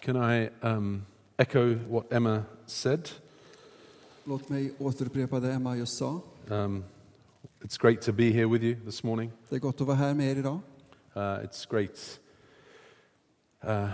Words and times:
Can 0.00 0.16
I 0.16 0.48
um, 0.62 1.04
echo 1.38 1.74
what 1.88 2.12
Emma 2.12 2.44
said? 2.66 3.10
Låt 4.24 4.48
mig 4.48 4.72
återupprepa 4.78 5.40
det 5.40 5.52
Emma 5.52 5.76
just 5.76 5.98
sa. 5.98 6.20
Um, 6.48 6.84
it's 7.60 7.76
great 7.76 8.02
to 8.02 8.12
be 8.12 8.32
here 8.32 8.48
with 8.48 8.64
you 8.64 8.76
this 8.84 9.02
morning. 9.02 9.30
Det 9.48 9.56
är 9.56 9.60
gott 9.60 9.80
att 9.80 9.86
vara 9.86 9.96
här 9.96 10.14
med 10.14 10.30
er 10.30 10.36
idag. 10.36 10.60
Uh, 11.16 11.20
it's 11.20 11.70
great 11.70 12.20
uh, 13.64 13.90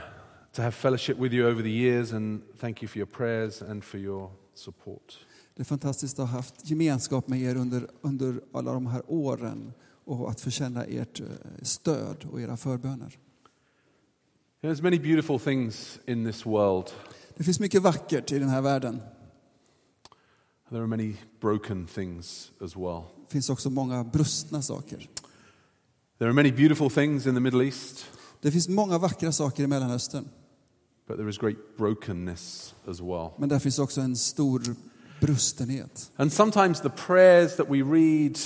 to 0.53 0.63
have 0.63 0.73
fellowship 0.73 1.19
with 1.19 1.35
you 1.35 1.51
over 1.51 1.63
the 1.63 1.71
years, 1.71 2.13
and 2.13 2.43
thank 2.61 2.83
you 2.83 2.89
for 2.89 2.99
your 2.99 3.07
prayers 3.07 3.63
and 3.63 3.85
for 3.85 4.01
your 4.01 4.31
support. 4.55 5.19
Det 5.55 5.63
är 5.63 5.65
fantastiskt 5.65 6.19
att 6.19 6.29
ha 6.29 6.37
haft 6.37 6.71
gemenskap 6.71 7.29
med 7.29 7.41
er 7.41 7.57
under, 7.57 7.89
under 8.01 8.41
alla 8.53 8.73
de 8.73 8.87
här 8.87 9.03
åren 9.07 9.73
och 10.05 10.31
att 10.31 10.41
få 10.41 10.51
känna 10.51 10.85
ert 10.85 11.21
eh, 11.21 11.27
stöd 11.63 12.25
och 12.31 12.41
era 12.41 12.57
förböner. 12.57 13.19
There's 14.63 14.83
many 14.83 14.99
beautiful 14.99 15.39
things 15.39 15.99
in 16.07 16.25
this 16.25 16.47
world. 16.47 16.93
Det 17.37 17.45
finns 17.45 17.61
mycket 17.61 17.83
vackert 17.83 18.33
i 18.33 18.39
den 18.39 18.49
här 18.49 18.61
världen. 18.63 19.01
There 20.71 20.81
are 20.81 20.87
many 20.87 21.15
broken 21.41 21.87
things 21.87 22.51
as 22.65 22.77
well. 22.77 23.03
Det 23.27 23.33
finns 23.33 23.51
också 23.51 23.71
många 23.71 24.05
brustna 24.05 24.63
saker. 24.63 25.09
There 26.19 26.29
are 26.29 26.33
many 26.33 26.53
beautiful 26.53 26.91
things 26.91 27.27
in 27.27 27.35
the 27.35 27.41
Middle 27.41 27.65
East, 27.65 28.07
Det 28.41 28.51
finns 28.51 28.69
många 28.69 28.99
vackra 28.99 29.33
saker 29.33 29.63
i 29.63 29.67
Mellanöstern. 29.67 30.29
but 31.09 31.17
there 31.17 31.29
is 31.29 31.39
great 31.39 31.77
brokenness 31.79 32.75
as 32.89 33.01
well. 33.01 33.31
Men 33.39 33.49
där 33.49 33.59
finns 33.59 33.79
också 33.79 34.01
en 34.01 34.17
stor 34.17 34.63
brustenhet. 35.21 36.11
And 36.17 36.33
sometimes 36.33 36.81
the 36.81 36.91
prayers 36.91 37.57
that 37.57 37.67
we 37.71 37.83
read 37.83 38.39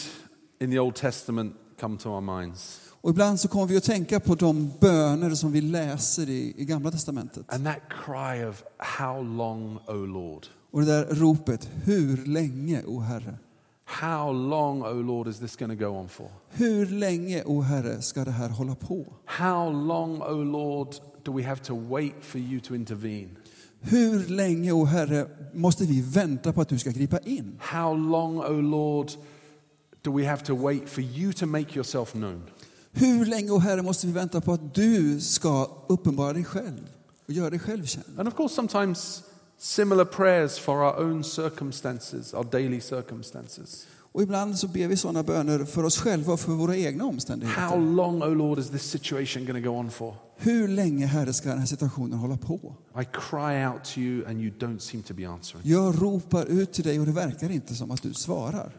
in 0.61 0.70
the 0.70 0.78
Old 0.78 0.95
Testament 0.95 1.56
come 1.80 1.98
to 1.98 2.11
our 2.11 2.20
minds. 2.20 2.80
Och 3.02 3.10
ibland 3.10 3.40
så 3.40 3.48
kommer 3.48 3.66
vi 3.66 3.77
att 3.77 3.84
tänka 3.84 4.20
på 4.20 4.34
de 4.34 4.72
böner 4.80 5.30
som 5.34 5.52
vi 5.52 5.60
läser 5.60 6.30
i, 6.30 6.54
i 6.56 6.64
Gamla 6.64 6.91
Testamentet. 6.91 7.54
And 7.54 7.64
that 7.64 7.80
cry 8.04 8.45
of, 8.45 8.62
How 8.78 9.22
long, 9.22 9.78
O 9.86 9.94
Lord? 9.94 10.47
Och 10.70 10.80
det 10.80 10.86
där 10.86 11.05
ropet, 11.05 11.70
hur 11.84 12.27
länge, 12.27 12.83
o 12.86 13.00
Herre? 13.00 13.38
How 13.84 14.33
long, 14.33 14.83
O 14.83 14.92
Lord, 14.92 15.28
is 15.28 15.38
this 15.38 15.56
going 15.56 15.78
to 15.78 15.84
go 15.84 15.98
on 15.98 16.08
for? 16.08 16.28
Hur 16.50 16.86
länge, 16.86 17.42
o 17.44 17.60
Herre, 17.60 18.02
ska 18.02 18.25
det 18.25 18.30
här 18.30 18.48
hålla 18.48 18.75
på? 18.75 19.06
How 19.25 19.72
long, 19.72 20.22
O 20.22 20.44
Lord, 20.44 20.94
do 21.22 21.36
we 21.36 21.44
have 21.44 21.60
to 21.64 21.75
wait 21.88 22.14
for 22.20 22.41
you 22.41 22.60
to 22.60 22.75
intervene? 22.75 23.30
Hur 23.80 24.28
länge, 24.28 24.72
o 24.72 24.84
Herre, 24.84 25.27
måste 25.55 25.84
vi 25.84 26.03
vänta 26.03 26.53
på 26.53 26.60
att 26.60 26.69
du 26.69 26.78
ska 26.78 26.91
gripa 26.91 27.19
in? 27.19 27.58
How 27.60 27.94
long, 27.94 28.38
O 28.38 28.60
Lord, 28.60 29.10
do 30.03 30.19
we 30.19 30.27
have 30.27 30.44
to 30.44 30.55
wait 30.55 30.88
for 30.88 31.03
you 31.03 31.32
to 31.32 31.47
make 31.47 31.77
yourself 31.77 32.12
known? 32.12 32.42
Hur 32.92 33.27
länge, 33.27 33.50
o 33.50 33.58
Herre, 33.58 33.83
måste 33.83 34.06
vi 34.06 34.12
vänta 34.12 34.41
på 34.41 34.52
att 34.52 34.74
du 34.74 35.20
ska 35.20 35.70
uppenbara 35.88 36.33
dig 36.33 36.44
själv 36.44 36.88
och 37.27 37.32
göra 37.32 37.50
dig 37.50 37.58
själv 37.58 37.84
känd? 37.84 38.19
And 38.19 38.28
of 38.28 38.34
course, 38.34 38.55
sometimes 38.55 39.22
similar 39.58 40.05
prayers 40.05 40.58
for 40.58 40.74
our 40.74 41.05
own 41.05 41.24
circumstances, 41.24 42.34
our 42.34 42.44
daily 42.44 42.80
circumstances. 42.80 43.86
Och 44.12 44.22
ibland 44.22 44.58
så 44.58 44.69
ber 44.69 44.88
vi 44.88 44.97
sådana 44.97 45.22
böner 45.22 45.64
för 45.64 45.84
oss 45.84 45.98
själva 45.98 46.32
och 46.32 46.41
för 46.41 46.52
våra 46.52 46.77
egna 46.77 47.05
How 47.05 47.10
omständigheter. 47.10 47.78
long, 47.80 48.22
O 48.22 48.34
Lord, 48.34 48.58
is 48.58 48.70
this 48.70 48.91
situation 48.91 49.44
going 49.47 49.64
to 49.64 49.70
go 49.70 49.77
on 49.77 49.91
for? 49.91 50.14
Hur 50.36 50.69
länge, 50.69 51.06
Herre, 51.06 51.32
ska 51.32 51.48
den 51.48 51.58
här 51.58 51.66
situationen 51.66 52.19
hålla 52.19 52.36
på? 52.36 52.75
I 53.00 53.04
cry 53.12 53.66
out 53.66 53.84
to 53.84 53.98
you 54.00 54.27
and 54.28 54.41
you 54.41 54.50
don't 54.58 54.78
seem 54.78 55.02
to 55.02 55.14
be 55.14 55.28
answering. 55.28 55.62
Jag 55.66 56.02
ropar 56.02 56.44
ut 56.44 56.72
till 56.72 56.84
dig 56.84 57.00
och 57.00 57.06
det 57.06 57.12
verkar 57.12 57.50
inte 57.50 57.75
som 57.75 57.91
att 57.91 58.02
du 58.02 58.14
svarar. 58.14 58.72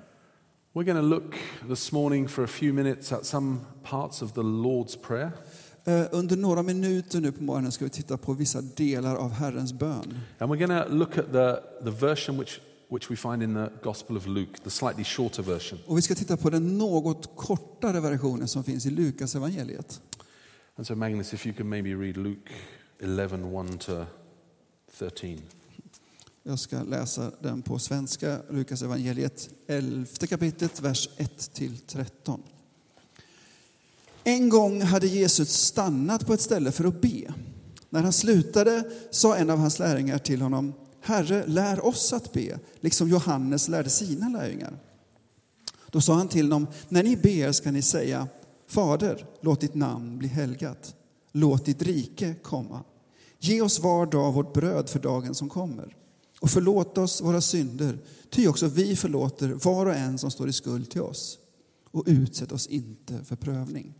We're 0.73 0.85
going 0.85 1.01
to 1.01 1.15
look 1.15 1.35
this 1.67 1.91
morning 1.91 2.27
for 2.29 2.43
a 2.43 2.47
few 2.47 2.73
minutes 2.73 3.11
at 3.11 3.25
some 3.25 3.59
parts 3.83 4.21
of 4.21 4.33
the 4.33 4.43
Lord's 4.43 4.95
Prayer. 4.95 5.31
Eh, 5.85 6.05
Under 6.11 6.35
några 6.37 6.63
minuter 6.63 7.21
nu 7.21 7.31
på 7.31 7.43
morgonen 7.43 7.71
ska 7.71 7.85
vi 7.85 7.89
titta 7.89 8.17
på 8.17 8.33
vissa 8.33 8.61
delar 8.61 9.15
av 9.15 9.31
Herrens 9.31 9.73
bön. 9.73 10.17
And 10.39 10.51
we're 10.51 10.67
going 10.67 10.83
to 10.83 10.93
look 10.93 11.17
at 11.17 11.31
the, 11.31 11.59
the 11.83 11.91
version 11.91 12.37
which, 12.37 12.59
which 12.89 13.09
we 13.11 13.15
find 13.15 13.43
in 13.43 13.53
the 13.53 13.69
Gospel 13.83 14.17
of 14.17 14.27
Luke, 14.27 14.63
the 14.63 14.69
slightly 14.69 15.03
shorter 15.03 15.43
version. 15.43 15.79
Och 15.85 15.97
vi 15.97 16.01
ska 16.01 16.15
titta 16.15 16.37
på 16.37 16.49
den 16.49 16.77
något 16.77 17.35
kortare 17.35 17.99
versionen 17.99 18.47
som 18.47 18.63
finns 18.63 18.85
i 18.85 18.89
Lukas 18.89 19.35
evangeliet. 19.35 20.01
And 20.75 20.87
so, 20.87 20.95
Magnus, 20.95 21.33
if 21.33 21.45
you 21.45 21.53
could 21.55 21.65
maybe 21.69 21.95
read 21.95 22.17
Luke 22.17 22.51
11 22.99 23.37
1 23.69 23.79
to 23.79 24.05
13. 24.97 25.41
Jag 26.43 26.59
ska 26.59 26.83
läsa 26.83 27.31
den 27.41 27.61
på 27.61 27.79
svenska, 27.79 28.39
Lukas 28.49 28.81
evangeliet 28.81 29.49
11 29.67 30.07
kapitlet, 30.29 30.81
vers 30.81 31.09
1-13. 31.17 32.39
En 34.23 34.49
gång 34.49 34.81
hade 34.81 35.07
Jesus 35.07 35.49
stannat 35.49 36.25
på 36.25 36.33
ett 36.33 36.41
ställe 36.41 36.71
för 36.71 36.85
att 36.85 37.01
be. 37.01 37.33
När 37.89 38.03
han 38.03 38.13
slutade 38.13 38.83
sa 39.11 39.35
en 39.35 39.49
av 39.49 39.57
hans 39.57 39.79
lärjungar 39.79 40.17
till 40.17 40.41
honom, 40.41 40.73
Herre, 41.01 41.47
lär 41.47 41.85
oss 41.85 42.13
att 42.13 42.33
be, 42.33 42.59
liksom 42.79 43.09
Johannes 43.09 43.67
lärde 43.67 43.89
sina 43.89 44.29
lärjungar. 44.29 44.79
Då 45.89 46.01
sa 46.01 46.13
han 46.13 46.27
till 46.27 46.49
dem, 46.49 46.67
när 46.89 47.03
ni 47.03 47.17
ber 47.17 47.51
ska 47.51 47.71
ni 47.71 47.81
säga, 47.81 48.27
Fader, 48.67 49.25
låt 49.41 49.61
ditt 49.61 49.75
namn 49.75 50.17
bli 50.17 50.27
helgat. 50.27 50.95
Låt 51.31 51.65
ditt 51.65 51.81
rike 51.81 52.35
komma. 52.43 52.83
Ge 53.39 53.61
oss 53.61 53.79
var 53.79 54.05
dag 54.05 54.33
vårt 54.33 54.53
bröd 54.53 54.89
för 54.89 54.99
dagen 54.99 55.35
som 55.35 55.49
kommer. 55.49 55.95
Och 56.41 56.49
förlåt 56.49 56.97
oss 56.97 57.21
våra 57.21 57.41
synder, 57.41 57.99
ty 58.29 58.47
också 58.47 58.67
vi 58.67 58.95
förlåter 58.95 59.47
var 59.47 59.85
och 59.85 59.95
en 59.95 60.17
som 60.17 60.31
står 60.31 60.49
i 60.49 60.53
skuld 60.53 60.89
till 60.89 61.01
oss. 61.01 61.37
Och 61.91 62.03
utsätt 62.07 62.51
oss 62.51 62.67
inte 62.67 63.23
för 63.23 63.35
prövning. 63.35 63.93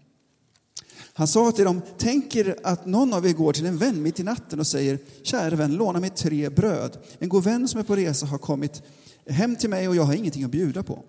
Han 1.14 1.28
sa 1.28 1.52
till 1.52 1.66
dem, 1.66 1.82
tänk 1.98 2.36
er 2.36 2.56
att 2.64 2.86
någon 2.86 3.14
av 3.14 3.26
er 3.26 3.34
går 3.34 3.54
till 3.54 3.66
en 3.66 3.78
vän 3.78 4.02
mitt 4.02 4.20
i 4.20 4.24
natten 4.24 4.60
och 4.60 4.68
säger, 4.68 5.00
kära 5.24 5.56
vän, 5.56 5.76
låna 5.76 6.00
mig 6.00 6.10
tre 6.10 6.50
bröd. 6.50 6.98
En 7.20 7.30
god 7.30 7.44
vän 7.44 7.68
som 7.68 7.80
är 7.80 7.84
på 7.84 7.96
resa 7.96 8.26
har 8.26 8.38
kommit 8.38 8.84
hem 9.28 9.56
till 9.56 9.70
mig 9.70 9.88
och 9.88 9.96
jag 9.96 10.04
har 10.04 10.14
ingenting 10.14 10.44
att 10.44 10.52
bjuda 10.52 10.84
på. 10.84 11.04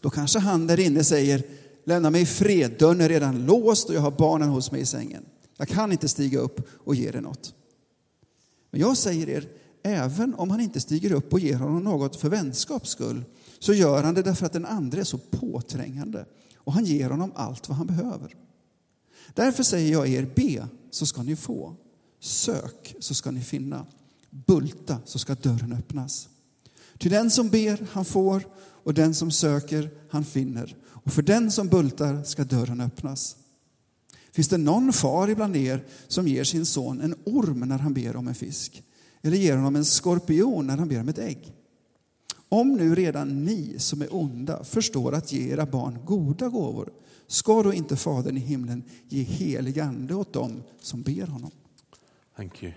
Då 0.00 0.10
kanske 0.10 0.38
han 0.38 0.66
där 0.66 0.80
inne 0.80 1.04
säger, 1.04 1.42
lämna 1.84 2.10
mig 2.10 2.22
i 2.22 2.26
fred, 2.26 2.76
dörren 2.78 3.00
är 3.00 3.08
redan 3.08 3.46
låst 3.46 3.88
och 3.88 3.94
jag 3.94 4.00
har 4.00 4.10
barnen 4.10 4.48
hos 4.48 4.72
mig 4.72 4.80
i 4.80 4.86
sängen. 4.86 5.24
Jag 5.56 5.68
kan 5.68 5.92
inte 5.92 6.08
stiga 6.08 6.38
upp 6.38 6.68
och 6.70 6.94
ge 6.94 7.08
er 7.08 7.20
något. 7.20 7.54
Men 8.70 8.80
jag 8.80 8.96
säger 8.96 9.28
er, 9.28 9.48
även 9.86 10.34
om 10.34 10.50
han 10.50 10.60
inte 10.60 10.80
stiger 10.80 11.12
upp 11.12 11.32
och 11.32 11.40
ger 11.40 11.56
honom 11.56 11.84
något 11.84 12.16
för 12.16 12.28
vänskaps 12.28 12.90
skull, 12.90 13.24
så 13.58 13.72
gör 13.72 14.02
han 14.02 14.14
det 14.14 14.22
därför 14.22 14.46
att 14.46 14.52
den 14.52 14.66
andra 14.66 15.00
är 15.00 15.04
så 15.04 15.18
påträngande 15.18 16.26
och 16.56 16.72
han 16.72 16.84
ger 16.84 17.10
honom 17.10 17.32
allt 17.34 17.68
vad 17.68 17.78
han 17.78 17.86
behöver. 17.86 18.34
Därför 19.34 19.62
säger 19.62 19.92
jag 19.92 20.08
er, 20.08 20.30
be 20.36 20.68
så 20.90 21.06
ska 21.06 21.22
ni 21.22 21.36
få. 21.36 21.76
Sök 22.20 22.96
så 23.00 23.14
ska 23.14 23.30
ni 23.30 23.40
finna. 23.40 23.86
Bulta 24.30 24.98
så 25.04 25.18
ska 25.18 25.34
dörren 25.34 25.72
öppnas. 25.72 26.28
Ty 26.98 27.08
den 27.08 27.30
som 27.30 27.48
ber, 27.48 27.86
han 27.92 28.04
får, 28.04 28.46
och 28.56 28.94
den 28.94 29.14
som 29.14 29.30
söker, 29.30 29.90
han 30.10 30.24
finner. 30.24 30.76
Och 30.86 31.12
för 31.12 31.22
den 31.22 31.50
som 31.50 31.68
bultar 31.68 32.22
ska 32.22 32.44
dörren 32.44 32.80
öppnas. 32.80 33.36
Finns 34.32 34.48
det 34.48 34.58
någon 34.58 34.92
far 34.92 35.28
ibland 35.28 35.56
er 35.56 35.84
som 36.08 36.28
ger 36.28 36.44
sin 36.44 36.66
son 36.66 37.00
en 37.00 37.14
orm 37.24 37.60
när 37.60 37.78
han 37.78 37.94
ber 37.94 38.16
om 38.16 38.28
en 38.28 38.34
fisk? 38.34 38.82
Eller 39.26 39.36
ger 39.36 39.56
honom 39.56 39.76
en 39.76 39.84
skorpion 39.84 40.66
när 40.66 40.76
han 40.76 40.88
ber 40.88 41.00
om 41.00 41.08
ett 41.08 41.18
ägg? 41.18 41.52
Om 42.48 42.72
nu 42.72 42.94
redan 42.94 43.44
ni 43.44 43.78
som 43.78 44.02
är 44.02 44.14
onda 44.14 44.64
förstår 44.64 45.14
att 45.14 45.32
ge 45.32 45.52
era 45.52 45.66
barn 45.66 45.98
goda 46.04 46.48
gåvor, 46.48 46.92
ska 47.26 47.62
då 47.62 47.72
inte 47.72 47.96
Fadern 47.96 48.36
i 48.36 48.40
himlen 48.40 48.82
ge 49.08 49.22
helig 49.22 49.80
ande 49.80 50.14
åt 50.14 50.32
dem 50.32 50.62
som 50.80 51.02
ber 51.02 51.26
honom? 51.26 51.50
Thank 52.36 52.62
you. 52.62 52.72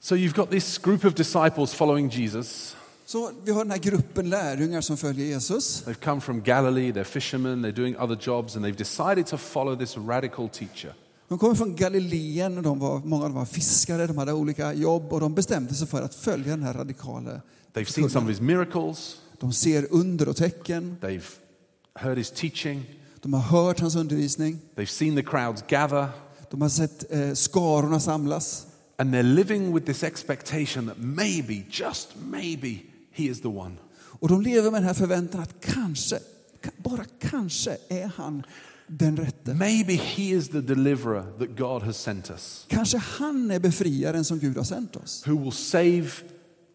So, 0.00 0.16
you've 0.16 0.36
got 0.36 0.50
this 0.50 0.78
group 0.78 1.04
of 1.04 1.14
disciples 1.14 1.74
following 1.74 2.08
Jesus. 2.08 2.76
Så 3.06 3.30
vi 3.44 3.52
har 3.52 3.64
den 3.64 3.70
här 3.70 3.78
gruppen 3.78 4.30
lärjungar 4.30 4.80
som 4.80 4.96
följer 4.96 5.26
Jesus. 5.26 5.84
They've 5.86 6.04
come 6.04 6.20
from 6.20 6.42
Galilee, 6.42 6.92
they're 6.92 7.04
fishermen, 7.04 7.64
they're 7.64 7.76
doing 7.76 7.96
other 7.96 8.18
jobs, 8.20 8.56
and 8.56 8.64
they've 8.64 8.78
decided 8.78 9.26
to 9.26 9.36
follow 9.36 9.76
this 9.76 9.96
radical 9.96 10.48
teacher. 10.48 10.94
De 11.32 11.38
kommer 11.38 11.54
från 11.54 11.76
Galileen, 11.76 12.56
och 12.56 12.62
de 12.62 12.78
var, 12.78 12.98
många 13.04 13.24
av 13.24 13.30
dem 13.30 13.38
var 13.38 13.44
fiskare, 13.44 14.06
de 14.06 14.18
hade 14.18 14.32
olika 14.32 14.72
jobb 14.72 15.12
och 15.12 15.20
de 15.20 15.34
bestämde 15.34 15.74
sig 15.74 15.86
för 15.86 16.02
att 16.02 16.14
följa 16.14 16.50
den 16.56 16.62
här 16.62 16.72
radikala 16.72 17.40
They've 17.72 17.84
seen 17.92 18.10
some 18.10 18.24
of 18.26 18.30
his 18.30 18.40
miracles, 18.40 19.16
De 19.40 19.52
ser 19.52 19.86
under 19.90 20.28
och 20.28 20.36
tecken, 20.36 20.96
they've 21.00 21.30
heard 21.94 22.18
his 22.18 22.30
teaching, 22.30 22.84
de 23.20 23.34
har 23.34 23.40
hört 23.40 23.80
hans 23.80 23.96
undervisning, 23.96 24.58
they've 24.74 24.86
seen 24.86 25.16
the 25.16 25.22
crowds 25.22 25.64
gather, 25.68 26.06
de 26.50 26.62
har 26.62 26.68
sett 26.68 27.12
eh, 27.12 27.32
skarorna 27.32 28.00
samlas. 28.00 28.66
and 28.96 29.14
they're 29.14 29.34
living 29.34 29.74
with 29.74 29.86
this 29.86 30.02
expectation 30.02 30.86
that 30.86 30.98
maybe, 30.98 31.64
just 31.70 32.08
maybe, 32.30 32.82
he 33.12 33.24
is 33.24 33.40
the 33.40 33.48
one. 33.48 33.74
Och 33.94 34.28
de 34.28 34.42
lever 34.42 34.70
med 34.70 34.80
den 34.80 34.86
här 34.86 34.94
förväntan 34.94 35.40
att 35.40 35.60
kanske, 35.60 36.16
ka- 36.62 36.70
bara 36.76 37.04
kanske 37.20 37.76
är 37.88 38.10
han 38.16 38.42
den 38.86 39.16
rätte. 39.16 39.54
Maybe 39.54 39.92
he 39.92 40.22
is 40.22 40.48
the 40.48 40.60
deliverer 40.60 41.24
that 41.38 41.56
God 41.58 41.82
has 41.82 41.96
sent 42.02 42.30
us, 42.30 42.64
Kanske 42.68 42.98
han 42.98 43.50
är 43.50 43.58
befriaren 43.60 44.24
som 44.24 44.38
Gud 44.38 44.56
har 44.56 44.64
sänt 44.64 44.96
oss. 44.96 45.24
who 45.26 45.38
will 45.42 45.52
save 45.52 46.10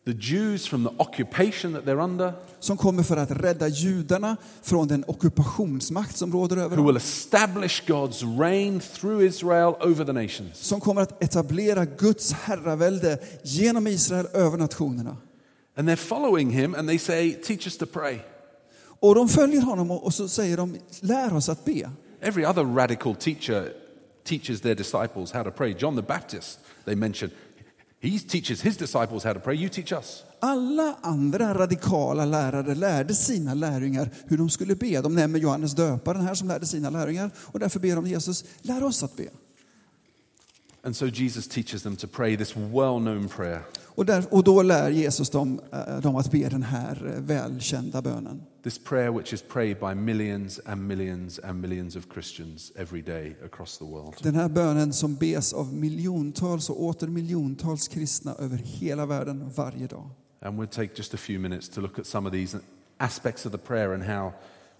the 0.06 0.13
Jews 0.13 0.68
from 0.68 0.83
the 0.83 0.89
occupation 1.04 1.74
that 1.74 1.86
they're 1.86 2.04
under, 2.04 2.33
som 2.59 2.77
kommer 2.77 3.04
för 3.04 3.18
att 3.18 3.31
rädda 3.31 3.68
judarna 3.68 4.38
från 4.62 4.88
den 4.88 5.04
ockupationsmakt 5.07 6.18
som 6.18 6.31
råder 6.31 6.57
över 6.57 6.69
who 6.69 6.75
dem. 6.75 6.86
will 6.86 6.98
establish 6.98 7.83
God's 7.88 8.39
reign 8.39 8.80
through 8.80 9.25
Israel 9.25 9.74
over 9.81 10.06
the 10.06 10.13
nations. 10.13 10.57
Som 10.57 10.80
kommer 10.81 11.01
att 11.01 11.24
etablera 11.24 11.86
Guds 11.86 12.31
herravälde 12.33 13.19
genom 13.44 13.88
Israel 13.88 14.27
över 14.33 14.57
nationerna. 14.57 15.18
And 15.75 15.89
they're 15.89 15.95
following 15.95 16.50
him 16.51 16.75
and 16.75 16.88
they 16.89 17.00
say, 17.00 17.33
Teach 17.33 17.68
us 17.68 17.77
to 17.77 17.86
pray. 17.86 18.19
Och 19.00 19.16
de 19.16 19.30
följer 19.30 19.62
honom 19.62 19.92
och 19.92 20.14
så 20.14 20.28
säger 20.28 20.58
de, 20.58 20.78
lär 21.02 21.34
oss 21.34 21.50
att 21.50 21.66
be. 21.66 21.92
Every 22.22 22.46
other 22.46 22.64
radical 22.64 23.16
teacher 23.16 23.74
teaches 24.24 24.62
their 24.62 24.76
disciples 24.76 25.32
how 25.32 25.44
to 25.44 25.52
pray. 25.52 25.76
John 25.80 25.96
the 25.96 26.02
Baptist, 26.02 26.60
they 26.86 26.96
mention, 26.96 27.32
he 28.00 28.20
teaches 28.20 28.62
his 28.62 28.78
disciples 28.78 29.24
how 29.24 29.34
to 29.34 29.40
pray. 29.40 29.56
You 29.56 29.70
teach 29.70 29.92
us. 29.92 30.24
Alla 30.40 30.96
andra 31.02 31.54
radikala 31.54 32.26
lärare 32.26 32.76
lärde 32.76 33.16
sina 33.16 33.54
lärjungar 33.54 34.10
hur 34.26 34.38
de 34.38 34.50
skulle 34.50 34.76
be. 34.76 35.02
De 35.02 35.16
nämner 35.16 35.40
Johannes 35.40 35.76
döparen 35.76 36.22
här 36.22 36.34
som 36.34 36.48
lärde 36.48 36.66
sina 36.66 36.90
lärjungar 36.90 37.32
och 37.38 37.60
därför 37.60 37.80
ber 37.80 37.96
de 37.96 38.08
Jesus, 38.08 38.46
lär 38.62 38.84
oss 38.84 39.04
att 39.04 39.16
be. 39.18 39.28
And 40.84 40.96
so 40.96 41.08
Jesus 41.08 41.48
teaches 41.48 41.84
them 41.84 41.96
to 41.96 42.08
pray 42.08 42.38
this 42.38 42.56
well 42.56 43.00
known 43.00 43.28
prayer 43.28 43.62
Och, 43.98 44.06
där, 44.06 44.26
och 44.30 44.44
då 44.44 44.62
lär 44.62 44.90
Jesus 44.90 45.30
dem, 45.30 45.60
eh, 45.74 45.98
dem 46.02 46.16
att 46.16 46.32
be 46.32 46.50
den 46.50 46.64
här 46.64 47.14
eh, 47.16 47.22
välkända 47.22 48.02
bönen. 48.02 48.44
this 48.64 48.84
prayer 48.84 49.12
which 49.12 49.34
is 49.34 49.42
prayed 49.42 49.80
by 49.80 49.96
millions 49.96 50.60
and 50.66 50.88
millions 50.88 51.40
and 51.40 51.62
millions 51.62 51.96
of 51.96 52.04
Christians 52.14 52.72
every 52.76 53.02
day 53.02 53.36
across 53.46 53.78
the 53.78 53.86
world. 53.86 54.14
Den 54.24 54.36
här 54.36 54.50
bönen 54.50 54.94
som 54.94 55.16
bes 55.16 55.54
av 55.54 55.74
miljontals 55.74 56.70
och 56.70 56.84
åter 56.84 57.08
miljontals 57.08 57.88
kristna 57.88 58.36
över 58.36 58.58
hela 58.58 59.06
världen 59.06 59.52
varje 59.56 59.88
dag. 59.88 60.10
And 60.42 60.60
we'll 60.60 60.68
take 60.68 60.90
just 60.96 61.14
a 61.14 61.18
few 61.18 61.50
minutes 61.50 61.70
to 61.70 61.82
look 61.82 62.00
at 62.00 62.06
some 62.06 62.30
of 62.30 62.34
these 62.34 62.58
aspects 62.98 63.46
of 63.46 63.52
the 63.52 63.58
prayer 63.58 63.94
and 63.94 64.04
how 64.04 64.32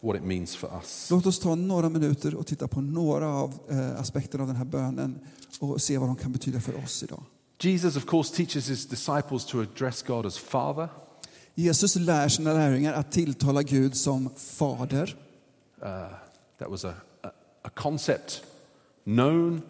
what 0.02 0.16
it 0.16 0.24
means 0.24 0.56
for 0.56 0.70
us. 0.76 1.08
Låt 1.12 1.26
oss 1.26 1.40
ta 1.40 1.56
några 1.56 1.90
minuter 1.90 2.36
och 2.36 2.48
titta 2.48 2.68
på 2.68 2.82
några 2.82 3.28
av 3.28 3.54
eh, 3.70 4.00
aspekterna 4.00 4.44
av 4.44 4.48
den 4.48 4.58
här 4.58 4.66
bönen 4.66 5.20
och 5.60 5.82
se 5.82 5.98
vad 5.98 6.10
de 6.10 6.16
kan 6.16 6.32
betyda 6.32 6.60
för 6.60 6.84
oss 6.84 7.04
idag. 7.04 7.24
Jesus, 7.60 7.96
of 7.98 8.06
course, 8.06 8.36
teaches 8.36 8.68
his 8.68 8.86
disciples 8.86 9.46
to 9.46 9.62
address 9.62 10.04
God 10.04 10.26
as 10.26 10.38
Father. 10.38 10.90
Jesus 11.56 11.96
lär 11.96 12.30
sina 12.30 12.54
lärjungar 12.54 12.94
att 12.94 13.12
tilltala 13.12 13.64
Gud 13.64 13.96
som 13.96 14.30
fader. 14.38 15.16
Uh, 15.82 15.88
that 16.60 16.70
was 16.70 16.86
a, 16.86 16.94
a, 17.24 17.30
a 17.64 17.70
concept 17.76 18.44
known 19.04 19.62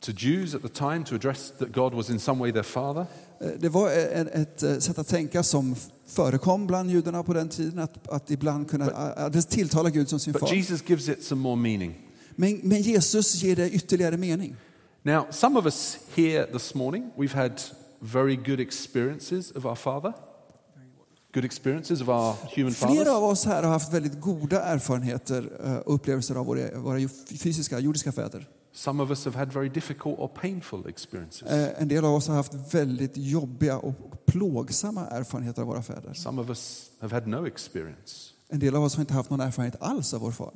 to 0.00 0.12
Jews 0.12 0.54
at 0.54 0.62
the 0.62 0.68
time 0.68 1.04
to 1.04 1.14
address 1.14 1.52
that 1.58 1.72
God 1.72 1.94
was 1.94 2.10
in 2.10 2.18
some 2.20 2.40
way 2.40 2.52
their 2.52 2.62
Father. 2.62 3.06
Eh, 3.40 3.48
Det 3.60 3.68
var 3.68 3.90
ett, 3.90 4.28
ett 4.34 4.62
eh, 4.62 4.78
sätt 4.78 4.98
att 4.98 5.08
tänka 5.08 5.42
som 5.42 5.76
förekom 6.06 6.66
bland 6.66 6.90
judarna 6.90 7.22
på 7.22 7.32
den 7.32 7.48
tiden, 7.48 7.78
att, 7.78 8.08
att 8.08 8.30
ibland 8.30 8.70
kunna 8.70 8.84
att 8.90 9.50
tilltala 9.50 9.90
Gud 9.90 10.08
som 10.08 10.18
sin 10.20 10.32
But 10.32 10.40
far. 10.40 10.54
Jesus 10.54 10.82
gives 10.88 11.08
it 11.08 11.24
some 11.24 11.42
more 11.42 11.56
meaning. 11.56 11.94
Men, 12.36 12.60
men 12.62 12.82
Jesus 12.82 13.42
ger 13.42 13.56
det 13.56 13.70
ytterligare 13.70 14.16
mening. 14.16 14.56
Now, 15.06 15.26
some 15.30 15.56
of 15.56 15.66
us 15.66 15.98
here 16.16 16.46
this 16.52 16.74
morning, 16.74 17.12
we've 17.16 17.32
had 17.32 17.62
very 18.00 18.36
good 18.36 18.58
experiences 18.60 19.52
of 19.52 19.64
our 19.64 19.76
Father, 19.76 20.12
good 21.32 21.44
experiences 21.44 22.00
of 22.00 22.08
our 22.08 22.34
human 22.56 22.72
Flera 22.74 23.12
av 23.12 23.24
oss 23.24 23.44
här 23.44 23.62
har 23.62 23.70
haft 23.70 23.92
väldigt 23.92 24.20
goda 24.20 24.62
erfarenheter 24.62 25.50
eh, 25.64 25.76
och 25.76 25.94
upplevelser 25.94 26.34
av 26.34 26.46
våra, 26.46 26.78
våra 26.78 27.08
fysiska, 27.42 27.78
jordiska 27.78 28.12
fäder. 28.12 28.48
Some 28.72 29.02
of 29.02 29.10
us 29.10 29.24
have 29.24 29.38
had 29.38 29.52
very 29.52 29.68
difficult 29.68 30.18
or 30.18 30.28
painful 30.28 30.88
experiences. 30.88 31.42
Eh, 31.48 31.82
En 31.82 31.88
del 31.88 32.04
av 32.04 32.14
oss 32.14 32.28
har 32.28 32.34
haft 32.34 32.74
väldigt 32.74 33.16
jobbiga 33.16 33.78
och 33.78 34.26
plågsamma 34.26 35.06
erfarenheter 35.06 35.62
av 35.62 35.68
våra 35.68 35.82
fäder. 35.82 36.14
Some 36.14 36.42
of 36.42 36.48
us 36.48 36.90
have 37.00 37.14
had 37.14 37.26
no 37.26 37.46
experience. 37.46 38.32
En 38.48 38.58
del 38.58 38.76
av 38.76 38.84
oss 38.84 38.96
har 38.96 39.00
inte 39.00 39.14
haft 39.14 39.30
någon 39.30 39.40
erfarenhet 39.40 39.82
alls 39.82 40.14
av 40.14 40.20
vår 40.20 40.32
far. 40.32 40.54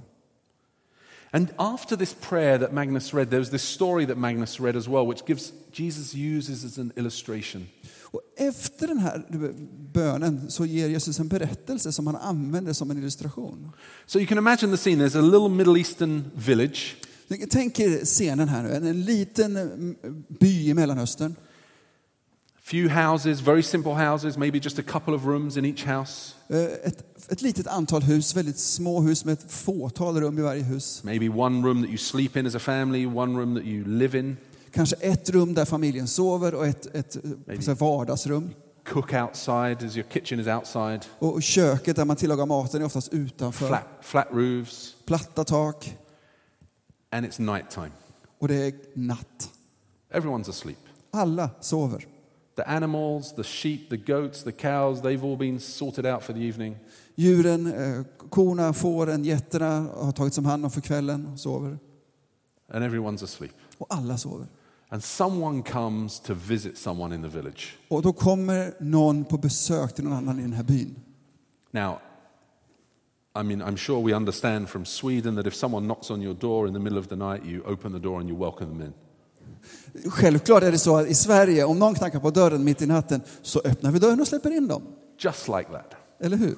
And 1.33 1.51
after 1.59 1.97
this 1.97 2.15
prayer 2.15 2.59
that 2.59 2.73
Magnus 2.73 3.15
read, 3.15 3.31
there 3.31 3.39
was 3.39 3.51
this 3.51 3.63
story 3.63 4.07
that 4.07 4.17
Magnus 4.17 4.61
read 4.61 4.77
as 4.77 4.89
well, 4.89 5.07
which 5.07 5.25
gives 5.27 5.53
Jesus 5.73 6.15
uses 6.15 6.65
as 6.65 6.79
an 6.79 6.93
illustration. 6.97 7.69
Och 8.13 8.21
efter 8.37 8.87
den 8.87 8.99
här 8.99 9.25
bönen 9.93 10.51
så 10.51 10.67
ger 10.67 10.89
Jesus 10.89 11.21
en 11.21 11.29
berättelse 11.29 11.93
som 11.93 12.07
han 12.07 12.17
använder 12.17 12.73
som 12.73 12.91
en 12.91 12.99
illustration. 12.99 13.73
So 14.07 14.19
you 14.19 14.27
can 14.27 14.39
imagine 14.39 14.73
the 14.73 14.77
scene. 14.77 15.05
There's 15.05 15.19
a 15.19 15.23
little 15.23 15.49
Middle 15.49 15.79
Eastern 15.79 16.31
village, 16.35 16.97
Tänk 17.51 17.81
er 17.81 18.05
scenen 18.05 18.49
här 18.49 18.63
nu, 18.63 18.73
en, 18.73 18.87
en 18.87 19.05
liten 19.05 19.57
mm, 19.57 19.97
by 20.29 20.69
i 20.69 20.75
Mellanöstern. 20.75 21.35
Few 22.71 22.89
houses, 22.89 23.41
very 23.41 23.63
simple 23.63 23.93
houses, 23.95 24.37
maybe 24.37 24.59
just 24.59 24.79
a 24.79 24.83
couple 24.83 25.15
of 25.15 25.27
rooms 25.27 25.57
in 25.57 25.65
each 25.65 25.85
house, 25.87 26.35
Eh, 26.49 26.65
Ett, 26.85 27.05
ett 27.29 27.43
litet 27.43 27.67
antal 27.67 28.03
hus, 28.03 28.37
väldigt 28.37 28.59
små 28.59 29.01
hus 29.01 29.25
med 29.25 29.33
ett 29.33 29.53
fåtal 29.53 30.21
rum 30.21 30.39
i 30.39 30.43
varje 30.43 30.63
hus. 30.63 31.05
maybe 31.05 31.29
one 31.29 31.67
room 31.69 31.83
that 31.83 31.89
you 31.89 31.99
sleep 31.99 32.37
in 32.37 32.47
as 32.47 32.55
a 32.55 32.59
family, 32.59 33.07
one 33.07 33.39
room 33.39 33.55
that 33.55 33.65
you 33.65 33.85
live 33.85 34.19
in, 34.19 34.37
Kanske 34.73 34.97
ett 34.97 35.31
rum 35.31 35.55
där 35.55 35.65
familjen 35.65 36.09
sover 36.09 36.55
och 36.55 36.67
ett, 36.67 36.87
ett 36.95 37.17
eh, 37.17 37.23
här 37.67 37.75
vardagsrum. 37.75 38.51
cook 38.89 39.13
outside 39.13 39.83
as 39.87 39.97
your 39.97 40.07
kitchen 40.13 40.41
is 40.41 40.47
outside, 40.47 41.01
Och 41.19 41.43
köket 41.43 41.97
där 41.97 42.05
man 42.05 42.17
tillagar 42.17 42.47
maten 42.47 42.81
är 42.83 42.87
oftast 42.87 43.13
utanför. 43.13 43.67
flat, 43.69 43.87
flat 44.03 44.29
roofs, 44.33 44.95
Platta 45.07 45.45
tak 45.45 45.97
and 47.13 47.27
it's 47.27 47.41
nighttime. 47.55 47.91
och 48.39 48.49
det 48.49 48.55
är 48.55 48.73
natt. 48.95 49.51
Everyone's 50.15 50.51
asleep. 50.51 50.79
Alla 51.13 51.51
sover. 51.61 52.07
The 52.61 52.71
animals, 52.71 53.35
the 53.35 53.43
sheep, 53.43 53.89
the 53.89 53.97
goats, 53.97 54.43
the 54.43 54.53
cows, 54.53 55.01
they've 55.03 55.25
all 55.25 55.37
been 55.37 55.61
sorted 55.61 56.07
out 56.07 56.23
for 56.23 56.35
the 56.35 56.41
evening. 56.41 56.77
Djuren, 57.15 57.67
eh, 57.67 58.05
korna, 58.31 58.73
fåren, 58.73 59.25
getterna 59.25 59.87
har 59.97 60.13
tagits 60.13 60.39
om 60.39 60.45
hand 60.45 60.65
om 60.65 60.71
för 60.71 60.81
kvällen 60.81 61.27
och 61.33 61.39
sover. 61.39 61.79
and 62.73 62.85
everyone's 62.85 63.25
asleep. 63.25 63.53
Och 63.79 63.87
alla 63.91 64.19
sover. 64.19 64.47
And 64.89 65.05
someone 65.05 65.63
comes 65.63 66.21
to 66.21 66.35
visit 66.35 66.79
someone 66.79 67.15
in 67.15 67.23
the 67.23 67.29
village. 67.29 67.77
Och 67.89 68.03
då 68.03 68.13
kommer 68.13 68.75
någon 68.81 69.25
på 69.25 69.39
besök 69.39 69.95
till 69.95 70.05
någon 70.05 70.13
annan 70.13 70.39
i 70.39 70.43
den 70.43 70.53
här 70.53 70.65
byn. 70.65 70.97
Now, 71.71 71.99
I 73.41 73.43
mean, 73.43 73.63
I'm 73.63 73.77
sure 73.77 74.03
we 74.03 74.17
understand 74.17 74.69
from 74.69 74.85
Sweden 74.85 75.37
that 75.37 75.47
if 75.47 75.55
someone 75.55 75.87
knocks 75.87 76.11
on 76.11 76.23
your 76.23 76.35
door 76.35 76.69
in 76.69 76.75
the 76.75 76.81
middle 76.81 76.99
of 76.99 77.09
the 77.09 77.17
night, 77.17 77.45
you 77.45 77.63
open 77.67 77.93
the 77.93 77.99
door 77.99 78.21
and 78.21 78.29
you 78.29 78.39
welcome 78.39 78.67
them 78.67 78.81
in. 78.83 78.93
Självklart 80.07 80.63
är 80.63 80.73
det 80.73 80.79
så 80.79 80.97
att 80.97 81.07
i 81.07 81.15
Sverige, 81.15 81.65
om 81.65 81.79
någon 81.79 81.95
knackar 81.95 82.21
på 82.21 82.31
dörren 82.31 82.65
mitt 82.65 82.83
i 82.83 82.87
natten, 82.87 83.23
så 83.43 83.61
öppnar 83.65 83.91
vi 83.91 83.99
dörren 83.99 84.21
och 84.21 84.29
släpper 84.29 84.51
in 84.51 84.69
dem. 84.69 84.83
Just 85.19 85.49
like 85.49 85.71
that. 85.73 85.95
Eller 86.21 86.37
hur? 86.37 86.57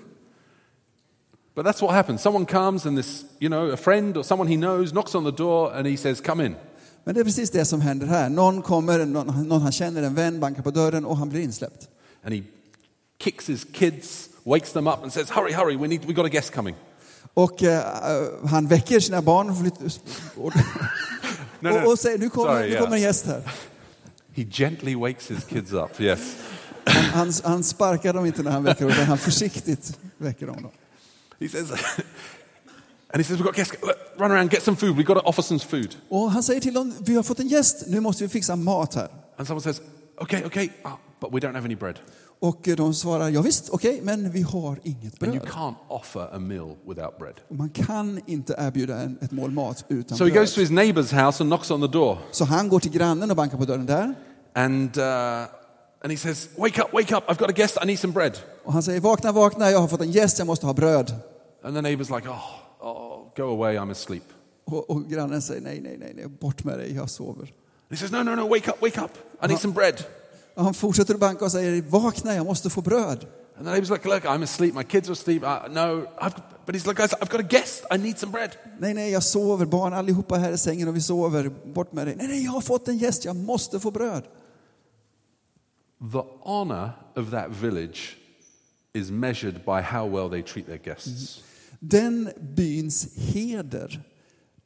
But 1.55 1.67
that's 1.67 1.83
what 1.83 1.91
happens. 1.91 2.23
Someone 2.23 2.47
comes 2.47 2.87
and 2.87 2.99
this, 2.99 3.25
you 3.39 3.49
know, 3.49 3.73
a 3.73 3.77
friend 3.77 4.17
or 4.17 4.23
someone 4.23 4.51
he 4.51 4.57
knows 4.57 4.93
knocks 4.93 5.15
on 5.15 5.25
the 5.25 5.43
door 5.43 5.73
and 5.75 5.87
he 5.87 5.97
says, 5.97 6.21
Come 6.21 6.47
in. 6.47 6.57
Men 7.05 7.15
det 7.15 7.21
är 7.21 7.25
precis 7.25 7.51
det 7.51 7.65
som 7.65 7.81
händer 7.81 8.07
här. 8.07 8.29
Någon 8.29 8.63
kommer, 8.63 9.07
någon, 9.07 9.49
någon 9.49 9.63
han 9.63 9.73
känner, 9.73 10.03
en 10.03 10.15
vän, 10.15 10.41
bankar 10.41 10.63
på 10.63 10.71
dörren 10.71 11.05
och 11.05 11.17
han 11.17 11.29
blir 11.29 11.41
insläppt. 11.41 11.89
And 12.25 12.35
he 12.35 12.43
kicks 13.19 13.49
his 13.49 13.67
kids, 13.73 14.29
wakes 14.45 14.73
them 14.73 14.87
up 14.87 15.03
and 15.03 15.13
says, 15.13 15.31
Hurry, 15.31 15.53
hurry, 15.53 15.77
we 15.77 15.89
need, 15.89 16.05
we 16.05 16.13
got 16.13 16.27
a 16.27 16.29
guest 16.29 16.55
coming. 16.55 16.77
Och 17.35 17.63
eh, 17.63 17.83
han 18.47 18.67
väcker 18.67 19.01
sina 19.01 19.23
barn 19.23 19.49
No, 21.63 21.69
no. 21.69 21.77
och, 21.77 21.93
och 21.93 21.99
säger 21.99 22.19
nu 22.19 22.31
kommer, 22.31 22.53
Sorry, 22.53 22.71
nu 22.71 22.79
kommer 22.79 22.97
en 22.97 23.03
gäst 23.03 23.27
här. 23.27 23.43
He 24.35 24.45
gently 24.45 24.95
wakes 24.95 25.31
his 25.31 25.45
kids 25.45 25.73
up, 25.73 26.01
yes. 26.01 26.37
Han, 26.85 27.05
han, 27.05 27.33
han 27.45 27.65
sparkar 27.65 28.13
dem 28.13 28.27
inte 28.27 28.43
när 28.43 28.51
han 28.51 28.63
väcker 28.63 28.81
dem, 28.81 28.91
utan 28.91 29.05
han 29.05 29.19
försiktigt 29.19 29.99
väcker 30.17 30.47
dem. 30.47 30.63
Då. 30.63 30.71
He 31.41 31.49
says, 31.49 31.71
and 31.71 33.17
he 33.17 33.25
says, 33.25 33.39
We've 33.41 33.45
got 33.45 33.55
guests, 33.55 33.75
run 34.17 34.31
around, 34.33 34.53
get 34.53 34.63
some 34.63 34.77
food, 34.77 34.97
we've 34.97 35.07
got 35.07 35.15
to 35.15 35.29
offer 35.29 35.43
some 35.43 35.61
food. 35.61 35.97
Och 36.09 36.31
han 36.31 36.43
säger 36.43 36.61
till 36.61 36.75
dem, 36.75 36.95
vi 37.01 37.15
har 37.15 37.23
fått 37.23 37.41
en 37.41 37.49
gäst, 37.49 37.85
nu 37.87 38.01
måste 38.01 38.25
vi 38.25 38.29
fixa 38.29 38.57
mat 38.57 38.95
här. 38.95 39.09
And 39.37 39.47
someone 39.47 39.63
says, 39.63 39.81
Okay, 40.19 40.45
okay, 40.45 40.69
but 41.23 41.33
we 41.35 41.41
don't 41.41 41.55
have 41.55 41.65
any 41.65 41.75
bread. 41.77 41.99
Och 42.41 42.69
de 42.77 42.95
svarar, 42.95 43.29
ja 43.29 43.43
visst, 43.43 43.71
okej, 43.71 44.01
men 44.03 44.31
vi 44.31 44.43
har 44.43 44.79
inget 44.83 45.23
And 45.23 45.35
you 45.35 45.41
bröd. 45.41 45.53
can't 45.53 45.75
offer 45.89 46.29
a 46.35 46.39
meal 46.39 46.77
without 46.89 47.19
bread. 47.19 47.35
Och 47.49 47.57
man 47.57 47.71
kan 47.71 48.21
inte 48.27 48.55
erbjuda 48.59 48.97
en, 49.01 49.19
ett 49.21 49.31
mål 49.31 49.51
mat 49.51 49.85
utan 49.89 50.19
So 50.19 50.25
he 50.25 50.31
bröd. 50.31 50.43
goes 50.43 50.55
to 50.55 50.61
his 50.61 50.71
neighbor's 50.71 51.25
house 51.25 51.43
and 51.43 51.51
knocks 51.51 51.71
on 51.71 51.81
the 51.81 51.87
door. 51.99 52.19
Så 52.31 52.45
han 52.45 52.69
går 52.69 52.81
till 52.81 52.91
grannen 52.93 53.31
och 53.31 53.37
bankar 53.37 53.59
på 53.59 53.65
dörren 53.65 53.87
där. 53.87 54.15
And, 54.55 54.97
uh, 54.99 55.05
and 56.03 56.11
he 56.11 56.17
says, 56.17 56.49
Wake 56.57 56.83
up, 56.83 56.93
wake 56.93 57.17
up, 57.17 57.25
I've 57.29 57.39
got 57.39 57.49
a 57.51 57.53
guest, 57.57 57.79
I 57.83 57.87
need 57.87 57.99
some 57.99 58.13
bread. 58.13 58.39
Och 58.65 58.73
han 58.73 58.83
säger, 58.83 59.01
vakna, 59.01 59.33
vakna, 59.33 59.71
jag 59.71 59.79
har 59.79 59.89
fått 59.89 60.01
en 60.01 60.11
gäst, 60.11 60.39
jag 60.39 60.47
måste 60.47 60.67
ha 60.67 60.73
bröd. 60.75 61.15
And 61.65 61.77
the 61.77 61.81
neighbor's 61.83 62.17
like, 62.17 62.29
Oh, 62.29 62.43
oh 62.81 63.33
go 63.37 63.43
away, 63.43 63.77
I'm 63.79 63.91
asleep. 63.91 64.25
Och, 64.65 64.91
och 64.91 65.05
grannen 65.09 65.43
säger, 65.43 65.61
nej, 65.61 65.81
nej, 65.81 65.97
nej, 65.99 66.13
nej, 66.17 66.27
bort 66.27 66.65
med 66.65 66.79
dig, 66.79 66.95
jag 66.95 67.11
sover. 67.11 67.53
He 67.91 67.97
says, 67.97 68.11
No, 68.13 68.23
no, 68.23 68.35
no, 68.35 68.49
wake 68.49 68.71
up, 68.71 68.83
wake 68.83 69.01
up, 69.01 69.11
I 69.45 69.47
need 69.49 69.59
some 69.61 69.75
bread. 69.75 69.95
Och 70.55 70.65
han 70.65 70.75
fortsätter 70.75 71.15
att 71.15 71.21
banka 71.21 71.45
och 71.45 71.53
säger, 71.53 71.83
vakna, 71.83 72.35
jag 72.35 72.47
måste 72.47 72.71
få 72.71 72.81
bröd. 72.81 73.27
And 73.57 73.67
the 73.67 73.73
neighbor's 73.73 73.93
like, 73.93 74.09
Look, 74.09 74.25
I'm 74.25 74.43
asleep, 74.43 74.75
my 74.75 74.85
kids 74.85 75.09
are 75.09 75.13
asleep. 75.13 75.43
Uh, 75.43 75.69
no, 75.71 76.07
I've, 76.19 76.35
but 76.67 76.75
he's 76.75 76.87
like, 76.87 76.97
Guys, 76.97 77.15
I've 77.15 77.31
got 77.31 77.41
a 77.41 77.49
guest, 77.51 77.85
I 77.95 77.99
need 77.99 78.19
some 78.19 78.33
bread. 78.33 78.51
Nej, 78.79 78.95
nej, 78.95 79.11
jag 79.11 79.23
sover, 79.23 79.67
barn 79.67 79.93
allihopa 79.93 80.37
här 80.37 80.53
i 80.53 80.59
sängen 80.59 80.89
och 80.89 80.97
vi 80.97 81.01
sover, 81.01 81.51
bort 81.65 81.93
med 81.93 82.07
dig. 82.07 82.17
Nej, 82.17 82.29
nej, 82.29 82.45
jag 82.45 82.53
har 82.53 82.61
fått 82.61 82.89
en 82.89 82.99
gäst, 82.99 83.25
jag 83.25 83.37
måste 83.37 83.81
få 83.81 83.91
bröd. 83.91 84.25
the 86.11 86.23
honor 86.41 86.95
of 87.15 87.31
that 87.31 87.51
village 87.51 88.17
is 88.95 89.11
measured 89.11 89.65
by 89.65 89.81
how 89.81 90.05
well 90.05 90.29
they 90.29 90.43
treat 90.43 90.67
their 90.67 90.79
guests. 90.79 91.43
Den 91.81 92.31
byns 92.55 93.09
heder 93.17 94.01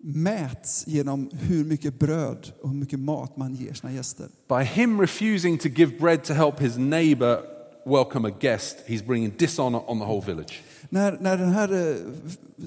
mäts 0.06 0.86
genom 0.86 1.30
hur 1.32 1.64
mycket 1.64 1.98
bröd 1.98 2.52
och 2.62 2.68
hur 2.68 2.76
mycket 2.76 2.98
mat 2.98 3.36
man 3.36 3.54
ger 3.54 3.72
sina 3.72 3.92
gäster. 3.92 4.28
By 4.48 4.64
him 4.64 5.00
refusing 5.00 5.58
to 5.58 5.68
give 5.68 5.98
bread 5.98 6.24
to 6.24 6.32
help 6.32 6.60
his 6.60 6.76
neighbor 6.76 7.40
welcome 7.86 8.28
a 8.28 8.32
guest, 8.40 8.76
he's 8.86 9.06
bringing 9.06 9.32
dishonor 9.38 9.90
on 9.90 9.98
the 9.98 10.04
whole 10.04 10.26
village. 10.26 10.62
När, 10.88 11.18
när 11.20 11.36
den 11.36 11.52
här 11.52 11.90
eh, 11.90 11.96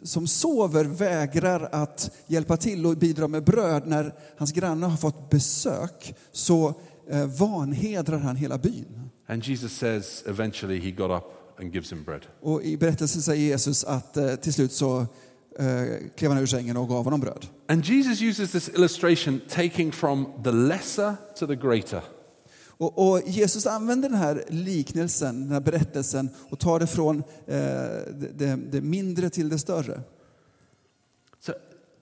som 0.04 0.28
sover 0.28 0.86
vägrar 0.86 1.70
att 1.72 2.12
hjälpa 2.28 2.58
till 2.58 2.86
och 2.86 2.98
bidra 2.98 3.28
med 3.28 3.44
bröd 3.44 3.88
när 3.88 4.14
hans 4.38 4.52
grannar 4.52 4.90
har 4.90 4.98
fått 4.98 5.30
besök 5.30 6.16
så 6.32 6.74
eh, 7.10 7.26
vanhedrar 7.26 8.20
han 8.20 8.36
hela 8.36 8.58
byn. 8.58 9.10
And 9.28 9.44
Jesus 9.44 9.78
says 9.78 10.24
eventually 10.28 10.80
he 10.80 10.92
got 10.92 11.12
up 11.12 11.60
and 11.60 11.74
gives 11.74 11.92
him 11.92 12.04
bread. 12.04 12.22
Och 12.42 12.64
i 12.64 12.78
berättelsen 12.78 13.22
säger 13.22 13.44
Jesus 13.44 13.84
att 13.84 14.18
eh, 14.18 14.36
till 14.36 14.54
slut 14.54 14.72
så 14.72 15.06
klev 16.16 16.32
han 16.32 16.42
ur 16.42 16.46
sängen 16.46 16.78
och 16.78 16.90
gav 16.90 17.04
honom 17.04 17.20
bröd. 17.20 17.48
And 17.68 17.86
Jesus 17.86 18.22
uses 18.22 18.52
this 18.52 18.70
illustration 18.70 19.42
taking 19.50 19.92
from 19.92 20.28
the 20.44 20.52
lesser 20.52 21.16
to 21.40 21.48
the 21.48 21.56
greater. 21.56 22.02
Och, 22.80 23.10
och 23.10 23.22
Jesus 23.26 23.66
använder 23.66 24.10
den 24.10 24.18
här 24.18 24.44
liknelsen, 24.48 25.42
den 25.42 25.52
här 25.52 25.60
berättelsen 25.60 26.30
och 26.50 26.60
tar 26.60 26.80
det 26.80 26.88
från 26.88 27.18
eh, 27.18 27.56
det, 28.36 28.60
det, 28.72 28.82
mindre 28.82 29.30
till 29.30 29.50
det 29.50 29.60
större. 29.60 30.02
So 31.40 31.54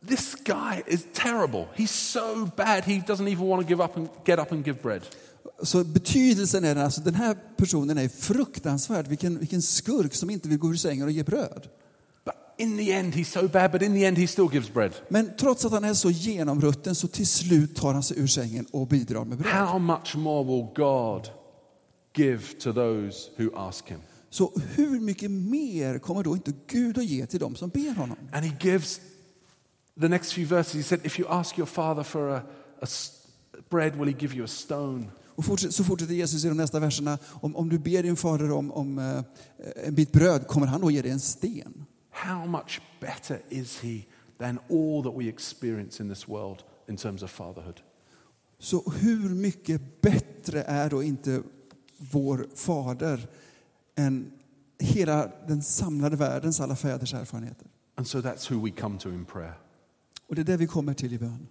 this 0.07 0.35
guy 0.43 0.83
is 0.87 1.05
terrible. 1.13 1.65
He's 1.75 1.87
so 1.87 2.49
bad 2.57 2.83
he 2.83 2.93
doesn't 3.07 3.31
even 3.31 3.47
want 3.47 3.67
to 3.67 3.69
give 3.69 3.83
up 3.83 3.97
and 3.97 4.07
get 4.25 4.39
up 4.39 4.51
and 4.51 4.65
give 4.65 4.77
bread. 4.81 5.01
Så 5.63 5.83
betydelsen 5.83 6.63
är 6.63 6.75
den, 6.75 6.83
alltså, 6.83 7.01
den 7.01 7.15
här 7.15 7.37
personen 7.57 7.97
är 7.97 8.07
fruktansvärd. 8.07 9.07
Vilken, 9.07 9.39
vilken 9.39 9.61
skurk 9.61 10.13
som 10.13 10.29
inte 10.29 10.49
vill 10.49 10.57
gå 10.57 10.69
ur 10.69 10.75
sängen 10.75 11.05
och 11.05 11.11
ge 11.11 11.23
bröd. 11.23 11.67
In 12.59 12.77
the 12.77 12.93
end 12.93 13.15
he's 13.15 13.31
so 13.31 13.47
bad, 13.47 13.71
but 13.71 13.81
in 13.81 13.93
the 13.93 14.05
end 14.05 14.17
he 14.17 14.27
still 14.27 14.49
gives 14.51 14.73
bread. 14.73 14.91
Men 15.09 15.31
trots 15.37 15.65
att 15.65 15.71
han 15.71 15.83
är 15.83 15.93
så 15.93 16.09
genomrutten 16.09 16.95
så 16.95 17.07
till 17.07 17.27
slut 17.27 17.75
tar 17.75 17.93
han 17.93 18.03
sig 18.03 18.19
ur 18.19 18.27
sängen 18.27 18.65
och 18.71 18.87
bidrar 18.87 19.25
med 19.25 19.37
bröd. 19.37 19.53
How 19.53 19.79
much 19.79 20.15
more 20.15 20.43
will 20.43 20.67
God 20.75 21.29
give 22.15 22.41
to 22.59 22.73
those 22.73 23.29
who 23.37 23.55
ask 23.55 23.87
him? 23.87 23.99
Så 24.29 24.51
hur 24.75 24.99
mycket 24.99 25.31
mer 25.31 25.99
kommer 25.99 26.23
då 26.23 26.35
inte 26.35 26.53
Gud 26.67 26.97
att 26.97 27.05
ge 27.05 27.25
till 27.25 27.39
dem 27.39 27.55
som 27.55 27.69
ber 27.69 27.95
honom? 27.95 28.17
And 28.33 28.45
he 28.45 28.69
gives 28.69 28.99
the 30.01 30.07
next 30.07 30.33
few 30.33 30.55
verses. 30.55 30.73
He 30.73 30.83
said, 30.83 31.05
If 31.05 31.19
you 31.19 31.29
ask 31.29 31.57
your 31.57 31.67
father 31.67 32.03
for 32.03 32.29
a, 32.29 32.41
a 32.81 32.87
bread, 33.69 33.95
will 33.95 34.07
he 34.07 34.15
give 34.19 34.35
you 34.35 34.45
a 34.45 34.47
stone? 34.47 35.05
Och 35.37 35.45
fortsätt, 35.45 35.73
så 35.73 35.83
fortsätter 35.83 36.13
Jesus 36.13 36.45
i 36.45 36.47
de 36.47 36.57
nästa 36.57 36.79
verserna. 36.79 37.17
Om, 37.41 37.55
om 37.55 37.69
du 37.69 37.79
ber 37.79 38.03
din 38.03 38.15
fader 38.15 38.51
om, 38.51 38.71
om 38.71 38.99
eh, 38.99 39.23
en 39.87 39.95
bit 39.95 40.11
bröd, 40.11 40.47
kommer 40.47 40.67
han 40.67 40.81
då 40.81 40.91
ge 40.91 41.01
dig 41.01 41.11
en 41.11 41.19
sten? 41.19 41.85
How 42.17 42.45
much 42.45 42.81
better 42.99 43.41
is 43.49 43.79
he 43.79 44.05
than 44.37 44.59
all 44.69 45.03
that 45.03 45.13
we 45.13 45.27
experience 45.27 46.03
in 46.03 46.09
this 46.09 46.27
world 46.27 46.63
in 46.87 46.97
terms 46.97 47.23
of 47.23 47.31
fatherhood? 47.31 47.81
Så 48.59 48.91
hur 48.91 49.29
mycket 49.29 50.01
bättre 50.01 50.63
är 50.63 50.89
då 50.89 51.03
inte 51.03 51.43
vår 51.97 52.47
fader 52.55 53.27
än 53.95 54.31
hela 54.79 55.31
den 55.47 55.61
samlade 55.61 56.15
världens 56.15 56.59
alla 56.59 56.75
fäders 56.75 57.13
erfarenheter? 57.13 57.67
And 57.95 58.07
so 58.07 58.19
that's 58.19 58.53
who 58.53 58.65
we 58.65 58.71
come 58.71 58.99
to 58.99 59.09
in 59.09 59.25
prayer. 59.25 59.53
Och 60.27 60.35
det 60.35 60.41
är 60.41 60.45
det 60.45 60.57
vi 60.57 60.67
kommer 60.67 60.93
till 60.93 61.13
i 61.13 61.17
bön. 61.19 61.47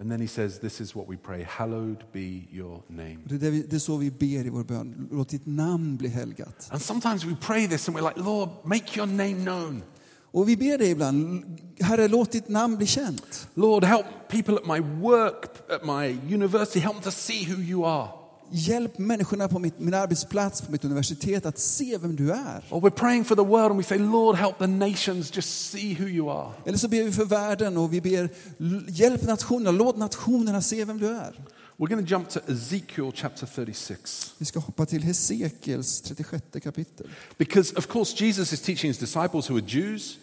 And 0.00 0.10
then 0.10 0.20
he 0.20 0.28
says, 0.28 0.58
This 0.60 0.80
is 0.80 0.94
what 0.94 1.08
we 1.08 1.16
pray 1.16 1.42
Hallowed 1.42 2.04
be 2.12 2.48
your 2.52 2.82
name. 2.88 3.18
Det 3.24 3.46
är, 3.46 3.50
vi, 3.50 3.62
det 3.62 3.76
är 3.76 3.80
så 3.80 3.96
vi 3.96 4.10
ber 4.10 4.46
i 4.46 4.48
vår 4.48 4.64
bön. 4.64 5.08
Låt 5.12 5.28
ditt 5.28 5.46
namn 5.46 5.96
bli 5.96 6.08
helgat. 6.08 6.68
And 6.70 6.82
sometimes 6.82 7.24
we 7.24 7.36
pray 7.40 7.66
this 7.66 7.88
and 7.88 7.96
we're 7.96 8.08
like, 8.08 8.20
Lord, 8.20 8.48
make 8.64 8.96
your 8.96 9.06
name 9.06 9.44
known. 9.44 9.82
Och 10.30 10.48
vi 10.48 10.56
ber 10.56 10.78
det 10.78 10.86
ibland. 10.86 11.44
Herre, 11.80 12.08
låt 12.08 12.32
ditt 12.32 12.48
namn 12.48 12.76
bli 12.76 12.86
känt. 12.86 13.48
Lord, 13.54 13.84
help 13.84 14.06
people 14.28 14.54
at 14.54 14.66
my 14.66 14.80
work, 14.80 15.46
at 15.70 15.84
my 15.84 16.34
university, 16.34 16.80
help 16.80 16.94
them 16.94 17.02
to 17.02 17.10
see 17.10 17.44
who 17.44 17.62
you 17.62 17.84
are. 17.84 18.17
Hjälp 18.50 18.98
människorna 18.98 19.48
på 19.48 19.58
mitt, 19.58 19.78
min 19.80 19.94
arbetsplats, 19.94 20.60
på 20.60 20.72
mitt 20.72 20.84
universitet 20.84 21.46
att 21.46 21.58
se 21.58 21.98
vem 21.98 22.16
du 22.16 22.32
är. 22.32 22.64
Or 22.70 22.80
we're 22.80 22.90
praying 22.90 23.24
for 23.24 23.36
the 23.36 23.42
world 23.42 23.70
and 23.70 23.76
we 23.76 23.82
say, 23.84 23.98
Lord, 23.98 24.36
help 24.36 24.58
the 24.58 24.66
nations 24.66 25.36
just 25.36 25.70
see 25.70 25.94
who 25.94 26.08
you 26.08 26.30
are. 26.30 26.52
Eller 26.66 26.78
så 26.78 26.88
ber 26.88 27.02
vi 27.02 27.12
för 27.12 27.24
världen 27.24 27.76
och 27.76 27.92
vi 27.92 28.00
ber 28.00 28.28
"L- 28.60 28.84
hjälp 28.88 29.22
nationerna, 29.22 29.70
låt 29.70 29.96
nationerna 29.96 30.62
se 30.62 30.84
vem 30.84 30.98
du 30.98 31.06
är. 31.08 31.34
We're 31.76 31.88
going 31.88 32.06
to 32.06 32.10
jump 32.10 32.28
to 32.30 32.40
Ezekiel 32.48 33.12
chapter 33.14 33.46
36. 33.54 34.32
Vi 34.38 34.44
ska 34.44 34.58
hoppa 34.58 34.86
till 34.86 35.02
Hesekiels 35.02 36.00
36 36.00 36.42
kapitel. 36.62 37.06
Because, 37.36 37.74
of 37.76 37.86
course, 37.86 38.24
Jesus 38.24 38.52
is 38.52 38.60
teaching 38.60 38.90
his 38.90 38.98
disciples 38.98 39.50
who 39.50 39.54
are 39.56 39.64
Jews. 39.66 40.16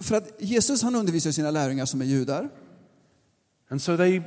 För 0.00 0.16
att 0.16 0.28
Jesus 0.38 0.82
han 0.82 0.94
undervisar 0.94 1.30
sina 1.32 1.50
lärjungar 1.50 1.86
som 1.86 2.00
är 2.00 2.04
judar. 2.04 2.48
And 3.70 3.82
so 3.82 3.96
they 3.96 4.22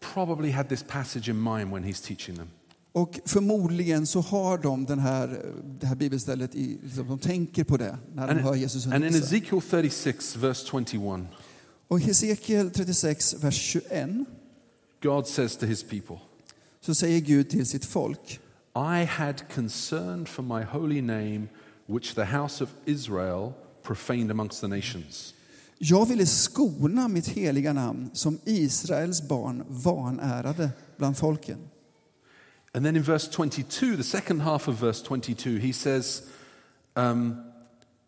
probably 0.00 0.50
had 0.50 0.68
this 0.68 0.82
passage 0.82 1.30
in 1.30 1.36
mind 1.36 1.72
when 1.72 1.84
he's 1.84 2.00
teaching 2.00 2.36
them. 2.36 2.48
Och 2.92 3.20
förmodligen 3.24 4.06
så 4.06 4.20
har 4.20 4.58
de 4.58 4.84
den 4.84 4.98
här, 4.98 5.52
det 5.80 5.86
här 5.86 5.94
bibelstället, 5.94 6.54
i, 6.54 6.78
liksom, 6.82 7.08
de 7.08 7.18
tänker 7.18 7.64
på 7.64 7.76
det 7.76 7.98
när 8.14 8.26
de 8.26 8.32
And, 8.32 8.40
hör 8.40 8.54
Jesus 8.54 8.86
and 8.86 9.04
in. 9.04 9.14
Ezekiel 9.14 9.62
36, 9.62 10.36
verse 10.36 10.66
21, 10.66 11.20
Och 11.88 12.00
i 12.00 12.02
Hesekiel 12.02 12.70
36, 12.70 13.34
vers 13.34 13.54
21, 13.54 14.26
God 15.02 15.26
says 15.26 15.56
to 15.56 15.66
his 15.66 15.82
people, 15.82 16.16
så 16.80 16.94
säger 16.94 17.20
Gud 17.20 17.50
till 17.50 17.66
sitt 17.66 17.84
folk. 17.84 18.40
I 18.76 19.04
had 19.04 19.48
concern 19.54 20.26
for 20.26 20.42
my 20.42 20.64
holy 20.64 21.00
name, 21.00 21.48
which 21.86 22.14
the 22.14 22.24
house 22.24 22.64
of 22.64 22.70
Israel 22.86 23.52
profaned 23.82 24.30
amongst 24.30 24.60
the 24.60 24.68
nations. 24.68 25.34
Jag 25.82 26.06
ville 26.06 26.26
skona 26.26 27.08
mitt 27.08 27.28
heliga 27.28 27.72
namn 27.72 28.10
som 28.12 28.38
Israels 28.44 29.28
barn 29.28 29.64
vanärade 29.68 30.70
bland 30.96 31.16
folken. 31.16 31.58
And 32.74 32.84
then 32.84 32.96
in 32.96 33.02
verse 33.02 33.30
22, 33.30 33.96
the 33.96 34.02
second 34.02 34.40
half 34.40 34.68
of 34.68 34.80
verse 34.80 35.02
22, 35.02 35.56
he 35.56 35.72
says, 35.72 36.22
um, 36.96 37.36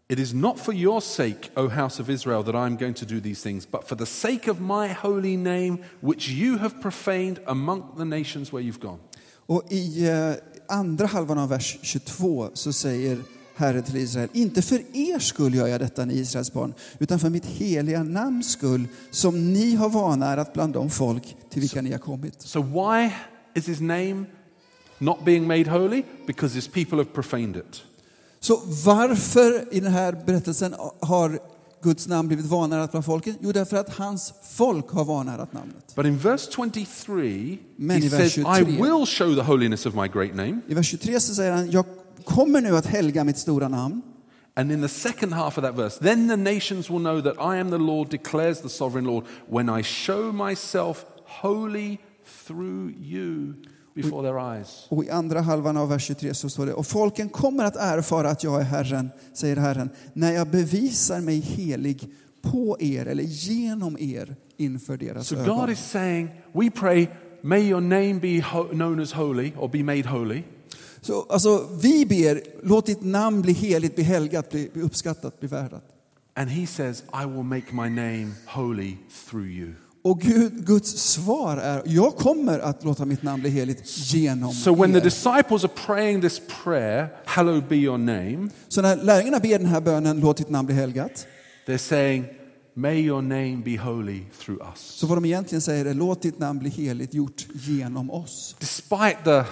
It 0.08 0.18
is 0.18 0.34
not 0.34 0.58
for 0.58 0.74
your 0.74 1.00
sake, 1.00 1.50
O 1.56 1.68
house 1.68 2.02
of 2.02 2.10
Israel, 2.10 2.42
that 2.42 2.54
I 2.54 2.66
am 2.66 2.76
going 2.76 2.94
to 2.94 3.06
do 3.06 3.20
these 3.20 3.42
things, 3.42 3.66
but 3.66 3.88
for 3.88 3.96
the 3.96 4.06
sake 4.06 4.50
of 4.50 4.60
my 4.60 4.88
holy 4.88 5.36
name, 5.36 5.78
which 6.00 6.28
you 6.28 6.58
have 6.58 6.80
profaned 6.80 7.40
among 7.46 7.94
the 7.96 8.04
nations 8.04 8.52
where 8.52 8.62
you've 8.62 8.80
gone. 8.80 9.00
Och 9.46 9.72
i 9.72 10.08
eh, 10.08 10.34
andra 10.68 11.06
halvan 11.06 11.38
av 11.38 11.48
vers 11.48 11.78
22 11.82 12.50
så 12.54 12.72
säger 12.72 13.18
Herren 13.62 13.82
till 13.82 13.96
Israel, 13.96 14.28
inte 14.32 14.62
för 14.62 14.82
er 14.92 15.18
skull 15.18 15.54
gör 15.54 15.66
jag 15.66 15.80
detta, 15.80 16.04
ni 16.04 16.14
Israels 16.14 16.52
barn, 16.52 16.74
utan 16.98 17.18
för 17.18 17.30
mitt 17.30 17.46
heliga 17.46 18.02
namns 18.02 18.52
skull, 18.52 18.88
som 19.10 19.52
ni 19.52 19.74
har 19.74 19.88
vanärat 19.88 20.52
bland 20.52 20.74
de 20.74 20.90
folk 20.90 21.36
till 21.50 21.60
vilka 21.60 21.82
ni 21.82 21.92
har 21.92 21.98
kommit. 21.98 22.42
So, 22.42 22.62
why 22.62 23.10
is 23.54 23.68
his 23.68 23.80
name 23.80 24.24
not 24.98 25.24
being 25.24 25.46
made 25.46 25.70
holy? 25.70 26.02
Because 26.26 26.54
his 26.54 26.68
people 26.68 26.96
have 26.96 27.10
profaned 27.14 27.56
it. 27.56 27.82
Så 28.40 28.62
varför 28.84 29.74
i 29.74 29.80
den 29.80 29.92
här 29.92 30.22
berättelsen 30.26 30.74
har 31.00 31.38
Guds 31.82 32.08
namn 32.08 32.28
blivit 32.28 32.46
vanärat 32.46 32.90
bland 32.90 33.04
folken? 33.04 33.34
Jo, 33.40 33.52
därför 33.52 33.76
att 33.76 33.94
hans 33.94 34.34
folk 34.52 34.90
har 34.90 35.04
vanärat 35.04 35.52
namnet. 35.52 35.94
But 35.96 36.06
in 36.06 36.18
verse 36.18 36.50
23, 36.50 37.58
Men 37.76 38.02
he 38.02 38.06
i 38.06 38.08
vers 38.08 38.20
says, 38.20 38.38
I 38.38 38.64
23. 38.64 38.82
will 38.82 39.06
show 39.06 39.34
the 39.34 39.42
holiness 39.42 39.86
of 39.86 39.94
my 39.94 40.08
great 40.08 40.34
name. 40.34 40.60
I 40.68 40.74
vers 40.74 40.86
23 40.86 41.20
så 41.20 41.34
säger 41.34 41.52
han, 41.52 41.70
jag 41.70 41.84
kommer 42.22 42.60
nu 42.60 42.76
att 42.76 42.86
helga 42.86 43.24
mitt 43.24 43.38
stora 43.38 43.68
namn. 43.68 44.02
And 44.54 44.72
in 44.72 44.82
the 44.82 44.88
second 44.88 45.32
half 45.32 45.58
of 45.58 45.64
that 45.64 45.74
verse, 45.74 45.98
then 45.98 46.28
the 46.28 46.36
nations 46.36 46.90
will 46.90 46.98
know 46.98 47.20
that 47.22 47.34
I 47.38 47.58
am 47.60 47.70
the 47.70 47.78
Lord, 47.78 48.10
declares 48.10 48.60
the 48.60 48.68
sovereign 48.68 49.06
Lord, 49.06 49.24
when 49.48 49.78
I 49.80 49.82
show 49.82 50.32
myself 50.32 51.04
holy 51.24 51.98
through 52.46 52.90
you 53.00 53.54
before 53.94 54.22
their 54.22 54.58
eyes. 54.58 54.86
Och 54.88 55.04
i 55.04 55.10
andra 55.10 55.40
halvan 55.40 55.76
av 55.76 55.88
vers 55.88 56.02
23 56.02 56.34
så 56.34 56.48
står 56.48 56.66
det, 56.66 56.74
och 56.74 56.86
folken 56.86 57.28
kommer 57.28 57.64
att 57.64 57.76
erfara 57.76 58.30
att 58.30 58.44
jag 58.44 58.60
är 58.60 58.64
Herren, 58.64 59.10
säger 59.32 59.56
Herren, 59.56 59.90
när 60.12 60.32
jag 60.32 60.48
bevisar 60.48 61.20
mig 61.20 61.40
helig 61.40 62.08
på 62.42 62.76
er 62.80 63.06
eller 63.06 63.24
genom 63.24 63.96
er 63.98 64.36
inför 64.56 64.96
deras 64.96 65.28
So 65.28 65.36
ögon. 65.36 65.58
God 65.58 65.70
is 65.70 65.78
saying, 65.78 66.28
we 66.52 66.70
pray, 66.70 67.06
may 67.42 67.68
your 67.68 67.80
name 67.80 68.14
be 68.14 68.42
known 68.70 69.00
as 69.00 69.12
holy 69.12 69.52
or 69.58 69.68
be 69.68 69.82
made 69.82 70.08
holy. 70.08 70.42
Så, 71.02 71.22
alltså, 71.22 71.68
vi 71.80 72.06
ber, 72.06 72.42
låt 72.62 72.86
ditt 72.86 73.02
namn 73.02 73.42
bli 73.42 73.52
heligt, 73.52 73.94
bli 73.94 74.04
helgat, 74.04 74.50
bli, 74.50 74.70
bli 74.72 74.82
uppskattat, 74.82 75.40
bli 75.40 75.48
värdat. 75.48 75.82
And 76.34 76.50
he 76.50 76.66
says, 76.66 77.02
I 77.22 77.26
will 77.26 77.42
make 77.42 77.66
my 77.72 77.88
name 77.88 78.32
holy 78.46 78.96
through 79.30 79.48
you. 79.48 79.72
Och 80.04 80.20
Gud, 80.20 80.66
Guds 80.66 80.90
svar 80.98 81.56
är, 81.56 81.82
jag 81.86 82.16
kommer 82.16 82.58
att 82.58 82.84
låta 82.84 83.04
mitt 83.04 83.22
namn 83.22 83.40
bli 83.42 83.50
heligt 83.50 83.82
genom 84.14 84.52
So 84.52 84.74
when 84.74 84.92
the 84.92 84.98
er. 84.98 85.02
disciples 85.02 85.64
are 85.64 85.72
praying 85.86 86.20
this 86.20 86.40
prayer, 86.64 87.08
hallowed 87.24 87.68
be 87.68 87.76
your 87.76 87.98
name, 87.98 88.48
Så 88.68 88.82
när 88.82 88.96
lärjungarna 88.96 89.38
ber 89.40 89.58
den 89.58 89.66
här 89.66 89.80
bönen, 89.80 90.20
låt 90.20 90.36
ditt 90.36 90.48
namn 90.50 90.66
bli 90.66 90.74
helgat, 90.74 91.26
they're 91.66 91.76
saying, 91.78 92.24
May 92.74 93.00
your 93.00 93.22
name 93.22 93.56
be 93.64 93.76
holy 93.78 94.20
through 94.38 94.62
us. 94.70 94.80
Så 94.80 95.06
vad 95.06 95.16
de 95.16 95.24
egentligen 95.24 95.62
säger 95.62 95.84
är 95.84 95.94
låt 95.94 96.22
ditt 96.22 96.38
namn 96.38 96.58
bli 96.58 96.70
heligt 96.70 97.14
gjort 97.14 97.46
genom 97.54 98.10
oss. 98.10 98.56
Despite 98.58 99.16
the 99.24 99.44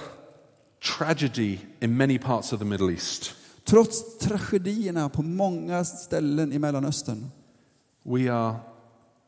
tragedy 0.80 1.58
in 1.80 1.96
many 1.96 2.18
parts 2.18 2.52
of 2.52 2.58
the 2.58 2.64
Middle 2.64 2.92
East, 2.92 3.34
Trots 3.64 4.18
tragedierna 4.18 5.08
på 5.08 5.22
många 5.22 5.84
ställen 5.84 6.52
i 6.52 6.58
Mellanöstern 6.58 7.30
we 8.02 8.28
are 8.28 8.56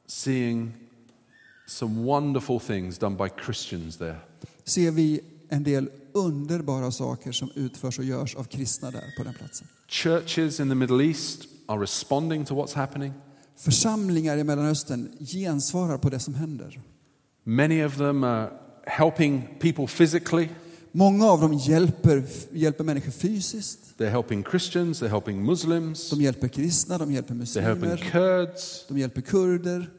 seeing 0.06 0.73
some 1.66 2.04
wonderful 2.04 2.61
things 2.61 2.99
done 2.99 3.16
by 3.16 3.28
Christians 3.44 3.97
there. 3.97 4.16
ser 4.64 4.90
vi 4.90 5.21
en 5.49 5.62
del 5.62 5.90
underbara 6.12 6.90
saker 6.90 7.32
som 7.32 7.50
utförs 7.54 7.99
och 7.99 8.04
görs 8.04 8.35
av 8.35 8.44
kristna 8.44 8.90
där 8.90 9.14
på 9.16 9.25
den 9.25 9.35
platsen. 9.35 9.66
Churches 9.88 10.61
in 10.61 10.68
the 10.68 10.75
Middle 10.75 11.04
East 11.04 11.47
are 11.66 11.82
responding 11.82 12.44
to 12.44 12.54
what's 12.54 12.75
happening. 12.75 13.12
Församlingar 13.56 14.37
i 14.37 14.44
Mellanöstern 14.44 15.12
gensvarar 15.21 15.99
på 15.99 16.11
det 16.11 16.18
som 16.18 16.35
händer. 16.35 16.80
Many 17.44 17.85
of 17.85 17.97
them 17.97 18.25
are 18.25 18.50
helping 18.87 19.59
people 19.61 19.87
physically. 19.87 20.49
Många 20.93 21.27
av 21.27 21.41
dem 21.41 21.53
hjälper, 21.53 22.23
hjälper 22.53 22.85
människor 22.85 23.11
fysiskt. 23.11 23.79
They're 23.99 24.11
helping 24.11 24.45
Christians, 24.45 25.03
they're 25.03 25.09
helping 25.09 25.45
Muslims, 25.45 26.11
De 26.11 26.23
hjälper 26.23 26.49
kristna, 26.49 26.99
de 26.99 27.13
hjälper 27.13 27.35
they're 27.35 27.61
helping 27.61 27.89
muslimer, 27.89 28.11
Kurds, 28.11 28.85
de 28.89 28.99
hjälper 28.99 29.21
kurder. 29.21 29.91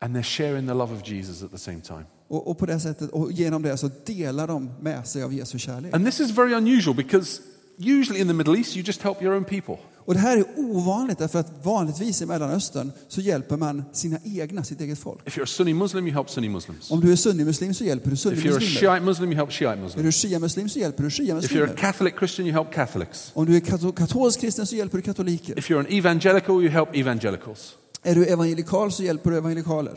and 0.00 0.16
they're 0.16 0.22
sharing 0.22 0.66
the 0.66 0.74
love 0.74 0.92
of 0.94 1.02
Jesus 1.10 1.42
at 1.42 1.50
the 1.50 1.58
same 1.58 1.80
time. 1.80 2.04
Och, 2.28 2.50
och 2.50 2.58
på 2.58 2.66
det 2.66 2.80
sättet, 2.80 3.10
och 3.10 3.32
genom 3.32 3.62
det 3.62 3.76
så 3.76 3.90
delar 4.04 4.46
de 4.46 4.70
med 4.80 5.08
sig 5.08 5.22
av 5.22 5.34
Jesu 5.34 5.58
kärlek. 5.58 5.94
And 5.94 6.04
this 6.06 6.20
is 6.20 6.30
very 6.30 6.54
unusual 6.54 6.96
because 6.96 7.40
usually 7.78 8.20
in 8.20 8.28
the 8.28 8.34
Middle 8.34 8.58
East 8.58 8.76
you 8.76 8.84
just 8.86 9.02
help 9.02 9.22
your 9.22 9.34
own 9.34 9.44
people. 9.44 9.76
Och 10.06 10.14
det 10.14 10.20
här 10.20 10.36
är 10.36 10.44
ovanligt 10.56 11.18
därför 11.18 11.38
att 11.38 11.52
vanligtvis 11.62 12.22
i 12.22 12.26
Mellanöstern 12.26 12.92
så 13.08 13.20
hjälper 13.20 13.56
man 13.56 13.84
sina 13.92 14.18
egna, 14.24 14.64
sitt 14.64 14.80
eget 14.80 14.98
folk. 14.98 15.28
If 15.28 15.38
you're 15.38 15.42
a 15.42 15.46
Sunni 15.46 15.74
Muslim, 15.74 16.06
you 16.06 16.14
help 16.14 16.30
Sunni 16.30 16.48
Muslims. 16.48 16.90
Om 16.90 17.00
du 17.00 17.12
är 17.12 17.16
sunnimuslim 17.16 17.74
så 17.74 17.84
hjälper 17.84 18.10
du 18.10 18.14
If 18.14 18.24
you're 18.24 18.32
a 18.32 18.36
sunnimuslimer. 18.36 18.80
Shiite 18.92 19.00
Muslim, 19.04 19.30
you 19.30 19.36
help 19.36 19.52
Shiite 19.52 19.72
Är 19.72 19.76
Muslims. 19.76 20.04
du 20.22 20.28
shia-muslim 20.28 20.68
så 20.68 20.78
hjälper 20.78 21.02
du 21.02 21.08
If 21.08 21.18
you're 21.18 21.22
a 21.22 21.26
shia-muslimer. 21.40 21.76
Catholic 21.76 22.14
Christian, 22.18 22.46
you 22.46 22.54
help 22.56 22.72
Catholics. 22.74 23.30
Om 23.34 23.46
du 23.46 23.56
är 23.56 23.60
kato- 23.60 23.92
katolsk 23.92 24.40
kristen 24.40 24.66
så 24.66 24.76
hjälper 24.76 24.96
du 24.98 25.02
katoliker. 25.02 25.58
If 25.58 25.70
you're 25.70 25.78
an 25.80 25.86
evangelical, 25.88 26.54
you 26.62 26.68
help 26.68 26.88
evangelicals. 26.96 27.72
Är 28.02 28.14
du 28.14 28.26
evangelikal 28.26 28.92
så 28.92 29.02
hjälper 29.02 29.30
du 29.30 29.36
evangelikaler. 29.36 29.92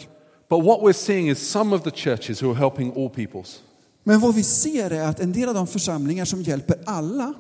But 0.49 0.63
what 0.65 0.79
we're 0.81 0.93
seeing 0.93 1.29
is 1.29 1.49
some 1.49 1.75
of 1.75 1.83
the 1.83 1.91
churches 1.91 2.43
who 2.43 2.49
are 2.51 2.57
helping 2.57 2.93
all 2.95 3.09
peoples. 3.09 3.59
Men 4.03 4.19
vad 4.19 4.35
vi 4.35 4.43
ser 4.43 4.91
är 4.91 5.03
att 5.03 5.19
en 5.19 5.31
del 5.33 5.49
av 5.49 5.55
de 5.55 5.67
församlingar 5.67 6.25
som 6.25 6.41
hjälper 6.41 6.75
alla, 6.85 7.33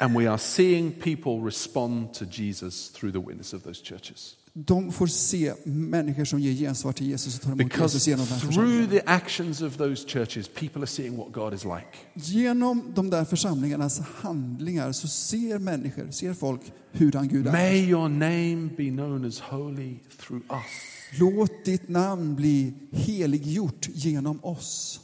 And 0.00 0.16
we 0.16 0.28
are 0.28 0.38
seeing 0.38 0.92
people 0.92 1.44
respond 1.44 2.14
to 2.14 2.24
Jesus 2.24 2.88
through 2.90 3.12
the 3.12 3.18
witness 3.26 3.54
of 3.54 3.62
those 3.62 3.84
churches. 3.84 4.36
de 4.52 4.92
får 4.92 5.06
se 5.06 5.54
människor 5.64 6.24
som 6.24 6.40
ger 6.40 6.52
gensvar 6.52 6.92
till 6.92 7.06
Jesus 7.06 7.34
och 7.36 7.42
tar 7.42 7.52
emot 7.52 7.58
Because 7.58 7.96
Jesus 7.96 8.06
genom 8.08 8.26
den 8.26 8.38
through 8.38 8.52
församlingen. 8.54 8.90
the 8.90 9.02
actions 9.06 9.62
of 9.62 9.76
those 9.76 10.08
churches, 10.08 10.48
people 10.48 10.80
are 10.82 10.86
seeing 10.86 11.16
what 11.16 11.32
God 11.32 11.54
is 11.54 11.64
like. 11.64 11.86
Genom 12.14 12.92
de 12.94 13.10
där 13.10 13.24
församlingarnas 13.24 14.00
handlingar 14.00 14.92
så 14.92 15.08
ser 15.08 15.58
människor, 15.58 16.10
ser 16.10 16.34
folk 16.34 16.60
hurdan 16.92 17.28
Gud 17.28 17.46
är. 17.46 17.52
May 17.52 17.78
your 17.90 18.08
name 18.08 18.68
be 18.76 18.90
known 18.90 19.24
as 19.24 19.40
holy 19.40 19.98
through 20.18 20.42
us. 20.50 21.18
Låt 21.20 21.64
ditt 21.64 21.88
namn 21.88 22.34
bli 22.36 22.72
heliggjort 22.92 23.88
genom 23.94 24.44
oss. 24.44 25.00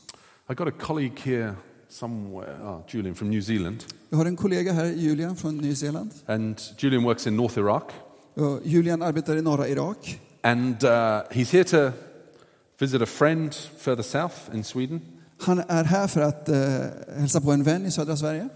I 0.51 0.55
got 0.55 0.69
a 0.69 0.77
colleague 0.81 1.17
here 1.25 1.55
somewhere, 1.99 2.57
oh, 2.63 2.81
Julian 2.89 3.15
from 3.15 3.31
New 3.31 3.43
Zealand. 3.43 3.85
Jag 4.11 4.19
har 4.19 4.27
en 4.27 4.37
kollega 4.37 4.73
här, 4.73 4.85
Julian 4.85 5.37
från 5.37 5.57
Nya 5.57 5.75
Zeeland. 5.75 6.11
And 6.27 6.61
Julian 6.79 7.05
works 7.05 7.27
in 7.27 7.37
North 7.37 7.59
Iraq. 7.59 7.83
Och 8.35 8.61
Julian 8.65 9.03
arbetar 9.03 9.37
i 9.37 9.43
norra 9.43 9.69
Irak. 9.69 10.21
And 10.43 10.85
uh, 10.85 10.91
he's 11.31 11.53
here 11.53 11.65
to 11.65 11.93
visit 12.79 13.03
a 13.03 13.07
friend 13.07 13.55
further 13.79 14.03
south 14.03 14.35
in 14.55 14.65
Sweden. 14.65 15.01
Han 15.39 15.63
är 15.69 15.85
här 15.85 16.07
för 16.07 16.21
att 16.21 16.49
eh, 16.49 16.57
hälsa 17.19 17.41
på 17.41 17.53
en 17.53 17.63
vän 17.63 17.87
i 17.87 17.91
södra 17.91 18.17
Sverige. 18.17 18.49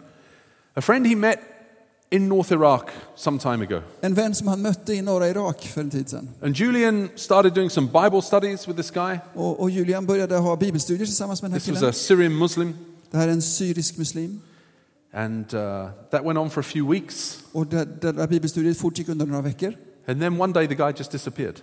A 0.74 0.80
friend 0.80 1.06
he 1.06 1.16
met 1.16 1.38
in 2.10 2.28
North 2.28 2.52
Iraq 2.52 2.82
some 3.16 3.38
time 3.38 3.64
ago. 3.64 3.82
En 4.00 4.14
vän 4.14 4.34
som 4.34 4.48
han 4.48 4.62
mötte 4.62 4.94
i 4.94 5.02
norra 5.02 5.28
Irak 5.28 5.62
för 5.62 5.80
en 5.80 5.90
tid 5.90 6.08
sedan. 6.08 6.28
And 6.42 6.56
Julian 6.56 7.08
started 7.16 7.54
doing 7.54 7.70
some 7.70 7.86
Bible 7.86 8.22
studies 8.22 8.68
with 8.68 8.76
this 8.76 8.90
guy. 8.90 9.18
Och, 9.34 9.60
och 9.60 9.70
Julian 9.70 10.06
började 10.06 10.36
ha 10.36 10.56
bibelstudier 10.56 11.06
tillsammans 11.06 11.42
med 11.42 11.50
den 11.50 11.52
här 11.52 11.60
This 11.60 11.68
was 11.68 11.78
killen. 11.78 11.90
a 11.90 11.92
Syrian 11.92 12.38
Muslim. 12.38 12.74
Det 13.10 13.18
här 13.18 13.28
är 13.28 13.32
en 13.32 13.42
syrisk 13.42 13.98
muslim. 13.98 14.40
And 15.12 15.54
uh, 15.54 15.88
that 16.10 16.24
went 16.24 16.38
on 16.38 16.50
for 16.50 16.60
a 16.60 16.64
few 16.64 16.92
weeks. 16.92 17.44
Och 17.52 17.66
det, 17.66 17.84
det 18.00 18.12
där 18.12 18.26
bibelstudiet 18.26 18.78
fortgick 18.78 19.08
under 19.08 19.26
några 19.26 19.42
veckor. 19.42 19.74
And 20.06 20.20
then 20.20 20.40
one 20.40 20.52
day 20.52 20.68
the 20.68 20.74
guy 20.74 20.92
just 20.96 21.10
disappeared. 21.10 21.60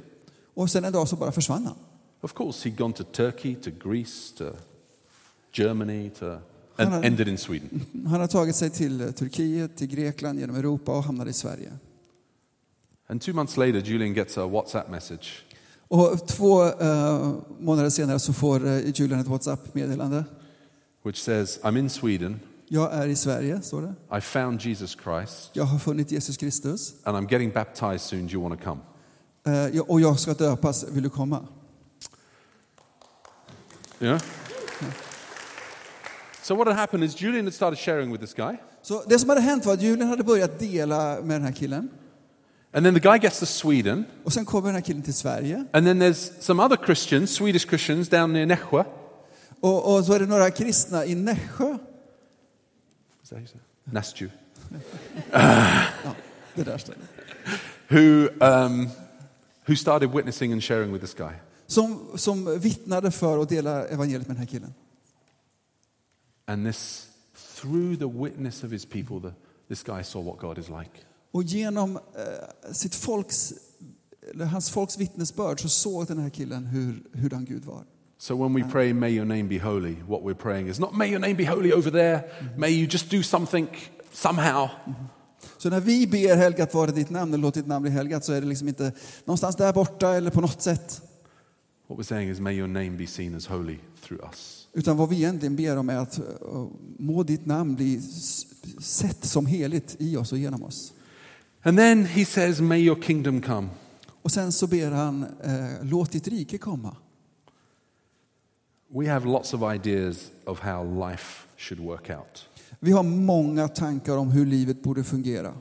Och 0.54 0.70
sen 0.70 0.86
en 0.86 0.94
dag 0.94 1.08
så 1.08 1.16
bara 1.16 1.32
försvann 1.32 1.66
han. 1.66 1.76
Of 2.22 2.34
course, 2.34 2.70
he'd 2.70 2.78
gone 2.78 2.94
to 2.94 3.04
Turkey, 3.04 3.56
to 3.56 3.70
Greece, 3.90 4.38
to 4.38 4.44
Germany, 5.54 6.10
to, 6.10 6.26
and 6.26 6.90
Hello. 6.90 7.04
ended 7.04 7.28
in 7.28 7.38
Sweden. 7.38 7.86
Han 8.08 8.22
har 8.22 8.28
tagit 8.28 8.56
sig 8.56 8.70
till 8.70 9.02
eh, 9.02 9.12
Turkiet, 9.12 9.78
till 9.78 9.88
Grekland, 9.88 10.40
genom 10.40 10.56
Europa 10.56 10.98
och 10.98 11.04
hamnade 11.04 11.30
i 11.30 11.34
Sverige. 11.34 11.74
And 13.08 13.22
two 13.22 13.34
months 13.34 13.58
later, 13.58 13.80
Julian 13.80 14.14
gets 14.14 14.38
a 14.38 14.48
WhatsApp 14.48 14.90
message. 14.90 15.44
Och 15.88 16.28
två 16.28 16.66
eh, 16.66 17.34
månader 17.60 17.90
senare 17.90 18.20
så 18.20 18.34
får 18.34 18.68
eh, 18.68 19.00
Julian 19.00 19.20
ett 19.20 19.28
WhatsApp-meddelande. 19.28 20.24
Which 21.08 21.24
says, 21.24 21.60
I'm 21.64 21.78
in 21.80 21.90
Sweden, 21.90 22.40
Jag 22.70 22.94
är 22.94 23.08
i 23.08 23.16
Sverige, 23.16 23.62
står 23.62 23.82
det. 23.82 24.18
I 24.18 24.22
found 24.22 24.62
Jesus 24.62 24.98
Christ, 25.04 25.50
Jag 25.54 25.64
har 25.64 25.80
funnit 25.80 26.12
Jesus 26.12 26.38
Kristus. 26.38 26.94
and 27.04 27.18
I'm 27.18 27.32
getting 27.32 27.52
baptized 27.52 28.02
soon. 28.02 28.28
Do 28.28 28.34
you 28.34 28.42
want 28.50 28.60
to 28.62 28.66
come? 28.66 28.82
Jag- 29.74 29.90
och 29.90 30.02
jag 30.02 30.20
ska 30.20 30.34
döpas, 30.34 30.84
vill 30.92 31.04
du 31.04 31.10
komma? 31.10 31.48
Yeah? 34.00 34.20
So, 36.42 36.56
what 36.56 36.68
had 36.68 36.76
happened 36.76 37.04
is 37.04 37.22
Julian 37.22 37.46
had 37.46 37.54
started 37.54 37.80
sharing 37.80 38.12
with 38.12 38.22
this 38.22 38.34
guy, 38.34 38.58
Så 38.82 39.04
det 39.08 39.20
som 39.20 39.30
hade 39.30 39.42
hänt 39.42 39.66
var 39.66 39.74
att 39.74 39.82
Julian 39.82 40.10
hade 40.10 40.24
börjat 40.24 40.60
dela 40.60 41.18
med 41.24 41.36
den 41.36 41.44
här 41.44 41.52
killen. 41.52 41.90
and 42.74 42.86
then 42.86 42.94
the 42.94 43.00
guy 43.00 43.18
gets 43.20 43.40
to 43.40 43.46
Sweden, 43.46 44.06
Och 44.24 44.34
sen 44.34 44.46
kommer 44.46 44.68
den 44.68 44.76
här 44.76 44.82
killen 44.82 45.02
till 45.04 45.14
Sverige. 45.14 45.66
and 45.74 45.86
then 45.86 46.02
there's 46.02 46.32
some 46.42 46.64
other 46.66 46.78
Christians, 46.86 47.32
Swedish 47.32 47.68
Christians, 47.70 48.10
down 48.10 48.34
near 48.34 48.46
Nässjö. 48.46 48.84
Och, 49.60 49.96
och 49.96 50.06
så 50.06 50.14
är 50.14 50.20
det 50.20 50.26
några 50.26 50.52
kristna 50.52 51.06
i 51.06 51.16
Nässjö. 51.16 51.78
Näsju. 53.84 54.30
Ja, 55.32 56.16
det 56.56 56.64
där 56.64 56.78
stället. 56.78 57.10
Who, 57.88 58.28
um, 58.46 58.90
who 59.66 59.76
started 59.76 60.12
witnessing 60.12 60.54
and 60.54 60.64
sharing 60.64 60.94
with 60.94 61.06
this 61.06 61.14
guy. 61.14 61.34
Som, 61.68 62.08
som 62.16 62.60
vittnade 62.60 63.12
för 63.12 63.38
och 63.38 63.48
delade 63.48 63.88
evangeliet 63.88 64.28
med 64.28 64.36
den 64.36 64.40
här 64.40 64.46
killen. 64.46 64.74
And 66.46 66.66
this, 66.66 67.08
through 67.56 67.98
the 67.98 68.24
witness 68.24 68.64
of 68.64 68.72
his 68.72 68.86
people, 68.86 69.30
the, 69.30 69.36
this 69.68 69.84
guy 69.84 70.04
saw 70.04 70.30
what 70.32 70.40
God 70.40 70.58
is 70.58 70.70
like. 70.70 70.92
Och 71.32 71.44
genom 71.44 71.96
eh, 71.96 72.74
sitt 72.74 72.96
folks, 72.96 73.54
hans 74.52 74.70
folks 74.70 74.98
vittnesbörd 74.98 75.62
så 75.62 75.70
såg 75.70 76.08
den 76.08 76.18
här 76.18 76.30
killen 76.30 76.66
hur, 76.66 77.04
hurdan 77.14 77.46
Gud 77.46 77.66
var. 77.66 77.86
So 78.20 78.36
when 78.36 78.54
we 78.54 78.64
pray, 78.64 78.94
may 78.94 79.10
your 79.10 79.26
name 79.26 79.48
be 79.48 79.58
holy, 79.58 79.96
what 80.08 80.24
we're 80.24 80.42
praying 80.42 80.68
is 80.68 80.80
not 80.80 80.96
may 80.96 81.10
your 81.10 81.20
name 81.20 81.36
be 81.36 81.46
holy 81.46 81.74
over 81.74 81.92
there, 81.92 82.24
may 82.58 82.70
you 82.70 82.88
just 82.88 83.12
do 83.12 83.24
something 83.24 83.68
somehow. 84.12 84.70
Så 85.58 85.70
när 85.70 85.80
vi 85.80 86.08
ber 86.08 86.36
helgat 86.36 86.74
vare 86.74 86.92
ditt 86.92 87.10
namn, 87.10 87.34
eller 87.34 87.42
låt 87.42 87.54
ditt 87.54 87.68
namn 87.68 87.84
bli 87.84 87.92
helgat, 87.92 88.26
så 88.26 88.34
är 88.34 88.42
det 88.42 88.48
liksom 88.48 88.68
inte 88.68 88.92
någonstans 89.26 89.56
där 89.56 89.74
borta 89.74 90.16
eller 90.16 90.32
på 90.32 90.42
något 90.42 90.62
sätt. 90.62 91.02
What 91.88 92.00
we're 92.00 92.04
saying 92.04 92.30
is 92.30 92.40
may 92.40 92.56
your 92.56 92.68
name 92.68 92.90
be 92.90 93.08
seen 93.08 93.36
as 93.36 93.48
holy 93.48 93.78
through 94.02 94.24
us. 94.26 94.68
Utan 94.74 94.98
vad 94.98 95.10
vi 95.10 95.16
egentligen 95.16 95.56
ber 95.56 95.78
om 95.78 95.90
är 95.90 95.98
att 95.98 96.18
eh, 96.20 96.24
må 96.98 97.24
ditt 97.24 97.46
namn 97.46 97.76
bli 97.76 98.02
sett 98.82 99.26
som 99.26 99.46
heligt 99.46 99.96
i 100.00 100.18
oss 100.18 100.32
och 100.32 100.38
genom 100.38 100.64
oss. 100.64 100.94
And 101.64 101.78
then 101.78 102.06
he 102.06 102.26
says, 102.26 102.62
may 102.62 102.80
your 102.80 103.02
kingdom 103.02 103.42
come. 103.42 103.68
Och 104.22 104.32
sen 104.32 104.52
så 104.52 104.68
ber 104.68 104.92
han, 104.92 105.26
eh, 105.44 105.84
låt 105.84 106.12
ditt 106.12 106.28
rike 106.28 106.58
komma. 106.58 106.96
We 108.96 109.08
have 109.08 109.26
lots 109.26 109.54
of 109.54 109.62
ideas 109.76 110.32
of 110.46 110.60
how 110.60 111.10
life 111.10 111.48
should 111.58 111.80
work 111.86 112.10
out. 112.10 112.50
Vi 112.80 112.92
har 112.92 113.04
många 113.04 113.68
tankar 113.68 114.18
om 114.18 114.32
hur 114.32 114.46
livet 114.46 114.84
borde 114.84 115.04
fungera. 115.04 115.54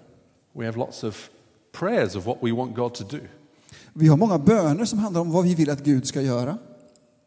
We 0.52 0.64
have 0.66 0.78
lots 0.78 1.04
of 1.04 1.30
prayers 1.72 2.16
of 2.16 2.26
what 2.26 2.38
we 2.42 2.52
want 2.52 2.76
God 2.76 2.94
to 2.94 3.04
do, 3.04 3.18
Vi 3.92 4.08
har 4.08 4.16
många 4.16 4.38
böner 4.38 4.84
som 4.84 4.98
handlar 4.98 5.20
om 5.20 5.30
vad 5.30 5.44
vi 5.44 5.54
vill 5.54 5.70
att 5.70 5.84
Gud 5.84 6.06
ska 6.06 6.22
göra. 6.22 6.58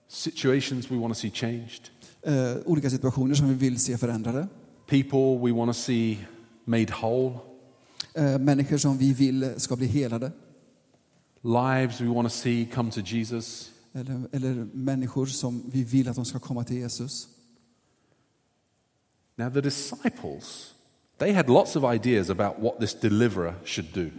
situations 0.07 0.91
we 0.91 0.97
want 0.97 1.13
to 1.13 1.19
see 1.19 1.31
changed, 1.31 1.89
Eh, 2.21 2.55
olika 2.65 2.89
situationer 2.89 3.35
som 3.35 3.47
vi 3.47 3.53
vill 3.53 3.79
se 3.79 3.97
förändrade. 3.97 4.47
people 4.87 5.37
we 5.41 5.51
want 5.51 5.69
to 5.69 5.73
see 5.81 6.17
made 6.65 6.87
whole, 7.01 7.37
Eh, 8.13 8.37
människor 8.39 8.77
som 8.77 8.97
vi 8.97 9.13
vill 9.13 9.53
ska 9.57 9.75
bli 9.75 9.87
helade. 9.87 10.31
lives 11.43 12.01
we 12.01 12.07
want 12.07 12.27
to 12.27 12.33
see 12.35 12.65
come 12.73 12.91
to 12.91 13.01
Jesus. 13.05 13.71
Eller, 13.93 14.27
eller 14.31 14.67
människor 14.73 15.25
som 15.25 15.63
vi 15.71 15.83
vill 15.83 16.09
att 16.09 16.15
de 16.15 16.25
ska 16.25 16.39
komma 16.39 16.63
till 16.63 16.77
Jesus. 16.77 17.27
Now, 19.35 19.49
the 19.49 19.61
disciples 19.61 20.73
They 21.19 21.33
had 21.33 21.49
lots 21.49 21.75
of 21.75 21.83
ideas 21.83 22.29
about 22.29 22.59
what 22.59 22.79
this 22.79 22.93
deliverer 22.93 23.55
should 23.65 23.93
do. 23.93 24.09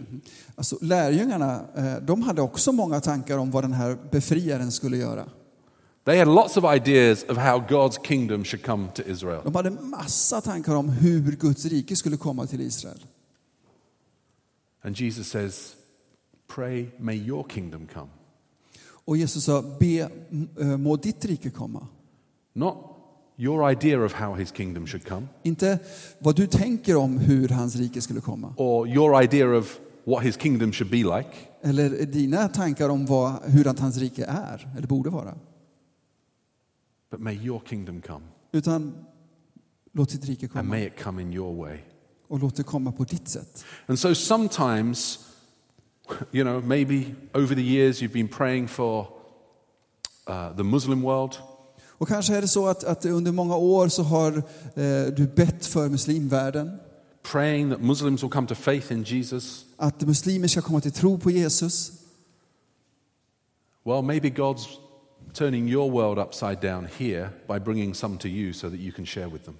Alltså, 0.55 0.77
lärjungarna 0.81 1.65
eh, 1.75 1.95
de 1.95 2.21
hade 2.21 2.41
också 2.41 2.71
många 2.71 3.01
tankar 3.01 3.37
om 3.37 3.51
vad 3.51 3.63
den 3.63 3.73
här 3.73 3.97
befriaren 4.11 4.71
skulle 4.71 4.97
göra. 4.97 5.29
They 6.03 6.17
had 6.17 6.27
lots 6.27 6.57
of 6.57 6.63
ideas 6.75 7.23
of 7.23 7.37
how 7.37 7.59
God's 7.69 7.97
kingdom 8.03 8.43
should 8.43 8.65
come 8.65 8.87
to 8.95 9.01
Israel. 9.01 9.41
De 9.43 9.55
hade 9.55 9.69
massa 9.69 10.41
tankar 10.41 10.75
om 10.75 10.89
hur 10.89 11.31
Guds 11.31 11.65
rike 11.65 11.95
skulle 11.95 12.17
komma 12.17 12.47
till 12.47 12.61
Israel. 12.61 12.99
And 14.81 14.95
Jesus 15.01 15.27
says, 15.27 15.75
Pray, 16.47 16.87
may 16.97 17.15
your 17.15 17.45
kingdom 17.49 17.87
come. 17.93 18.09
Och 19.05 19.17
Jesus 19.17 19.43
sa, 19.43 19.61
be, 19.79 20.09
eh, 20.59 20.77
må 20.77 20.95
ditt 20.95 21.25
rike 21.25 21.49
komma. 21.49 21.87
Not 22.53 22.75
your 23.37 23.71
idea 23.71 24.05
of 24.05 24.13
how 24.13 24.33
his 24.35 24.51
kingdom 24.51 24.87
should 24.87 25.05
come, 25.07 25.27
Inte 25.43 25.79
vad 26.19 26.35
du 26.35 26.47
tänker 26.47 26.95
om 26.95 27.17
hur 27.17 27.47
hans 27.49 27.75
rike 27.75 28.01
skulle 28.01 28.21
komma. 28.21 28.53
or 28.57 28.87
your 28.87 29.23
idea 29.23 29.57
of 29.57 29.79
what 30.03 30.23
his 30.23 30.37
kingdom 30.37 30.71
should 30.73 30.91
be 30.91 31.17
like, 31.17 31.29
Eller 31.61 32.05
dina 32.05 32.47
tankar 32.47 32.89
om 32.89 33.05
vad, 33.05 33.43
hur 33.45 33.63
hans 33.79 33.97
rike 33.97 34.25
är, 34.25 34.67
eller 34.77 34.87
borde 34.87 35.09
vara. 35.09 35.35
but 37.11 37.19
may 37.19 37.33
your 37.35 37.61
kingdom 37.65 38.01
come. 38.01 38.25
Utan 38.51 38.93
låt 39.91 40.09
ditt 40.09 40.25
rike 40.25 40.45
And 40.45 40.51
komma. 40.53 40.63
may 40.63 40.85
it 40.87 40.99
come 41.03 41.21
in 41.21 41.33
your 41.33 41.55
way. 41.65 41.77
Och 42.27 42.39
låt 42.39 42.55
det 42.55 42.63
komma 42.63 42.91
på 42.91 43.03
ditt 43.03 43.27
sätt. 43.27 43.65
And 43.87 43.99
so 43.99 44.15
sometimes, 44.15 45.19
you 46.31 46.43
know, 46.43 46.61
maybe 46.61 47.15
over 47.33 47.55
the 47.55 47.61
years 47.61 48.01
you've 48.01 48.13
been 48.13 48.27
praying 48.27 48.67
for 48.67 49.07
uh, 50.27 50.55
the 50.57 50.63
Muslim 50.63 51.01
world, 51.01 51.37
Och 52.01 52.07
kanske 52.07 52.35
är 52.37 52.41
det 52.41 52.47
så 52.47 52.67
att, 52.67 52.83
att 52.83 53.05
under 53.05 53.31
många 53.31 53.55
år 53.55 53.87
så 53.87 54.03
har 54.03 54.31
eh, 54.75 55.13
du 55.15 55.27
bett 55.35 55.65
för 55.65 55.89
muslimvärlden. 55.89 56.79
praying 57.23 57.69
that 57.69 57.81
Muslims 57.81 58.23
will 58.23 58.29
come 58.31 58.47
to 58.47 58.55
faith 58.55 58.91
in 58.91 59.03
Jesus. 59.03 59.65
Att 59.77 60.01
muslimer 60.01 60.47
ska 60.47 60.61
komma 60.61 60.81
till 60.81 60.91
tro 60.91 61.17
på 61.17 61.31
Jesus. 61.31 61.91
Well, 63.83 64.01
maybe 64.01 64.29
God's 64.29 64.65
turning 65.33 65.67
your 65.69 65.91
world 65.91 66.17
upside 66.27 66.59
down 66.61 66.87
here 66.97 67.29
by 67.47 67.59
bringing 67.59 67.93
some 67.93 68.17
to 68.17 68.27
you 68.27 68.53
so 68.53 68.69
that 68.69 68.79
you 68.79 68.91
can 68.91 69.05
share 69.05 69.27
with 69.27 69.45
them. 69.45 69.55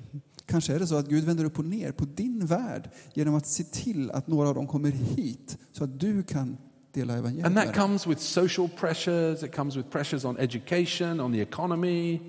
Kanske 0.45 0.75
är 0.75 0.79
det 0.79 0.87
så 0.87 0.95
att 0.95 1.07
Gud 1.07 1.23
vänder 1.23 1.45
upp 1.45 1.59
och 1.59 1.65
ner 1.65 1.91
på 1.91 2.05
din 2.05 2.45
värld 2.45 2.89
genom 3.13 3.35
att 3.35 3.47
se 3.47 3.63
till 3.63 4.11
att 4.11 4.27
några 4.27 4.49
av 4.49 4.55
dem 4.55 4.67
kommer 4.67 4.91
hit 4.91 5.57
så 5.71 5.83
att 5.83 5.99
du 5.99 6.23
kan 6.23 6.57
dela 6.93 7.17
evangeliet 7.17 7.45
And 7.45 7.55
that 7.55 7.75
comes 7.75 8.07
with 8.07 8.21
social 8.21 8.69
pressures, 8.69 9.43
it 9.43 9.55
comes 9.55 9.75
with 9.75 9.89
pressures 9.89 10.25
on 10.25 10.37
education, 10.37 11.19
on 11.19 11.33
the 11.33 11.41
economy. 11.41 12.19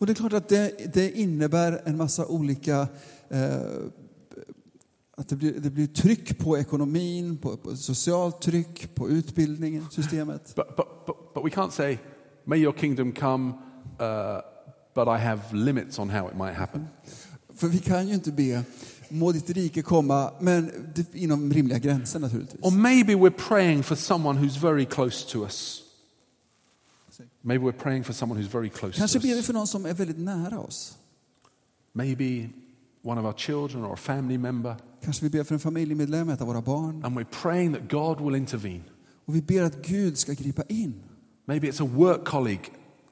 Och 0.00 0.06
det 0.06 0.12
är 0.12 0.14
klart 0.14 0.32
att 0.32 0.48
det, 0.48 0.94
det 0.94 1.10
innebär 1.10 1.82
en 1.84 1.96
massa 1.96 2.26
olika 2.26 2.88
eh, 3.28 3.60
att 5.20 5.28
det 5.28 5.36
blir, 5.36 5.60
det 5.60 5.70
blir 5.70 5.86
tryck 5.86 6.38
på 6.38 6.58
ekonomin, 6.58 7.36
på, 7.36 7.56
på 7.56 7.76
socialt 7.76 8.42
tryck, 8.42 8.94
på 8.94 9.08
utbildningen, 9.08 9.86
systemet. 9.90 10.52
But, 10.56 10.76
but, 10.76 11.06
but, 11.06 11.34
but 11.34 11.44
we 11.44 11.50
can't 11.50 11.70
say, 11.70 11.98
may 12.44 12.58
your 12.58 12.72
kingdom 12.72 13.12
come, 13.12 13.52
uh, 14.00 14.40
but 14.94 15.08
I 15.08 15.18
have 15.18 15.40
limits 15.52 15.98
on 15.98 16.10
how 16.10 16.28
it 16.28 16.36
might 16.36 16.54
happen. 16.54 16.88
För 17.60 17.68
vi 17.68 17.78
kan 17.78 18.08
ju 18.08 18.14
inte 18.14 18.32
be 18.32 18.64
må 19.10 19.32
ditt 19.32 19.50
rike 19.50 19.82
komma, 19.82 20.32
men 20.40 20.70
inom 21.12 21.52
rimliga 21.52 21.78
gränser 21.78 22.18
naturligtvis. 22.18 22.60
Or 22.62 22.70
maybe 22.70 23.14
we're 23.14 23.48
praying 23.48 23.82
for 23.82 23.96
someone 23.96 24.38
who's 24.40 24.60
very 24.60 24.86
close 24.86 25.32
to 25.32 25.44
us. 25.44 25.82
Maybe 27.42 27.64
we're 27.64 27.82
praying 27.82 28.04
for 28.04 28.12
someone 28.12 28.40
who's 28.40 28.52
very 28.52 28.68
close 28.68 28.98
Kanske 28.98 29.18
ber 29.18 29.34
vi 29.34 29.42
för 29.42 29.52
någon 29.52 29.66
som 29.66 29.86
är 29.86 29.94
väldigt 29.94 30.18
nära 30.18 30.60
oss. 30.60 30.96
Maybe 31.92 32.48
one 33.02 33.20
of 33.20 33.26
our 33.26 33.32
children 33.32 33.84
or 33.84 33.92
a 33.92 33.96
family 33.96 34.38
member. 34.38 34.76
Kanske 35.04 35.24
vi 35.24 35.30
ber 35.30 35.44
för 35.44 35.54
en 35.54 35.60
familjemedlem, 35.60 36.28
ett 36.28 36.40
av 36.40 36.46
våra 36.46 36.62
barn. 36.62 37.04
And 37.04 37.18
we're 37.18 37.42
praying 37.42 37.74
that 37.74 37.90
God 37.90 38.20
will 38.20 38.34
intervene. 38.34 38.84
Och 39.24 39.36
vi 39.36 39.42
ber 39.42 39.62
att 39.62 39.86
Gud 39.86 40.18
ska 40.18 40.32
gripa 40.32 40.62
in. 40.68 40.94
Maybe 41.44 41.68
it's 41.68 41.82
a 41.82 41.90
work 41.94 42.24
colleague, 42.24 42.64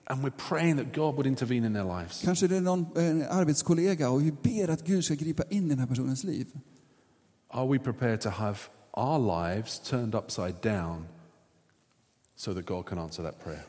and 0.09 0.25
we're 0.25 0.49
praying 0.49 0.77
that 0.77 0.95
God 0.95 1.15
would 1.15 1.27
intervene 1.27 1.67
in 1.67 1.75
their 1.75 1.85
lives. 1.85 2.23
Kanske 2.25 2.47
det 2.47 2.57
är 2.57 2.61
någon 2.61 2.87
en 2.97 3.23
arbetskollega 3.23 4.11
och 4.11 4.23
vi 4.23 4.33
ber 4.33 4.71
att 4.71 4.87
Gud 4.87 5.05
ska 5.05 5.15
gripa 5.15 5.43
in 5.51 5.67
i 5.67 5.69
den 5.69 5.79
här 5.79 5.87
personens 5.87 6.25
liv. 6.25 6.47
Are 7.49 7.69
we 7.69 7.79
prepared 7.79 8.21
to 8.21 8.29
have 8.29 8.59
our 8.93 9.19
lives 9.19 9.79
turned 9.79 10.15
upside 10.15 10.55
down 10.63 11.07
so 12.37 12.55
that 12.55 12.67
God 12.67 12.87
can 12.87 12.99
answer 12.99 13.23
that 13.23 13.45
prayer? 13.45 13.63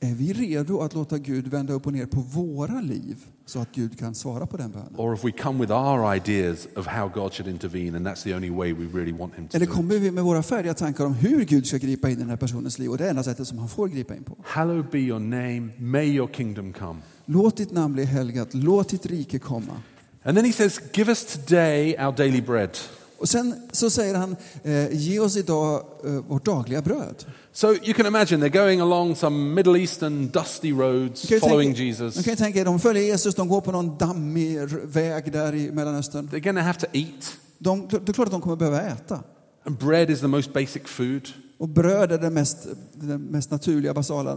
Är 0.00 0.14
vi 0.14 0.32
redo 0.32 0.80
att 0.80 0.94
låta 0.94 1.18
Gud 1.18 1.48
vända 1.48 1.72
upp 1.72 1.86
och 1.86 1.92
ner 1.92 2.06
på 2.06 2.20
våra 2.20 2.80
liv 2.80 3.26
så 3.46 3.58
att 3.58 3.72
Gud 3.74 3.98
kan 3.98 4.14
svara 4.14 4.46
på 4.46 4.56
den 4.56 4.70
bönen? 4.70 4.94
Or 4.96 5.14
if 5.14 5.24
we 5.24 5.30
come 5.30 5.60
with 5.60 5.72
our 5.72 6.14
ideas 6.16 6.68
of 6.76 6.86
how 6.86 7.08
God 7.08 7.32
should 7.32 7.48
intervene, 7.50 7.96
and 7.96 8.06
that's 8.06 8.22
the 8.22 8.34
only 8.34 8.50
way 8.50 8.72
we 8.72 8.98
really 8.98 9.12
want 9.12 9.34
Him 9.34 9.48
to 9.48 9.56
Eller 9.56 9.66
kommer 9.66 9.98
vi 9.98 10.10
med 10.10 10.24
våra 10.24 10.42
färdiga 10.42 10.74
tankar 10.74 11.04
om 11.04 11.14
hur 11.14 11.44
Gud 11.44 11.66
ska 11.66 11.76
gripa 11.76 12.08
in 12.08 12.16
i 12.16 12.20
den 12.20 12.30
här 12.30 12.36
personens 12.36 12.78
liv 12.78 12.90
och 12.90 12.98
det 12.98 13.04
är 13.04 13.10
enda 13.10 13.22
sättet 13.22 13.48
som 13.48 13.58
han 13.58 13.68
får 13.68 13.88
gripa 13.88 14.14
in 14.14 14.24
på? 14.24 14.36
Hallowed 14.44 14.90
be 14.90 14.98
your 14.98 15.20
name, 15.20 15.68
may 15.78 16.06
your 16.06 16.28
kingdom 16.32 16.72
come. 16.72 17.00
Låt 17.24 17.56
ditt 17.56 17.72
namn 17.72 17.94
bli 17.94 18.04
helgat, 18.04 18.54
låt 18.54 18.88
ditt 18.88 19.06
rike 19.06 19.38
komma. 19.38 19.82
And 20.22 20.36
then 20.36 20.44
He 20.44 20.52
says, 20.52 20.80
Give 20.92 21.10
us 21.10 21.24
today 21.24 21.96
our 21.98 22.12
daily 22.16 22.40
bread. 22.40 22.70
Och 23.18 23.28
sen 23.28 23.54
så 23.72 23.90
säger 23.90 24.14
han, 24.14 24.36
eh, 24.62 24.92
ge 24.92 25.20
oss 25.20 25.36
idag 25.36 25.82
eh, 26.04 26.10
vårt 26.10 26.44
dagliga 26.44 26.82
bröd. 26.82 27.24
So 27.52 27.72
you 27.72 27.94
can 27.94 28.06
imagine 28.06 28.46
they're 28.46 28.62
going 28.62 28.80
along 28.80 29.16
some 29.16 29.54
Middle 29.54 29.80
Eastern 29.80 30.28
dusty 30.28 30.72
roads 30.72 31.28
following 31.40 31.74
tänka, 31.74 31.82
Jesus. 31.82 32.14
du 32.14 32.22
kan 32.22 32.32
ju 32.32 32.36
tänka 32.36 32.64
de 32.64 32.80
följer 32.80 33.02
Jesus, 33.02 33.34
de 33.34 33.48
går 33.48 33.60
på 33.60 33.72
någon 33.72 33.98
dammig 33.98 34.58
väg 34.84 35.32
där 35.32 35.54
i 35.54 35.70
Mellanöstern. 35.70 36.28
They're 36.32 36.54
to 36.54 36.60
have 36.60 36.80
to 36.80 36.86
eat. 36.92 37.36
De, 37.58 37.88
det 37.90 38.08
är 38.08 38.12
klart 38.12 38.26
att 38.26 38.32
de 38.32 38.40
kommer 38.40 38.56
behöva 38.56 38.82
äta. 38.82 39.22
And 39.64 39.78
bread 39.78 40.10
is 40.10 40.20
the 40.20 40.26
most 40.26 40.52
basic 40.52 40.82
food. 40.84 41.28
Och 41.58 41.68
bröd 41.68 42.12
är 42.12 42.18
den 42.18 42.34
mest, 42.34 42.66
den 42.92 43.22
mest 43.22 43.50
naturliga, 43.50 43.94
basala 43.94 44.32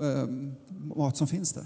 eh, 0.00 0.26
mat 0.96 1.16
som 1.16 1.26
finns 1.26 1.52
där. 1.52 1.64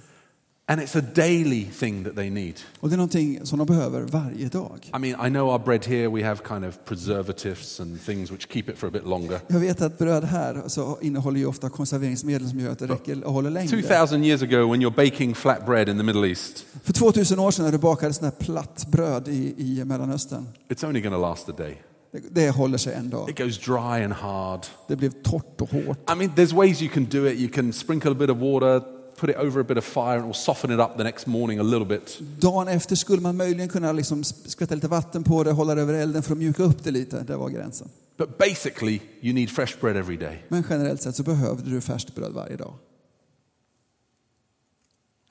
And 0.67 0.81
it's 0.81 0.99
a 0.99 1.03
daily 1.15 1.65
thing 1.65 2.05
that 2.05 2.17
they 2.17 2.31
need. 2.31 2.55
Och 2.81 2.89
det 2.89 2.95
är 2.95 2.97
någonting 2.97 3.47
som 3.47 3.59
de 3.59 3.67
behöver 3.67 4.01
varje 4.01 4.49
dag. 4.49 4.91
I 4.97 4.99
mean, 4.99 5.27
I 5.27 5.31
know 5.31 5.49
our 5.49 5.59
bread 5.59 5.85
here, 5.87 6.09
we 6.09 6.25
have 6.25 6.41
kind 6.49 6.65
of 6.65 6.85
preservatives 6.85 7.81
and 7.81 8.05
things 8.05 8.31
which 8.31 8.49
keep 8.53 8.63
it 8.69 8.79
for 8.79 8.87
a 8.87 8.91
bit 8.91 9.07
longer. 9.07 9.41
Jag 9.49 9.61
vet 9.61 9.83
att 9.83 9.99
bröd 9.99 10.25
här 10.25 10.63
så 10.67 10.99
innehåller 11.03 11.41
ju 11.41 11.47
ofta 11.47 11.71
konserveringsmedel 11.71 12.49
som 12.49 12.61
gör 12.61 12.73
att 12.73 12.79
det 12.79 12.87
räcker 12.87 13.25
och 13.25 13.33
håller 13.33 13.51
längre. 13.51 13.83
2000 13.83 14.25
years 14.25 14.43
ago, 14.43 14.71
when 14.71 14.83
you're 14.83 15.11
baking 15.11 15.35
flat 15.35 15.67
bread 15.67 15.89
in 15.89 15.97
the 15.99 16.03
Middle 16.03 16.29
East, 16.29 16.67
För 16.83 16.93
2000 16.93 17.39
år 17.39 17.51
sedan 17.51 17.65
när 17.65 17.73
du 17.73 17.79
bakade 17.79 18.13
sån 18.13 18.25
här 18.25 18.31
platt 18.33 18.87
bröd 18.91 19.29
i, 19.29 19.55
i 19.59 19.85
Mellanöstern, 19.85 20.49
it's 20.69 20.87
only 20.87 21.01
going 21.01 21.15
to 21.15 21.21
last 21.21 21.49
a 21.49 21.53
day. 21.59 21.83
det, 22.13 22.21
det 22.31 22.51
håller 22.51 22.79
sig 22.79 22.95
en 22.95 23.11
dag. 23.11 23.31
It 23.31 23.39
goes 23.39 23.59
dry 23.59 24.05
and 24.05 24.13
hard. 24.13 24.67
Det 24.89 24.97
blev 24.97 25.11
torrt 25.23 25.61
och 25.61 25.71
hårt. 25.71 26.11
I 26.13 26.15
mean, 26.17 26.31
there's 26.37 26.55
ways 26.55 26.83
you 26.83 26.91
can 26.91 27.05
do 27.05 27.27
it. 27.27 27.39
You 27.39 27.49
can 27.49 27.73
sprinkle 27.73 28.11
a 28.11 28.15
bit 28.15 28.31
of 28.31 28.39
water, 28.39 28.83
put 29.17 29.31
it 29.31 29.37
over 29.37 29.61
a 29.61 29.65
bit 29.65 29.79
of 29.79 29.85
fire, 29.85 30.17
and 30.17 30.21
it 30.21 30.27
will 30.27 30.35
soften 30.35 30.71
it 30.71 30.81
up 30.81 30.97
the 30.97 31.05
next 31.05 31.27
morning 31.27 31.59
a 31.59 31.63
little 31.63 31.85
bit. 31.85 32.19
Dagen 32.41 32.69
efter 32.69 32.97
skulle 32.97 33.23
man 33.23 33.37
möjligen 33.37 33.69
kunna 33.69 33.93
liksom 33.93 34.25
skvätta 34.25 34.75
lite 34.75 34.89
vatten 34.89 35.25
på 35.25 35.45
det, 35.45 35.53
hålla 35.53 35.75
det 35.75 35.83
över 35.83 35.95
elden 35.95 36.23
för 36.23 36.33
att 36.33 36.39
mjuka 36.39 36.63
upp 36.63 36.85
det 36.85 36.91
lite. 36.91 37.23
Det 37.23 37.37
var 37.37 37.49
gränsen. 37.49 37.89
But 38.17 38.39
basically, 38.39 39.01
you 39.21 39.35
need 39.35 39.51
fresh 39.51 39.81
bread 39.81 39.97
every 39.97 40.17
day. 40.17 40.43
Men 40.49 40.65
generellt 40.71 41.03
sett 41.03 41.17
så 41.17 41.23
behövde 41.23 41.71
du 41.71 41.81
färskt 41.81 42.15
bröd 42.15 42.33
varje 42.33 42.57
dag. 42.57 42.75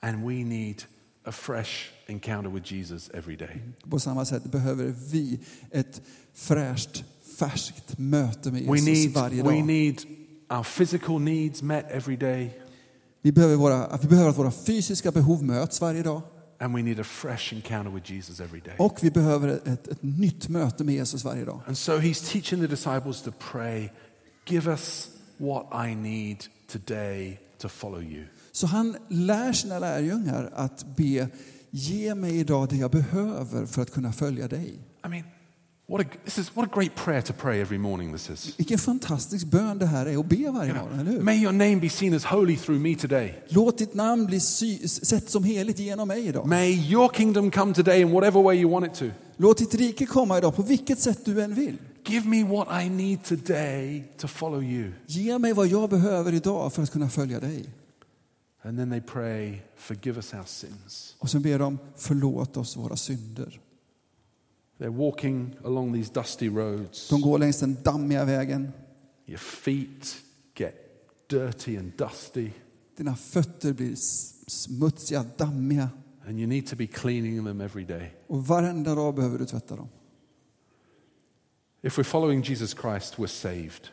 And 0.00 0.24
we 0.28 0.44
need 0.44 0.82
a 1.24 1.32
fresh 1.32 1.90
encounter 2.06 2.50
with 2.50 2.72
Jesus 2.72 3.10
every 3.14 3.36
day. 3.36 3.62
På 3.90 4.00
samma 4.00 4.24
sätt 4.24 4.44
behöver 4.44 4.94
vi 5.12 5.40
ett 5.70 6.02
fräscht, 6.34 7.04
färskt 7.38 7.98
möte 7.98 8.50
med 8.52 8.62
We 8.62 8.78
Jesus 8.78 8.86
need, 8.86 9.14
varje 9.14 9.42
we 9.42 9.50
dag. 9.50 9.66
need 9.66 10.00
our 10.50 10.62
physical 10.62 11.18
needs 11.20 11.62
met 11.62 11.84
every 11.90 12.16
day, 12.16 12.50
Vi 13.24 13.32
behöver, 13.32 13.56
våra, 13.56 13.98
vi 14.02 14.08
behöver 14.08 14.30
att 14.30 14.38
våra 14.38 14.50
fysiska 14.50 15.10
behov 15.12 15.44
möts 15.44 15.80
varje 15.80 16.02
dag. 16.02 16.22
and 16.58 16.74
we 16.74 16.82
need 16.82 17.00
a 17.00 17.04
fresh 17.04 17.54
encounter 17.54 17.90
with 17.90 18.12
Jesus 18.12 18.40
every 18.40 18.60
day. 18.60 18.74
Och 18.78 18.98
vi 19.02 19.10
behöver 19.10 19.48
ett, 19.48 19.88
ett 19.88 20.02
nytt 20.02 20.48
möte 20.48 20.84
med 20.84 20.94
Jesus 20.94 21.24
varje 21.24 21.44
dag. 21.44 21.60
And 21.66 21.78
so 21.78 21.98
he's 21.98 22.32
teaching 22.32 22.60
the 22.60 22.66
disciples 22.66 23.22
to 23.22 23.30
pray, 23.52 23.88
Give 24.46 24.70
us 24.70 25.08
what 25.36 25.66
I 25.88 25.94
need 25.94 26.36
today 26.72 27.40
to 27.58 27.68
follow 27.68 28.02
you. 28.02 28.24
Så 28.52 28.66
han 28.66 28.96
lär 29.08 29.52
sina 29.52 29.78
lärjungar 29.78 30.50
att 30.54 30.96
be, 30.96 31.28
ge 31.70 32.14
mig 32.14 32.38
idag 32.38 32.68
det 32.68 32.76
jag 32.76 32.90
behöver 32.90 33.66
för 33.66 33.82
att 33.82 33.90
kunna 33.90 34.12
följa 34.12 34.48
dig. 34.48 34.78
I 35.06 35.08
mean, 35.08 35.24
what 35.86 36.06
a, 36.06 36.08
this 36.24 36.38
is, 36.38 36.56
what 36.56 36.68
a 36.68 36.70
great 36.74 36.94
prayer 36.94 37.22
to 37.22 37.32
pray 37.32 37.60
every 37.60 37.78
morning 37.78 38.12
this 38.12 38.30
is. 38.30 38.56
Vilken 38.58 38.78
fantastisk 38.78 39.46
bön 39.46 39.78
det 39.78 39.86
här 39.86 40.06
är 40.06 40.18
att 40.18 40.26
be 40.26 40.50
varje 40.50 40.74
morgon, 40.74 40.98
eller 41.00 41.10
hur? 41.10 41.20
may 41.20 41.36
your 41.42 41.52
name 41.52 41.76
be 41.76 41.88
seen 41.90 42.14
as 42.14 42.24
holy 42.24 42.56
through 42.56 42.80
me 42.80 42.94
today. 42.94 43.42
Låt 43.48 43.78
ditt 43.78 43.94
namn 43.94 44.26
bli 44.26 44.40
sy- 44.40 44.88
sett 44.88 45.30
som 45.30 45.44
heligt 45.44 45.78
genom 45.78 46.08
mig 46.08 46.26
idag. 46.26 46.46
May 46.46 46.70
your 46.90 47.08
kingdom 47.14 47.50
come 47.50 47.74
today 47.74 48.00
in 48.00 48.10
whatever 48.10 48.42
way 48.42 48.56
you 48.60 48.70
want 48.70 48.86
it 48.86 48.94
to. 48.94 49.10
Låt 49.36 49.58
ditt 49.58 49.74
rike 49.74 50.06
komma 50.06 50.38
idag 50.38 50.56
på 50.56 50.62
vilket 50.62 50.98
sätt 51.00 51.24
du 51.24 51.42
än 51.42 51.54
vill. 51.54 51.76
Give 52.06 52.28
me 52.28 52.44
what 52.44 52.84
I 52.84 52.88
need 52.90 53.24
today 53.24 54.04
to 54.18 54.28
follow 54.28 54.62
you. 54.62 54.92
Ge 55.06 55.38
mig 55.38 55.52
vad 55.52 55.66
jag 55.66 55.90
behöver 55.90 56.32
idag 56.32 56.72
för 56.72 56.82
att 56.82 56.90
kunna 56.90 57.08
följa 57.08 57.40
dig. 57.40 57.64
And 58.62 58.78
then 58.78 58.90
they 58.90 59.00
pray, 59.00 59.58
Forgive 59.76 60.16
us 60.16 60.34
our 60.34 60.44
sins. 60.46 61.14
Och 61.18 61.30
sen 61.30 61.42
ber 61.42 61.58
de, 61.58 61.78
förlåt 61.96 62.56
oss 62.56 62.76
våra 62.76 62.96
synder. 62.96 63.60
They're 64.78 64.96
walking 64.96 65.56
along 65.64 65.94
these 65.94 66.12
dusty 66.12 66.48
roads. 66.48 67.08
De 67.08 67.20
går 67.20 67.38
längs 67.38 67.60
den 67.60 67.76
dammiga 67.82 68.24
vägen. 68.24 68.72
Your 69.26 69.38
feet 69.38 70.16
get 70.54 70.74
dirty 71.28 71.76
and 71.76 71.92
dusty, 71.96 72.50
Dina 72.96 73.16
fötter 73.16 73.72
blir 73.72 73.94
smutsiga, 74.46 75.24
dammiga. 75.36 75.88
and 76.26 76.38
you 76.40 76.46
need 76.46 76.66
to 76.66 76.76
be 76.76 76.86
cleaning 76.86 77.44
them 77.44 77.60
every 77.60 77.84
day. 77.84 78.12
Och 78.26 78.46
varenda 78.46 78.94
dag 78.94 79.14
behöver 79.14 79.38
du 79.38 79.46
tvätta 79.46 79.76
dem. 79.76 79.88
If 81.82 81.98
we're 81.98 82.04
following 82.04 82.42
Jesus 82.42 82.74
Christ, 82.74 83.14
we're 83.16 83.26
saved. 83.26 83.88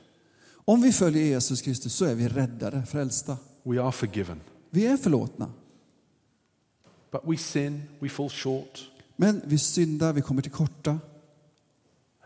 Om 0.66 0.82
vi 0.82 0.92
följer 0.92 1.24
Jesus 1.24 1.62
Kristus 1.62 1.94
så 1.96 2.06
är 2.06 2.16
vi 2.16 2.28
räddade, 2.28 2.86
frälsta. 2.86 3.38
We 3.64 3.82
are 3.84 3.92
forgiven. 3.92 4.42
Vi 4.70 4.86
är 4.86 4.98
förlåtna. 4.98 5.52
But 7.12 7.22
we 7.26 7.38
sin, 7.38 7.82
we 8.00 8.10
fall 8.10 8.30
short, 8.30 8.91
Men 9.16 9.42
vi 9.46 9.58
syndar, 9.58 10.14
vi 10.14 10.22
kommer 10.22 10.42
till 10.42 10.52
korta. 10.52 11.00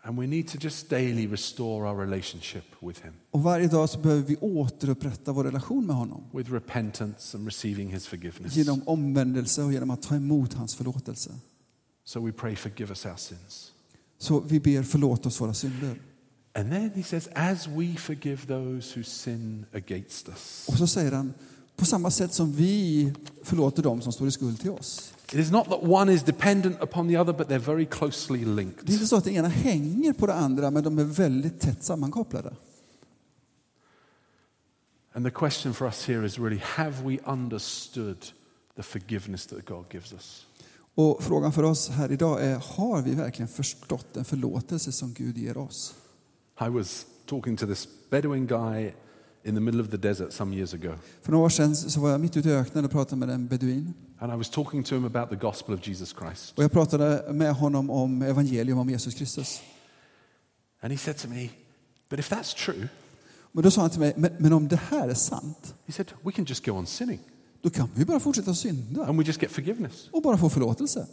and 0.08 0.19
we 0.19 0.28
need 0.28 0.48
to 0.48 0.58
just 0.62 0.89
daily 0.89 1.28
restore 1.28 1.89
our 1.89 1.95
relationship 2.06 2.63
with 2.82 3.04
Him 3.04 3.13
Och 3.32 3.43
varje 3.43 3.67
dag 3.67 3.89
så 3.89 4.00
behöver 4.00 4.24
vi 4.24 4.36
återupprätta 4.36 5.32
vår 5.32 5.43
relation 5.43 5.86
med 5.86 5.95
honom. 5.95 6.24
with 6.34 6.52
repentance 6.52 7.38
and 7.38 7.45
receiving 7.48 7.89
His 7.93 8.08
forgiveness. 8.08 8.56
Genom 8.56 8.82
omvändelse 8.86 9.63
och 9.63 9.74
genom 9.74 9.89
att 9.89 10.02
ta 10.02 10.15
emot 10.15 10.54
hans 10.54 10.76
förlåtelse. 10.76 11.32
So 12.04 12.19
we 12.26 12.32
pray, 12.32 12.56
forgive 12.56 12.89
us 12.89 13.06
our 13.06 13.15
sins. 13.17 13.71
Så 14.17 14.39
vi 14.39 14.60
ber 14.60 14.84
förlåt 14.84 15.26
oss 15.26 15.41
våra 15.41 15.54
synder. 15.54 16.00
And 16.54 16.69
then 16.71 16.89
He 16.95 17.04
says, 17.04 17.30
as 17.36 17.67
we 17.67 17.95
forgive 17.98 18.38
those 18.48 19.00
who 19.00 19.04
sin 19.04 19.65
against 19.74 20.30
us. 20.30 20.65
Och 20.67 20.78
så 20.78 20.88
säger 20.88 21.12
han, 21.12 21.34
på 21.76 21.86
samma 21.86 22.12
sätt 22.12 22.34
som 22.34 22.52
vi 22.52 23.13
förlåter 23.43 23.84
dem 23.84 24.02
som 24.02 24.12
står 24.13 24.28
i 24.28 24.32
skuld 24.32 24.60
till 24.60 24.71
oss. 24.71 25.13
It 25.25 25.33
is 25.33 25.51
not 25.51 25.69
that 25.69 25.83
one 25.83 26.13
is 26.13 26.23
dependent 26.23 26.81
upon 26.81 27.07
the 27.07 27.17
other, 27.17 27.33
but 27.33 27.47
they're 27.47 27.59
very 27.75 27.85
closely 27.85 28.39
Det 28.39 28.51
är 28.51 28.55
linked. 28.55 28.89
inte 28.89 29.07
så 29.07 29.15
att 29.15 29.23
det 29.23 29.31
ena 29.31 29.47
hänger 29.47 30.13
på 30.13 30.27
det 30.27 30.33
andra, 30.33 30.71
men 30.71 30.83
de 30.83 30.99
är 30.99 31.03
väldigt 31.03 31.59
tätt 31.59 31.83
sammankopplade. 31.83 32.55
And 35.13 35.25
the 35.25 35.31
question 35.31 35.73
for 35.73 35.85
us 35.85 36.05
here 36.07 36.25
is 36.25 36.38
really 36.39 36.61
have 36.63 37.03
we 37.03 37.19
understood 37.25 38.17
the 38.75 38.83
forgiveness 38.83 39.45
that 39.45 39.65
God 39.65 39.85
gives 39.93 40.13
us? 40.13 40.45
Och 40.95 41.23
frågan 41.23 41.53
för 41.53 41.63
oss 41.63 41.89
här 41.89 42.11
idag 42.11 42.43
är, 42.43 42.55
har 42.55 43.01
vi 43.01 43.15
verkligen 43.15 43.47
förstått 43.47 44.07
den 44.13 44.25
förlåtelse 44.25 44.91
som 44.91 45.13
Gud 45.13 45.38
ger 45.38 45.57
oss? 45.57 45.95
I 46.61 46.69
was 46.69 47.05
talking 47.25 47.57
to 47.57 47.65
this 47.67 47.88
Bedouin 48.09 48.47
guy 48.47 48.91
in 49.45 49.55
the 49.55 49.62
middle 49.62 49.81
of 49.81 49.89
the 49.89 49.97
desert 49.97 50.34
some 50.34 50.55
years 50.55 50.73
ago, 50.73 50.95
För 51.21 51.31
några 51.31 51.45
år 51.45 51.49
sedan 51.49 51.75
så 51.75 51.99
var 51.99 52.10
jag 52.10 52.21
mitt 52.21 52.38
ute 52.38 52.49
i 52.49 52.53
öknen 52.53 52.86
och 52.86 52.91
pratade 52.91 53.15
med 53.25 53.29
en 53.29 53.47
beduin. 53.47 53.93
and 54.19 54.34
I 54.34 54.36
was 54.36 54.49
talking 54.49 54.84
to 54.84 54.95
him 54.95 55.05
about 55.05 55.29
the 55.29 55.36
gospel 55.47 55.75
of 55.75 55.88
Jesus 55.88 56.15
Christ. 56.19 56.58
Och 56.58 56.63
jag 56.63 56.71
pratade 56.71 57.34
med 57.34 57.53
honom 57.55 57.89
om 57.89 58.21
evangelium 58.21 58.77
om 58.79 58.89
Jesus 58.89 59.13
Kristus. 59.13 59.62
And 60.81 60.91
he 60.91 60.97
said 60.97 61.17
to 61.17 61.27
me, 61.27 61.49
But 62.10 62.19
if 62.19 62.31
that's 62.31 62.65
true, 62.65 62.88
Men 63.51 63.63
då 63.63 63.71
sa 63.71 63.81
han 63.81 63.89
till 63.89 63.99
mig, 63.99 64.13
men, 64.17 64.31
men 64.39 64.53
om 64.53 64.67
det 64.67 64.75
här 64.75 65.10
är 65.10 65.13
sant, 65.13 65.75
he 65.86 65.93
said, 65.93 66.12
we 66.21 66.31
can 66.31 66.45
just 66.45 66.65
go 66.65 66.71
on 66.71 66.86
sinning 66.86 67.19
då 67.62 67.69
kan 67.69 67.89
vi 67.95 68.05
bara 68.05 68.19
fortsätta 68.19 68.53
synda 68.53 69.05
and 69.05 69.17
we 69.19 69.23
just 69.23 69.41
get 69.41 69.51
forgiveness. 69.51 70.10
och 70.12 70.21
bara 70.21 70.38
få 70.38 70.49
förlåtelse. 70.49 71.08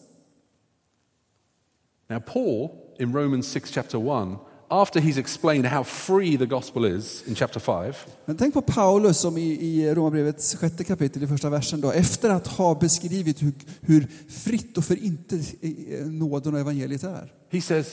Now, 2.08 2.20
Paul 2.20 2.68
in 2.98 3.12
Romans 3.16 3.48
6, 3.48 3.70
chapter 3.70 3.98
1, 3.98 4.38
after 4.72 5.00
he's 5.00 5.18
explained 5.18 5.66
how 5.66 5.84
free 5.84 6.38
the 6.38 6.46
gospel 6.46 6.84
is 6.86 7.22
in 7.26 7.34
chapter 7.34 7.60
5, 7.60 7.94
Men 8.24 8.36
tänk 8.36 8.54
på 8.54 8.62
Paulus 8.62 9.18
som 9.18 9.38
i, 9.38 9.42
i 9.42 9.94
Romarbrevets 9.94 10.54
sjätte 10.56 10.84
kapitel 10.84 11.22
i 11.22 11.26
första 11.26 11.50
versen 11.50 11.80
då, 11.80 11.90
efter 11.92 12.30
att 12.30 12.46
ha 12.46 12.74
beskrivit 12.74 13.42
hur, 13.42 13.52
hur 13.80 14.06
fritt 14.28 14.78
och 14.78 14.84
för 14.84 15.04
inte 15.04 15.40
nåden 16.04 16.54
och 16.54 16.60
evangeliet 16.60 17.02
är. 17.04 17.32
he 17.50 17.60
says, 17.60 17.86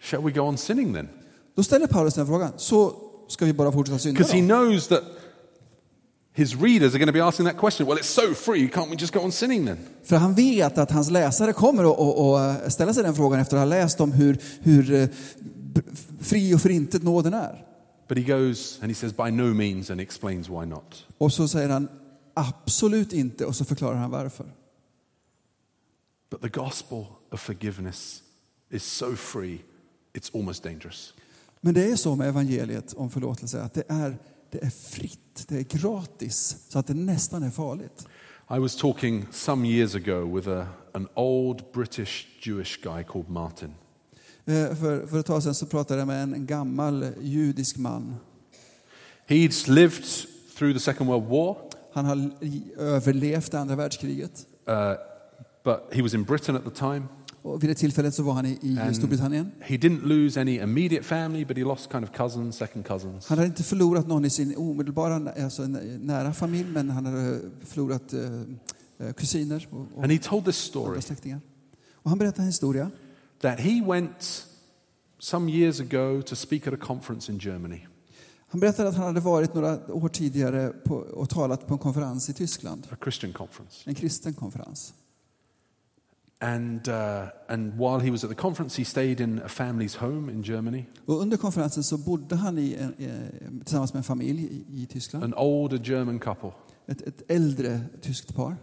Shall 0.00 0.22
we 0.24 0.30
go 0.30 0.40
on 0.40 0.58
sinning 0.58 0.94
then? 0.94 1.08
Då 1.56 1.62
ställer 1.62 1.86
Paulus 1.86 2.14
den 2.14 2.26
frågan, 2.26 2.52
så 2.56 2.94
ska 3.28 3.44
vi 3.44 3.52
bara 3.52 3.72
fortsätta 3.72 3.98
synda 3.98 4.18
Because 4.18 4.36
he 4.36 4.42
knows 4.46 4.88
that 4.88 5.02
his 6.34 6.54
readers 6.54 6.94
are 6.94 6.98
going 6.98 7.06
to 7.06 7.12
be 7.12 7.24
asking 7.24 7.46
that 7.46 7.56
question. 7.58 7.86
Well, 7.88 7.98
it's 7.98 8.06
so 8.08 8.34
free, 8.34 8.68
can't 8.68 8.90
we 8.90 8.96
just 8.98 9.12
go 9.14 9.20
on 9.20 9.32
sinning 9.32 9.66
then? 9.66 9.78
För 10.04 10.16
han 10.16 10.34
vet 10.34 10.78
att 10.78 10.90
hans 10.90 11.10
läsare 11.10 11.52
kommer 11.52 11.84
att- 11.84 12.62
att 12.66 12.72
ställa 12.72 12.94
sig 12.94 13.02
den 13.02 13.14
frågan 13.14 13.40
efter 13.40 13.56
att 13.56 13.60
ha 13.60 13.64
läst 13.66 14.00
om 14.00 14.12
hur, 14.12 14.38
hur 14.62 14.92
eh, 14.94 15.08
fri 16.20 16.54
och 16.54 16.60
för 16.60 16.70
intet 16.70 17.02
nåden 17.02 17.34
är. 17.34 17.66
But 18.08 18.18
he 18.18 18.24
goes 18.24 18.78
and 18.82 18.90
he 18.90 18.94
says, 18.94 19.16
By 19.16 19.30
no 19.30 19.54
means, 19.54 19.90
and 19.90 20.00
explains 20.00 20.48
why 20.48 20.66
not. 20.66 21.06
Och 21.18 21.32
så 21.32 21.48
säger 21.48 21.68
han 21.68 21.88
absolut 22.34 23.12
inte 23.12 23.46
och 23.46 23.56
så 23.56 23.64
förklarar 23.64 23.96
han 23.96 24.10
varför. 24.10 24.46
But 26.30 26.40
the 26.42 26.48
gospel 26.48 27.04
of 27.30 27.40
forgiveness 27.40 28.22
is 28.70 28.84
so 28.84 29.16
free, 29.16 29.58
it's 30.12 30.38
almost 30.38 30.62
dangerous. 30.62 31.14
Men 31.60 31.74
det 31.74 31.90
är 31.90 31.96
så 31.96 32.16
med 32.16 32.28
evangeliet 32.28 32.94
om 32.94 33.10
förlåtelse 33.10 33.62
att 33.62 33.74
det 33.74 33.84
är, 33.88 34.18
det 34.50 34.64
är 34.64 34.70
fritt, 34.70 35.44
det 35.48 35.56
är 35.56 35.78
gratis 35.78 36.56
så 36.68 36.78
att 36.78 36.86
det 36.86 36.94
nästan 36.94 37.42
är 37.42 37.50
farligt. 37.50 38.06
I 38.50 38.58
was 38.58 38.76
talking 38.76 39.26
some 39.30 39.68
years 39.68 39.94
ago 39.94 40.36
with 40.36 40.48
a, 40.48 40.66
an 40.92 41.08
old 41.14 41.72
British 41.72 42.26
Jewish 42.40 42.82
guy 42.82 43.04
called 43.04 43.28
Martin. 43.28 43.74
Eh, 44.44 44.74
För, 44.74 45.06
för 45.06 45.20
ett 45.20 45.26
tag 45.26 45.42
sedan 45.42 45.54
så 45.54 45.66
pratade 45.66 46.00
jag 46.00 46.06
med 46.06 46.22
en, 46.22 46.34
en 46.34 46.46
gammal 46.46 47.06
judisk 47.20 47.76
man. 47.76 48.14
He'd 49.28 49.68
lived 49.70 50.04
through 50.58 50.74
the 50.74 50.80
Second 50.80 51.10
World 51.10 51.24
War, 51.28 51.56
Han 51.92 52.04
har 52.04 52.30
överlevt 52.78 53.54
andra 53.54 53.76
världskriget. 53.76 54.46
uh, 54.68 54.74
but 55.64 55.76
he 55.92 56.02
was 56.02 56.14
in 56.14 56.24
Britain 56.24 56.56
at 56.56 56.64
the 56.64 56.70
time. 56.70 57.02
Och 57.42 57.62
vid 57.62 57.70
det 57.70 57.74
tillfället 57.74 58.14
så 58.14 58.22
var 58.22 58.32
han 58.32 58.46
i, 58.46 58.58
i 58.62 58.78
And 58.78 58.96
Storbritannien. 58.96 59.50
he 59.60 59.76
didn't 59.76 60.06
lose 60.06 60.40
any 60.40 60.60
immediate 60.60 61.02
family, 61.04 61.44
but 61.44 61.56
he 61.56 61.64
lost 61.64 61.92
kind 61.92 62.04
of 62.04 62.10
cousins, 62.16 62.56
second 62.56 62.86
cousins. 62.86 63.26
Han 63.28 63.38
hade 63.38 63.46
inte 63.48 63.62
förlorat 63.62 64.06
någon 64.08 64.24
i 64.24 64.30
sin 64.30 64.56
omedelbara 64.56 65.32
alltså 65.42 65.62
nära 65.62 66.32
familj, 66.32 66.68
men 66.72 66.90
han 66.90 67.06
hade 67.06 67.40
förlorat 67.60 68.12
eh, 68.12 68.20
eh, 69.06 69.12
kusiner 69.12 69.68
och, 69.70 69.86
och 69.94 70.02
And 70.02 70.12
he 70.12 70.18
told 70.18 70.44
this 70.44 70.56
story 70.56 70.88
andra 70.88 71.00
släktingar. 71.00 71.40
Och 71.94 72.10
han 72.10 72.18
berättade 72.18 72.42
en 72.42 72.46
historia. 72.46 72.90
That 73.42 73.60
he 73.60 73.82
went 73.86 74.46
some 75.18 75.48
years 75.48 75.80
ago 75.80 76.22
to 76.22 76.36
speak 76.36 76.66
at 76.66 76.74
a 76.74 76.76
conference 76.76 77.32
in 77.32 77.38
Germany. 77.38 77.86
Han 78.48 78.60
berättade 78.60 78.88
att 78.88 78.94
han 78.94 79.06
hade 79.06 79.20
varit 79.20 79.54
några 79.54 79.94
år 79.94 80.08
tidigare 80.08 80.68
på, 80.84 80.94
och 80.94 81.28
talat 81.28 81.66
på 81.66 81.74
en 81.74 81.78
konferens 81.78 82.28
i 82.28 82.32
Tyskland. 82.32 82.86
a 82.90 82.96
Christian 83.02 83.32
conference. 83.32 83.90
En 83.90 83.94
kristen 83.94 84.34
konferens. 84.34 84.94
And, 86.40 86.88
uh, 86.88 87.28
and 87.48 87.72
while 87.72 88.00
he 88.00 88.10
was 88.10 88.24
at 88.24 88.30
the 88.30 88.36
conference, 88.36 88.76
he 88.76 88.84
stayed 88.84 89.20
in 89.20 89.38
a 89.38 89.48
family's 89.48 89.96
home 89.96 90.32
in 90.32 90.42
Germany. 90.42 90.84
Och 91.06 91.20
under 91.20 91.36
konferensen 91.36 91.82
så 91.82 91.98
bodde 91.98 92.36
han 92.36 92.58
i 92.58 92.74
en, 92.74 92.94
eh, 92.98 93.64
tillsammans 93.64 93.92
med 93.92 93.98
en 94.00 94.04
familj 94.04 94.42
i, 94.42 94.82
i 94.82 94.86
Tyskland. 94.86 95.24
An 95.24 95.34
older 95.34 95.78
German 95.78 96.18
couple. 96.18 96.50
Ett, 96.86 97.02
ett 97.02 97.22
äldre 97.28 97.80
tyskt 98.00 98.34
par. 98.34 98.56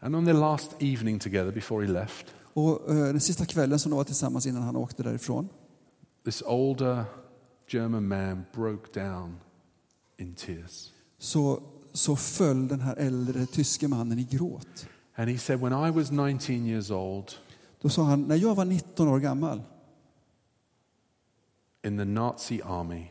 And 0.00 0.16
on 0.16 0.24
their 0.24 0.36
last 0.36 0.82
evening 0.82 1.18
together 1.18 1.52
before 1.52 1.86
he 1.86 1.92
left, 1.92 2.26
Och 2.56 2.90
eh, 2.90 2.96
den 2.96 3.20
sista 3.20 3.46
kvällen 3.46 3.78
som 3.78 3.90
de 3.90 3.96
var 3.96 4.04
tillsammans 4.04 4.46
innan 4.46 4.62
han 4.62 4.76
åkte 4.76 5.02
därifrån 5.02 5.48
this 6.24 6.42
older 6.42 7.04
German 7.68 8.08
man 8.08 8.44
broke 8.52 9.00
down 9.00 9.36
in 10.18 10.34
tears. 10.34 10.92
så, 11.18 11.62
så 11.92 12.16
föll 12.16 12.68
den 12.68 12.80
här 12.80 12.96
äldre 12.96 13.46
tyske 13.46 13.88
mannen 13.88 14.18
i 14.18 14.24
gråt. 14.24 14.86
And 15.14 15.30
he 15.30 15.38
said, 15.38 15.60
When 15.60 15.72
I 15.72 15.90
was 15.90 16.10
19 16.10 16.66
years 16.66 16.90
old 16.90 17.32
Då 17.80 17.88
sa 17.88 18.02
han, 18.02 18.22
när 18.22 18.36
jag 18.36 18.54
var 18.54 18.64
19 18.64 19.08
år 19.08 19.18
gammal 19.18 19.62
in 21.86 21.98
the 21.98 22.04
Nazi 22.04 22.60
army, 22.64 23.06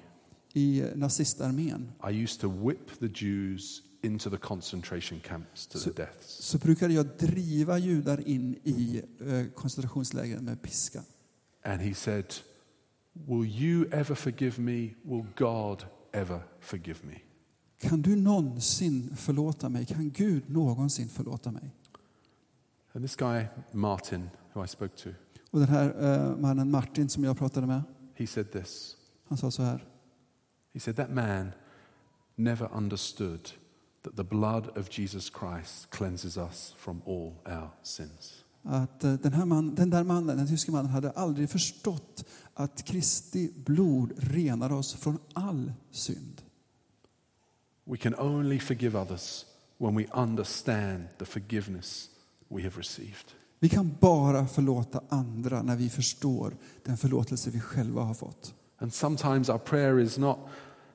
i 0.54 0.82
eh, 0.82 0.88
nazistarmén 0.96 1.92
I 2.10 2.24
used 2.24 2.42
to 2.42 2.68
whip 2.68 3.00
the 3.00 3.26
Jews 3.26 3.82
into 4.06 4.30
the 4.30 4.38
concentration 4.38 5.20
camps 5.20 5.68
to 5.68 5.78
So- 5.78 5.92
the 5.94 6.04
deaths. 6.04 6.28
så 6.44 6.58
brukade 6.58 6.94
jag 6.94 7.06
driva 7.18 7.78
judar 7.78 8.28
in 8.28 8.56
i 8.64 9.02
eh, 9.28 9.46
koncentrationslägren 9.56 10.46
med 10.46 10.62
piska. 10.62 11.04
And 11.64 11.82
he 11.82 11.94
said, 11.96 12.26
Will 13.14 13.46
you 13.62 13.86
ever 13.92 14.16
forgive 14.16 14.62
me? 14.62 14.90
Will 15.04 15.26
God 15.38 15.86
ever 16.12 16.40
forgive 16.60 17.00
me? 17.04 17.20
Kan 17.80 18.02
du 18.02 18.16
någonsin 18.16 19.16
förlåta 19.16 19.70
mig? 19.70 19.86
Kan 19.86 20.12
Gud 20.12 20.50
någonsin 20.50 21.10
förlåta 21.10 21.52
mig? 21.52 21.72
And 22.94 23.06
this 23.06 23.16
guy, 23.16 23.46
Martin, 23.72 24.30
who 24.54 24.66
I 24.66 24.68
spoke 24.68 24.96
to, 25.04 25.10
Och 25.52 25.60
den 25.60 25.70
här 25.70 26.04
eh, 26.32 26.38
mannen 26.38 26.72
Martin 26.72 27.10
som 27.10 27.24
jag 27.24 27.38
pratade 27.38 27.68
med, 27.68 27.82
he 28.16 28.28
said 28.28 28.52
this. 28.52 28.98
han 29.28 29.38
sa 29.38 29.52
så 29.52 29.64
här. 29.64 29.86
He 30.74 30.80
said, 30.80 30.96
That 30.96 31.10
man 31.14 31.52
never 32.36 32.70
understood 32.78 33.50
that 34.06 34.16
the 34.16 34.24
blood 34.24 34.78
of 34.78 34.90
Jesus 35.00 35.32
Christ 35.40 35.90
cleanses 35.90 36.38
us 36.38 36.74
from 36.78 37.02
all 37.06 37.34
our 37.46 37.70
sins. 37.84 38.44
Att 38.64 39.04
eh, 39.04 39.14
den, 39.14 39.34
här 39.34 39.46
man, 39.46 39.76
den 39.76 39.90
där 39.90 40.04
mannen, 40.04 40.38
den 40.38 40.48
tyske 40.48 40.72
mannen, 40.72 40.92
hade 40.92 41.12
aldrig 41.12 41.50
förstått 41.50 42.26
att 42.54 42.86
Kristi 42.86 43.52
blod 43.56 44.14
renar 44.18 44.72
oss 44.72 44.94
från 44.94 45.20
all 45.34 45.74
synd. 45.92 46.42
We 47.84 47.98
can 47.98 48.16
only 48.16 48.60
forgive 48.60 49.00
others 49.00 49.46
when 49.78 49.96
we 49.96 50.06
understand 50.14 51.04
the 51.20 51.26
forgiveness 51.26 52.10
we 52.48 52.64
have 52.64 52.80
received. 52.80 53.32
Vi 53.60 53.70
kan 53.70 53.98
bara 54.00 54.48
förlåta 54.48 55.02
andra 55.10 55.62
när 55.62 55.76
vi 55.76 55.90
förstår 55.90 56.58
den 56.84 56.98
förlåtelse 56.98 57.50
vi 57.50 57.60
själva 57.60 58.02
har 58.02 58.14
fått. 58.14 58.54
And 58.78 58.94
sometimes 58.94 59.50
our 59.50 59.58
prayer 59.58 60.00
is 60.00 60.18
not, 60.18 60.40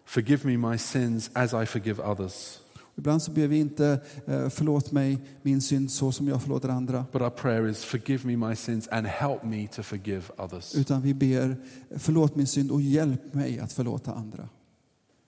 forgive 0.05 0.49
me 0.49 0.71
my 0.71 0.79
sins 0.79 1.31
as 1.35 1.53
I 1.53 1.67
forgive 1.67 2.03
others. 2.03 2.59
Ibland 3.01 3.23
så 3.23 3.31
ber 3.31 3.47
vi 3.47 3.59
inte 3.59 4.01
eh, 4.27 4.49
förlåt 4.49 4.93
mig 4.93 5.19
min 5.43 5.61
synd 5.61 5.91
så 5.91 6.13
som 6.13 6.29
jag 6.29 6.43
förlåter 6.43 6.69
andra. 6.69 7.05
But 7.13 7.23
our 7.23 7.31
prayer 7.31 7.69
is, 7.69 7.85
forgive 7.85 8.27
me 8.27 8.49
my 8.49 8.57
sins 8.57 8.89
and 8.89 9.07
help 9.07 9.45
me 9.45 9.67
to 9.67 9.83
forgive 9.83 10.23
others. 10.37 10.75
Utan 10.75 11.03
vi 11.03 11.15
ber 11.15 11.57
förlåt 11.97 12.37
min 12.37 12.47
synd 12.47 12.71
och 12.71 12.83
hjälp 12.83 13.35
mig 13.35 13.59
att 13.59 13.73
förlåta 13.73 14.15
andra. 14.15 14.49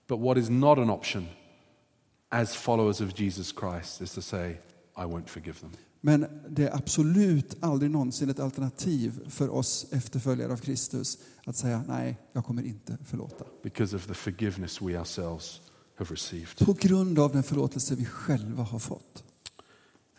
But 0.07 0.19
what 0.19 0.37
is 0.37 0.49
not 0.49 0.77
an 0.77 0.89
option 0.89 1.25
as 2.29 2.55
followers 2.55 3.01
of 3.01 3.19
Jesus 3.19 3.53
Christ 3.59 4.01
is 4.01 4.13
to 4.13 4.21
say, 4.21 4.49
I 4.97 5.01
won't 5.01 5.27
forgive 5.27 5.53
them. 5.59 5.69
Men 6.01 6.25
det 6.49 6.67
är 6.67 6.75
absolut 6.75 7.55
aldrig 7.59 7.91
någonsin 7.91 8.29
ett 8.29 8.39
alternativ 8.39 9.19
för 9.29 9.49
oss 9.49 9.85
efterföljare 9.91 10.53
av 10.53 10.57
Kristus 10.57 11.17
att 11.45 11.55
säga 11.55 11.83
nej, 11.87 12.17
jag 12.33 12.45
kommer 12.45 12.63
inte 12.63 12.97
förlåta. 13.05 13.45
because 13.63 13.95
of 13.95 14.07
the 14.07 14.13
forgiveness 14.13 14.81
we 14.81 14.97
ourselves 14.99 15.61
have 15.95 16.13
received. 16.13 16.57
På 16.65 16.73
grund 16.73 17.19
av 17.19 17.31
den 17.31 17.43
förlåtelse 17.43 17.95
vi 17.95 18.05
själva 18.05 18.63
har 18.63 18.79
fått. 18.79 19.23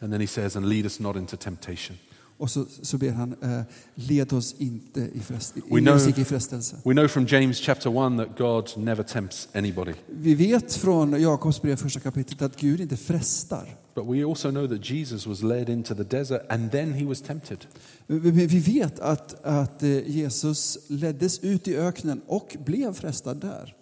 And 0.00 0.12
then 0.12 0.20
he 0.20 0.26
says, 0.26 0.56
and 0.56 0.68
lead 0.68 0.84
us 0.84 1.00
not 1.00 1.16
into 1.16 1.36
temptation. 1.36 1.96
Och 2.36 2.50
så, 2.50 2.64
så 2.82 2.98
ber 2.98 3.10
han, 3.10 3.34
eh, 3.42 3.60
led 3.94 4.32
oss 4.32 4.54
inte 4.58 5.00
i, 5.00 5.20
frest, 5.20 5.56
We 5.56 5.80
know- 5.80 6.20
i 6.20 6.24
frestelse. 6.24 6.76
We 6.84 6.92
know 6.92 7.08
from 7.08 7.26
James 7.26 7.58
chapter 7.58 8.06
1 8.06 8.18
that 8.18 8.38
God 8.38 8.84
never 8.84 9.02
tempts 9.02 9.48
anybody. 9.54 9.92
Vi 10.06 10.34
vet 10.34 10.74
från 10.74 11.20
Jakobs 11.20 11.62
brev 11.62 11.76
första 11.76 12.00
kapitlet 12.00 12.42
att 12.42 12.56
Gud 12.60 12.80
inte 12.80 12.96
frestar. 12.96 13.76
But 13.94 14.06
we 14.06 14.24
also 14.24 14.50
know 14.50 14.68
that 14.68 14.90
Jesus 14.90 15.26
was 15.26 15.42
led 15.42 15.68
into 15.68 15.94
the 15.94 16.02
desert 16.02 16.42
and 16.48 16.72
then 16.72 16.92
he 16.92 17.04
was 17.04 17.20
tempted. 17.20 17.58
Vi 18.06 18.46
vi 18.46 18.58
vet 18.58 19.00
att, 19.00 19.44
att 19.44 19.82
eh, 19.82 20.08
Jesus 20.08 20.78
leddes 20.88 21.38
ut 21.38 21.68
i 21.68 21.76
öknen 21.76 22.20
och 22.26 22.56
blev 22.64 22.94
frestad 22.94 23.36
där. 23.36 23.74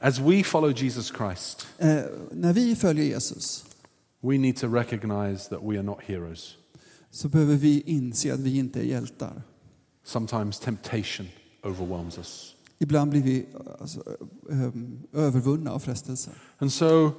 As 0.00 0.18
we 0.20 0.44
follow 0.44 0.72
Jesus 0.72 1.12
Christ, 1.16 1.66
Eh, 1.78 2.00
när 2.32 2.52
vi 2.52 2.76
följer 2.76 3.04
Jesus 3.04 3.64
we 4.20 4.38
need 4.38 4.56
to 4.56 4.66
recognize 4.74 5.48
that 5.48 5.62
we 5.62 5.76
are 5.76 5.82
not 5.82 5.98
heroes. 6.02 6.56
så 7.10 7.28
behöver 7.28 7.56
vi 7.56 7.80
inse 7.86 8.34
att 8.34 8.40
vi 8.40 8.58
inte 8.58 8.80
är 8.80 8.84
hjältar. 8.84 9.42
Sometimes 10.04 10.58
temptation 10.58 11.26
overwhelms 11.62 12.18
us. 12.18 12.54
Ibland 12.78 13.10
blir 13.10 13.22
vi 13.22 13.46
alltså, 13.80 14.02
eh, 14.50 14.70
övervunna 15.12 15.72
av 15.72 15.78
frestelser. 15.78 16.32
And 16.58 16.72
so, 16.72 17.10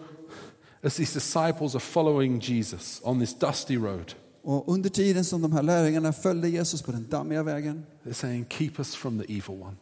as 0.82 0.96
these 0.96 1.14
disciples 1.14 1.76
are 1.76 1.80
following 1.80 2.40
Jesus 2.40 3.02
on 3.04 3.20
this 3.20 3.40
dusty 3.40 3.78
road, 3.78 4.14
Och 4.42 4.74
under 4.74 4.90
tiden 4.90 5.26
som 5.26 5.42
de 5.42 5.52
här 5.52 5.64
lärjungarna 5.64 6.14
följde 6.14 6.50
Jesus 6.50 6.82
på 6.82 6.92
den 6.92 7.08
dammiga 7.10 7.44
vägen 7.44 7.86
they're 8.04 8.14
saying, 8.14 8.46
Keep 8.50 8.72
us 8.78 8.96
from 8.96 9.20
the 9.20 9.34
evil 9.34 9.62
one 9.62 9.76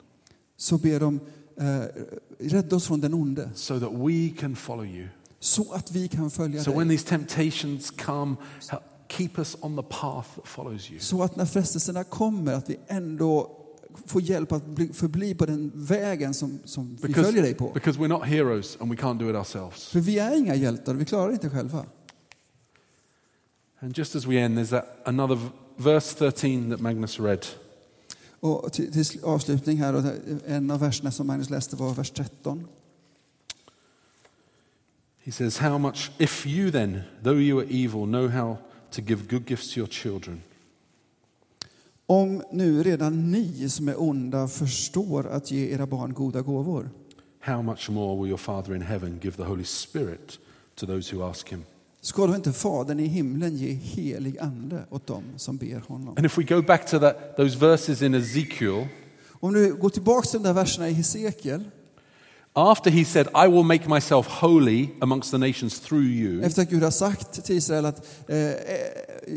så 0.58 0.78
ber 0.78 1.00
de 1.00 1.20
eh, 1.60 1.82
rädda 2.40 2.76
oss 2.76 2.88
från 2.88 3.02
den 3.02 3.14
onde 3.14 3.50
so 3.56 3.80
that 3.80 3.90
we 3.92 4.30
can 4.40 4.56
follow 4.56 4.86
you. 4.86 5.08
så 5.40 5.72
att 5.74 5.92
vi 5.92 6.08
kan 6.08 6.32
följa 6.32 6.64
So 6.64 6.70
dig. 6.72 6.78
when 6.80 6.90
these 6.90 7.06
temptations 7.08 7.92
come, 7.92 8.36
keep 9.10 9.30
us 9.38 9.58
on 9.62 9.76
the 9.78 9.84
path 9.84 10.30
that 10.36 10.48
follows 10.48 10.92
you. 10.92 11.00
Så 11.00 11.24
att 11.24 11.36
när 11.36 11.46
frestelserna 11.46 12.04
kommer 12.04 12.54
att 12.54 12.70
vi 12.70 12.80
ändå 12.88 13.52
får 14.06 14.22
hjälp 14.22 14.52
att 14.52 14.66
bli, 14.66 14.88
förbli 14.94 15.36
på 15.36 15.46
den 15.46 15.72
vägen 15.76 16.34
som, 16.34 16.60
som 16.66 16.98
vi 17.04 17.14
följer 17.14 17.42
dig 17.42 17.54
på. 17.54 17.72
because 17.74 18.00
we're 18.00 18.08
not 18.08 18.24
heroes 18.24 18.78
and 18.82 18.92
we 18.92 18.96
can't 18.98 19.18
do 19.20 19.30
it 19.30 19.36
ourselves. 19.36 19.88
För 19.88 20.00
vi 20.00 20.20
är 20.20 20.38
inga 20.38 20.56
hjältar, 20.56 20.94
vi 20.94 21.06
klarar 21.06 21.28
det 21.28 21.34
inte 21.34 21.50
själva. 21.50 21.86
And 23.80 23.98
just 23.98 24.16
as 24.16 24.26
we 24.26 24.40
end, 24.40 24.58
there's 24.60 24.70
that 24.70 24.86
another 25.06 25.40
verse 25.78 26.16
13 26.18 26.70
that 26.72 26.80
Magnus 26.80 27.20
read. 27.20 27.46
Och 28.40 28.74
till, 28.74 28.92
till 28.94 29.04
sl- 29.04 29.24
avslutning 29.24 29.78
här, 29.78 29.94
och 29.94 30.04
en 30.48 30.72
av 30.72 30.80
verserna 30.80 31.12
som 31.12 31.28
Magnus 31.28 31.50
läste 31.50 31.76
var 31.76 31.94
vers 31.94 32.12
13. 32.12 32.68
He 35.24 35.32
says, 35.32 35.58
How 35.58 35.78
much, 35.78 36.12
if 36.18 36.46
you 36.46 36.72
then, 36.72 37.02
though 37.24 37.42
you 37.42 37.60
are 37.60 37.68
evil, 37.70 38.06
know 38.06 38.28
how 38.28 38.58
to 38.92 39.02
give 39.02 39.28
good 39.30 39.50
gifts 39.50 39.74
to 39.74 39.80
your 39.80 39.88
children, 39.90 40.42
Om 42.10 42.44
nu 42.52 42.84
redan 42.84 43.32
ni 43.32 43.70
som 43.70 43.88
är 43.88 44.02
onda 44.02 44.48
förstår 44.48 45.28
att 45.28 45.52
ge 45.52 45.74
era 45.74 45.88
barn 45.88 46.14
goda 46.14 46.42
gåvor, 46.42 46.90
how 47.40 47.62
much 47.62 47.90
more 47.90 48.16
will 48.22 48.28
your 48.30 48.38
Father 48.38 48.76
in 48.76 48.82
heaven 48.82 49.20
give 49.24 49.38
the 49.38 49.44
Holy 49.44 49.64
Spirit 49.64 50.40
to 50.76 50.86
those 50.86 51.16
who 51.16 51.30
ask 51.30 51.50
him? 51.50 51.64
Ska 52.02 52.28
då 52.28 52.36
inte 52.36 52.54
Fadern 52.54 53.00
i 53.00 53.08
himlen 53.08 53.58
ge 53.58 53.72
helig 53.72 54.40
ande 54.40 54.86
åt 54.90 55.08
dem 55.08 55.24
som 55.38 55.58
ber 55.58 55.84
honom? 55.88 56.18
And 56.18 56.26
if 56.26 56.38
we 56.38 56.44
go 56.44 56.62
back 56.62 56.88
to 56.88 57.00
that, 57.00 57.38
those 57.38 57.58
verses 57.58 58.02
in 58.02 58.14
Ezekiel, 58.14 58.88
Om 59.40 59.54
du 59.54 59.76
går 59.76 59.90
tillbaka 59.90 60.28
till 60.28 60.40
de 60.40 60.48
där 60.48 60.54
verserna 60.54 60.90
i 60.90 60.94
Hesekiel, 60.94 61.64
after 62.54 62.92
he 62.92 63.06
said, 63.06 63.28
I 63.28 63.48
will 63.48 63.64
make 63.64 63.90
myself 63.90 64.28
holy 64.28 64.90
amongst 65.02 65.32
the 65.32 65.38
nations 65.38 65.80
through 65.80 66.06
you, 66.06 66.44
efter 66.44 66.62
att 66.62 66.70
Gud 66.70 66.84
har 66.84 66.92
sagt 66.92 67.46
till 67.46 67.56
Israel 67.56 67.86
att 67.86 68.08
eh, 68.28 68.38
eh, 68.38 68.54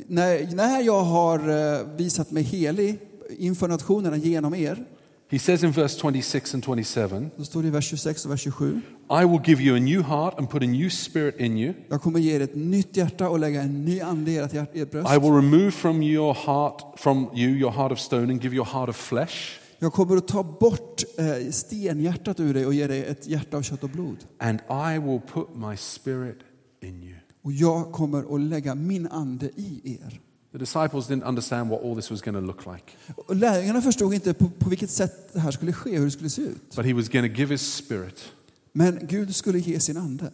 när, 0.06 0.54
när 0.54 0.80
jag 0.80 1.02
har 1.02 1.38
eh, 1.48 1.86
visat 1.96 2.30
mig 2.30 2.42
helig 2.42 2.98
inför 3.38 3.68
nationerna 3.68 4.16
genom 4.16 4.54
er, 4.54 4.84
he 5.28 5.38
says 5.38 5.62
in 5.62 5.72
verse 5.72 5.98
26 6.00 6.54
and 6.54 6.64
27, 6.64 7.30
då 7.36 7.44
står 7.44 7.62
det 7.62 7.68
i 7.68 7.70
vers 7.70 7.88
26 7.88 8.24
och 8.24 8.32
vers 8.32 8.40
27, 8.40 8.80
I 9.12 9.24
will 9.24 9.40
give 9.44 9.60
you 9.60 9.76
a 9.76 9.80
new 9.80 10.02
heart 10.02 10.38
and 10.38 10.50
put 10.50 10.62
a 10.62 10.66
new 10.66 10.90
spirit 10.90 11.40
in 11.40 11.58
you. 11.58 11.74
jag 11.88 12.02
kommer 12.02 12.18
ge 12.18 12.36
er 12.36 12.40
ett 12.40 12.54
nytt 12.54 12.96
hjärta 12.96 13.28
och 13.28 13.38
lägga 13.38 13.62
en 13.62 13.84
ny 13.84 14.00
ande 14.00 14.30
i 14.30 14.36
ert, 14.36 14.90
bröst. 14.90 15.14
I 15.14 15.18
will 15.18 15.32
remove 15.32 15.70
from 15.70 16.02
your 16.02 16.34
heart, 16.34 16.82
from 16.96 17.30
you, 17.34 17.50
your 17.50 17.72
heart 17.72 17.92
of 17.92 17.98
stone 17.98 18.32
and 18.32 18.42
give 18.42 18.54
you 18.54 18.64
a 18.64 18.68
heart 18.72 18.88
of 18.88 18.96
flesh. 18.96 19.60
Jag 19.78 19.92
kommer 19.92 20.16
att 20.16 20.28
ta 20.28 20.42
bort 20.42 21.02
eh, 21.18 21.50
stenhjärtat 21.50 22.40
ur 22.40 22.54
dig 22.54 22.66
och 22.66 22.74
ge 22.74 22.86
dig 22.86 23.04
ett 23.04 23.26
hjärta 23.26 23.56
av 23.56 23.62
kött 23.62 23.84
och 23.84 23.90
blod. 23.90 24.16
And 24.38 24.60
I 24.70 24.98
will 24.98 25.20
put 25.32 25.48
my 25.54 25.76
spirit 25.76 26.38
in 26.82 27.02
you. 27.02 27.14
Och 27.42 27.52
jag 27.52 27.92
kommer 27.92 28.34
att 28.34 28.40
lägga 28.40 28.74
min 28.74 29.06
ande 29.06 29.46
i 29.56 29.98
er. 30.02 30.20
The 30.52 30.58
disciples 30.58 31.08
didn't 31.08 31.28
understand 31.28 31.70
what 31.70 31.84
all 31.84 31.94
this 31.96 32.10
was 32.10 32.22
going 32.22 32.34
to 32.34 32.40
look 32.40 32.66
like, 32.66 32.92
lärjungarna 33.34 33.80
förstod 33.82 34.14
inte 34.14 34.34
på, 34.34 34.50
på 34.58 34.70
vilket 34.70 34.90
sätt 34.90 35.32
det 35.32 35.40
här 35.40 35.50
skulle 35.50 35.72
ske, 35.72 35.98
hur 35.98 36.04
det 36.04 36.10
skulle 36.10 36.30
se 36.30 36.42
ut. 36.42 36.76
but 36.76 36.86
he 36.86 36.94
was 36.94 37.08
going 37.08 37.30
to 37.30 37.40
give 37.40 37.54
his 37.54 37.74
spirit 37.74 38.32
Men 38.72 39.06
Gud 39.08 39.34
skulle 39.34 39.58
ge 39.58 39.80
sin 39.80 39.96
ande 39.96 40.30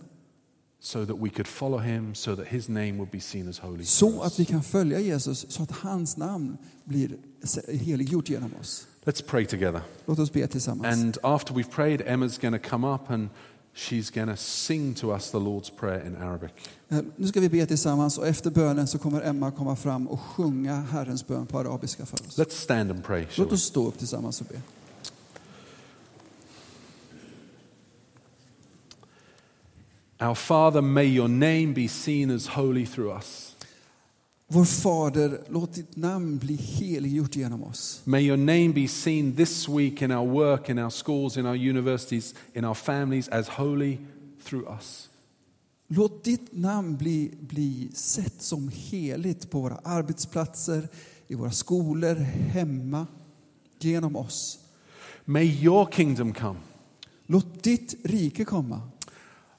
so 0.81 1.05
that 1.05 1.17
we 1.21 1.29
could 1.29 1.47
follow 1.47 1.79
him, 1.79 2.15
so 2.15 2.37
that 2.37 2.47
his 2.47 2.69
name 2.69 2.93
would 2.93 3.11
be 3.11 3.21
seen 3.21 3.49
as 3.49 3.59
holy. 3.59 3.85
så 3.85 4.23
att 4.23 4.39
vi 4.39 4.45
kan 4.45 4.63
följa 4.63 5.01
Jesus, 5.01 5.47
så 5.49 5.63
att 5.63 5.71
hans 5.71 6.17
namn 6.17 6.57
blir 6.85 7.11
heliggjort 7.85 8.29
genom 8.29 8.51
oss. 8.61 8.87
Let's 9.05 9.23
pray 9.27 9.47
together. 9.47 9.81
Låt 10.07 10.19
oss 10.19 10.33
be 10.33 10.47
tillsammans. 10.47 10.97
And 11.03 11.19
after 11.23 11.55
we've 11.55 11.71
prayed, 11.71 12.03
Emma's 12.07 12.39
going 12.43 12.61
to 12.63 12.69
come 12.69 12.95
up 12.95 13.11
and 13.11 13.29
she's 13.75 14.11
going 14.15 14.29
to 14.29 14.37
sing 14.37 14.95
to 14.95 15.15
us 15.15 15.31
the 15.31 15.39
Lord's 15.39 15.71
Prayer 15.71 16.07
in 16.07 16.17
Arabic. 16.17 16.51
Eh, 16.89 16.99
Nu 17.17 17.27
ska 17.29 17.41
vi 17.41 17.49
be 17.49 17.67
tillsammans 17.67 18.19
och 18.19 18.27
efter 18.27 18.51
bönen 18.51 18.87
så 18.87 18.99
kommer 18.99 19.21
Emma 19.21 19.51
komma 19.51 19.77
fram 19.77 20.09
och 20.09 20.21
sjunga 20.21 20.75
Herrens 20.81 21.27
bön 21.27 21.47
på 21.47 21.59
arabiska 21.59 22.07
för 22.07 22.27
oss. 22.27 22.39
Let's 22.39 22.51
stand 22.51 22.91
and 22.91 23.05
pray. 23.05 23.27
Låt 23.37 23.53
oss 23.53 23.63
stå 23.63 23.89
upp 23.89 23.99
tillsammans 23.99 24.41
och 24.41 24.47
be. 24.47 24.61
Our 30.21 30.35
Father, 30.35 30.83
may 30.83 31.05
your 31.05 31.29
name 31.29 31.75
be 31.75 31.89
seen 31.89 32.31
as 32.31 32.47
holy 32.47 32.87
through 32.87 33.13
us. 33.19 33.57
Vår 34.49 34.65
Fader, 34.65 35.41
låt 35.49 35.75
ditt 35.75 35.97
namn 35.97 36.39
bli 36.39 36.57
heliggjort 36.57 37.35
genom 37.35 37.65
oss. 37.65 38.01
May 38.05 38.21
your 38.21 38.37
name 38.37 38.73
be 38.73 38.89
seen 38.89 39.35
this 39.35 39.69
week 39.69 40.03
in 40.03 40.11
our 40.11 40.25
work, 40.25 40.69
in 40.71 40.79
our 40.79 40.91
schools, 40.91 41.37
in 41.37 41.47
our 41.47 41.57
universities, 41.57 42.35
in 42.55 42.65
our 42.65 42.75
families 42.75 43.29
as 43.29 43.49
holy 43.49 43.99
through 44.43 44.67
us. 44.79 45.09
Låt 45.89 46.25
ditt 46.25 46.53
namn 46.53 46.97
bli, 46.97 47.31
bli 47.41 47.91
sett 47.95 48.43
som 48.43 48.69
heligt 48.69 49.51
på 49.51 49.61
våra 49.61 49.77
arbetsplatser, 49.85 50.89
i 51.29 51.35
våra 51.35 51.51
skolor, 51.51 52.15
hemma, 52.53 53.07
genom 53.79 54.17
oss. 54.17 54.59
May 55.25 55.45
your 55.45 55.87
kingdom 55.93 56.33
come. 56.33 56.59
Låt 57.27 57.63
ditt 57.63 57.95
rike 58.05 58.45
komma. 58.45 58.81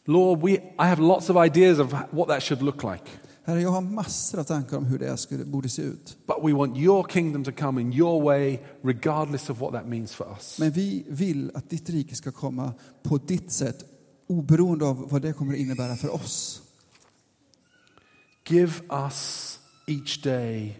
Lord, 0.10 0.42
we, 0.42 0.52
I 0.80 0.88
have 0.88 1.02
lots 1.02 1.30
of 1.30 1.36
ideas 1.46 1.80
of 1.80 1.94
what 2.12 2.28
that 2.28 2.44
should 2.44 2.62
look 2.62 2.84
like. 2.84 3.04
Herre, 3.44 3.62
jag 3.62 3.70
har 3.70 3.82
massor 3.82 4.40
av 4.40 4.44
tankar 4.44 4.78
om 4.78 4.86
hur 4.86 5.00
det 5.00 5.18
skulle, 5.18 5.46
borde 5.46 5.70
se 5.70 5.82
ut. 5.82 6.18
But 6.28 6.38
we 6.44 6.54
want 6.54 6.78
your 6.78 7.08
kingdom 7.10 7.44
to 7.44 7.52
come 7.52 7.82
in 7.82 7.94
your 7.94 8.22
way, 8.24 8.60
regardless 8.82 9.50
of 9.50 9.62
what 9.62 9.74
that 9.74 9.88
means 9.88 10.16
for 10.16 10.28
us. 10.38 10.60
Men 10.60 10.72
vi 10.72 11.06
vill 11.08 11.52
att 11.54 11.70
ditt 11.70 11.90
rike 11.90 12.16
ska 12.16 12.32
komma 12.32 12.74
på 13.04 13.18
ditt 13.18 13.52
sätt, 13.52 13.86
oberoende 14.28 14.86
av 14.86 15.10
vad 15.10 15.22
det 15.22 15.34
kommer 15.34 15.54
att 15.54 15.60
innebära 15.60 15.96
för 15.96 16.14
oss. 16.14 16.62
Give 18.48 18.74
us 18.90 19.60
each 19.88 20.24
day 20.24 20.78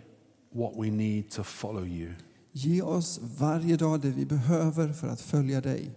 what 0.52 0.74
we 0.78 0.92
need 0.92 1.32
to 1.32 1.44
follow 1.44 1.88
you. 1.88 2.14
Ge 2.52 2.82
oss 2.82 3.20
varje 3.38 3.78
dag 3.78 4.00
det 4.00 4.10
vi 4.10 4.26
behöver 4.26 4.94
för 4.94 5.08
att 5.08 5.22
följa 5.22 5.62
dig. 5.62 5.92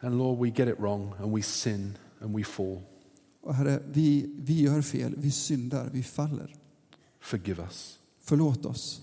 And 0.00 0.18
Lord, 0.18 0.38
we 0.38 0.50
get 0.50 0.68
it 0.68 0.78
wrong 0.80 1.14
and 1.18 1.36
we 1.36 1.42
sin 1.42 1.98
and 2.20 2.36
we 2.36 2.44
fall. 2.44 2.82
Och 3.42 3.54
herre, 3.54 3.82
vi, 3.92 4.30
vi 4.38 4.60
gör 4.62 4.82
fel, 4.82 5.14
vi 5.16 5.30
syndar, 5.30 5.90
vi 5.92 6.02
faller. 6.02 6.54
forgive 7.20 7.62
us. 7.62 7.98
Förlåt 8.24 8.66
oss. 8.66 9.00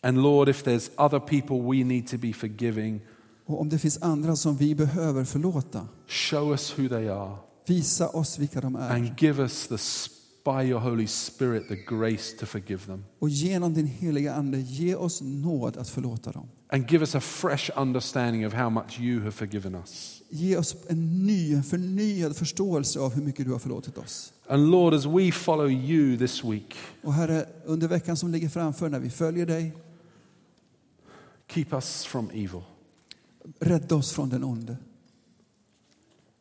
And 0.00 0.22
Lord, 0.22 0.48
if 0.48 0.64
there's 0.64 0.90
other 0.96 1.18
people 1.20 1.56
we 1.76 1.84
need 1.84 2.06
to 2.08 2.18
be 2.18 2.32
forgiving, 2.32 3.00
Och 3.46 3.60
om 3.60 3.68
det 3.68 3.78
finns 3.78 4.02
andra 4.02 4.36
som 4.36 4.56
vi 4.56 4.74
behöver 4.74 5.24
förlåta, 5.24 5.88
show 6.06 6.50
us 6.52 6.78
who 6.78 6.88
they 6.88 7.08
are 7.08 7.36
visa 7.66 8.08
oss 8.08 8.38
vilka 8.38 8.60
de 8.60 8.76
är. 8.76 8.90
and 8.90 9.20
give 9.20 9.42
us 9.42 9.66
the 9.68 9.78
by 10.44 10.68
your 10.68 10.80
Holy 10.80 11.06
Spirit 11.06 11.68
the 11.68 11.76
grace 11.96 12.36
to 12.38 12.46
forgive 12.46 12.86
them. 12.86 13.04
Och 13.18 13.28
genom 13.28 13.74
din 13.74 13.86
heliga 13.86 14.34
Ande, 14.34 14.60
ge 14.60 14.94
oss 14.94 15.20
nåd 15.22 15.76
att 15.76 15.88
förlåta 15.88 16.32
dem. 16.32 16.48
And 16.68 16.88
give 16.90 17.02
us 17.02 17.14
a 17.14 17.20
fresh 17.20 17.70
understanding 17.76 18.46
of 18.46 18.52
how 18.52 18.70
much 18.70 19.00
you 19.00 19.20
have 19.20 19.32
forgiven 19.32 19.74
us. 19.74 20.22
Ge 20.28 20.56
oss 20.56 20.76
en 20.88 21.26
ny, 21.26 21.62
förnyad 21.62 22.36
förståelse 22.36 23.00
av 23.00 23.14
hur 23.14 23.22
mycket 23.22 23.46
du 23.46 23.52
har 23.52 23.58
förlåtit 23.58 23.98
oss. 23.98 24.32
And 24.48 24.70
Lord, 24.70 24.94
as 24.94 25.06
we 25.06 25.32
follow 25.32 25.70
you 25.70 26.18
this 26.18 26.44
week, 26.44 26.76
Och 27.02 27.12
Herre, 27.12 27.46
under 27.64 27.88
veckan 27.88 28.16
som 28.16 28.30
ligger 28.32 28.48
framför, 28.48 28.88
när 28.88 28.98
vi 28.98 29.10
följer 29.10 29.46
dig, 29.46 29.72
keep 31.48 31.66
us 31.72 32.04
from 32.04 32.30
evil. 32.30 32.62
rädda 33.60 33.94
oss 33.96 34.12
från 34.12 34.28
den 34.28 34.44
onde. 34.44 34.76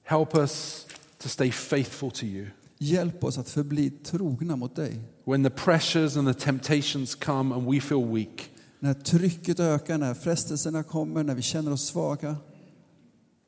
Help 0.04 0.36
us 0.36 0.88
to 1.18 1.30
stay 1.30 1.52
faithful 1.52 2.12
to 2.12 2.26
you. 2.26 2.48
Hjälp 2.78 3.24
oss 3.24 3.38
att 3.38 3.50
förbli 3.50 3.90
trogna 3.90 4.56
mot 4.56 4.76
dig. 4.76 5.00
When 5.26 5.44
the 5.44 5.50
pressures 5.50 6.18
and 6.18 6.28
the 6.28 6.34
temptations 6.34 7.16
come 7.16 7.56
and 7.56 7.74
we 7.74 7.80
feel 7.82 8.06
weak, 8.14 8.50
När 8.84 8.94
trycket 8.94 9.60
ökar, 9.60 9.98
när 9.98 10.14
frestelserna 10.14 10.84
kommer, 10.84 11.24
när 11.24 11.36
vi 11.36 11.42
känner 11.42 11.72
oss 11.72 11.86
svaga. 11.86 12.38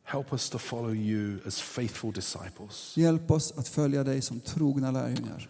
help 0.03 0.33
us 0.33 0.49
to 0.49 0.57
follow 0.57 0.95
you 0.95 1.39
as 1.47 1.61
faithful 1.61 2.13
disciples. 2.13 2.97
Hjälp 2.97 3.31
oss 3.31 3.53
att 3.57 3.67
följa 3.67 4.03
dig 4.03 4.21
som 4.21 4.39
trogna 4.39 4.91
lärjungar. 4.91 5.49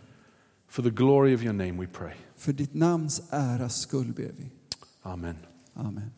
For 0.68 0.84
the 0.84 0.90
glory 0.90 1.36
of 1.36 1.44
your 1.44 1.54
name, 1.54 1.72
we 1.72 1.88
pray. 1.88 2.14
För 2.36 2.54
ditt 2.54 2.74
namns 2.74 3.22
äras 3.30 3.80
skull 3.80 4.14
ber 4.14 4.32
vi. 4.38 4.52
Amen. 5.02 5.36
Amen. 5.74 6.12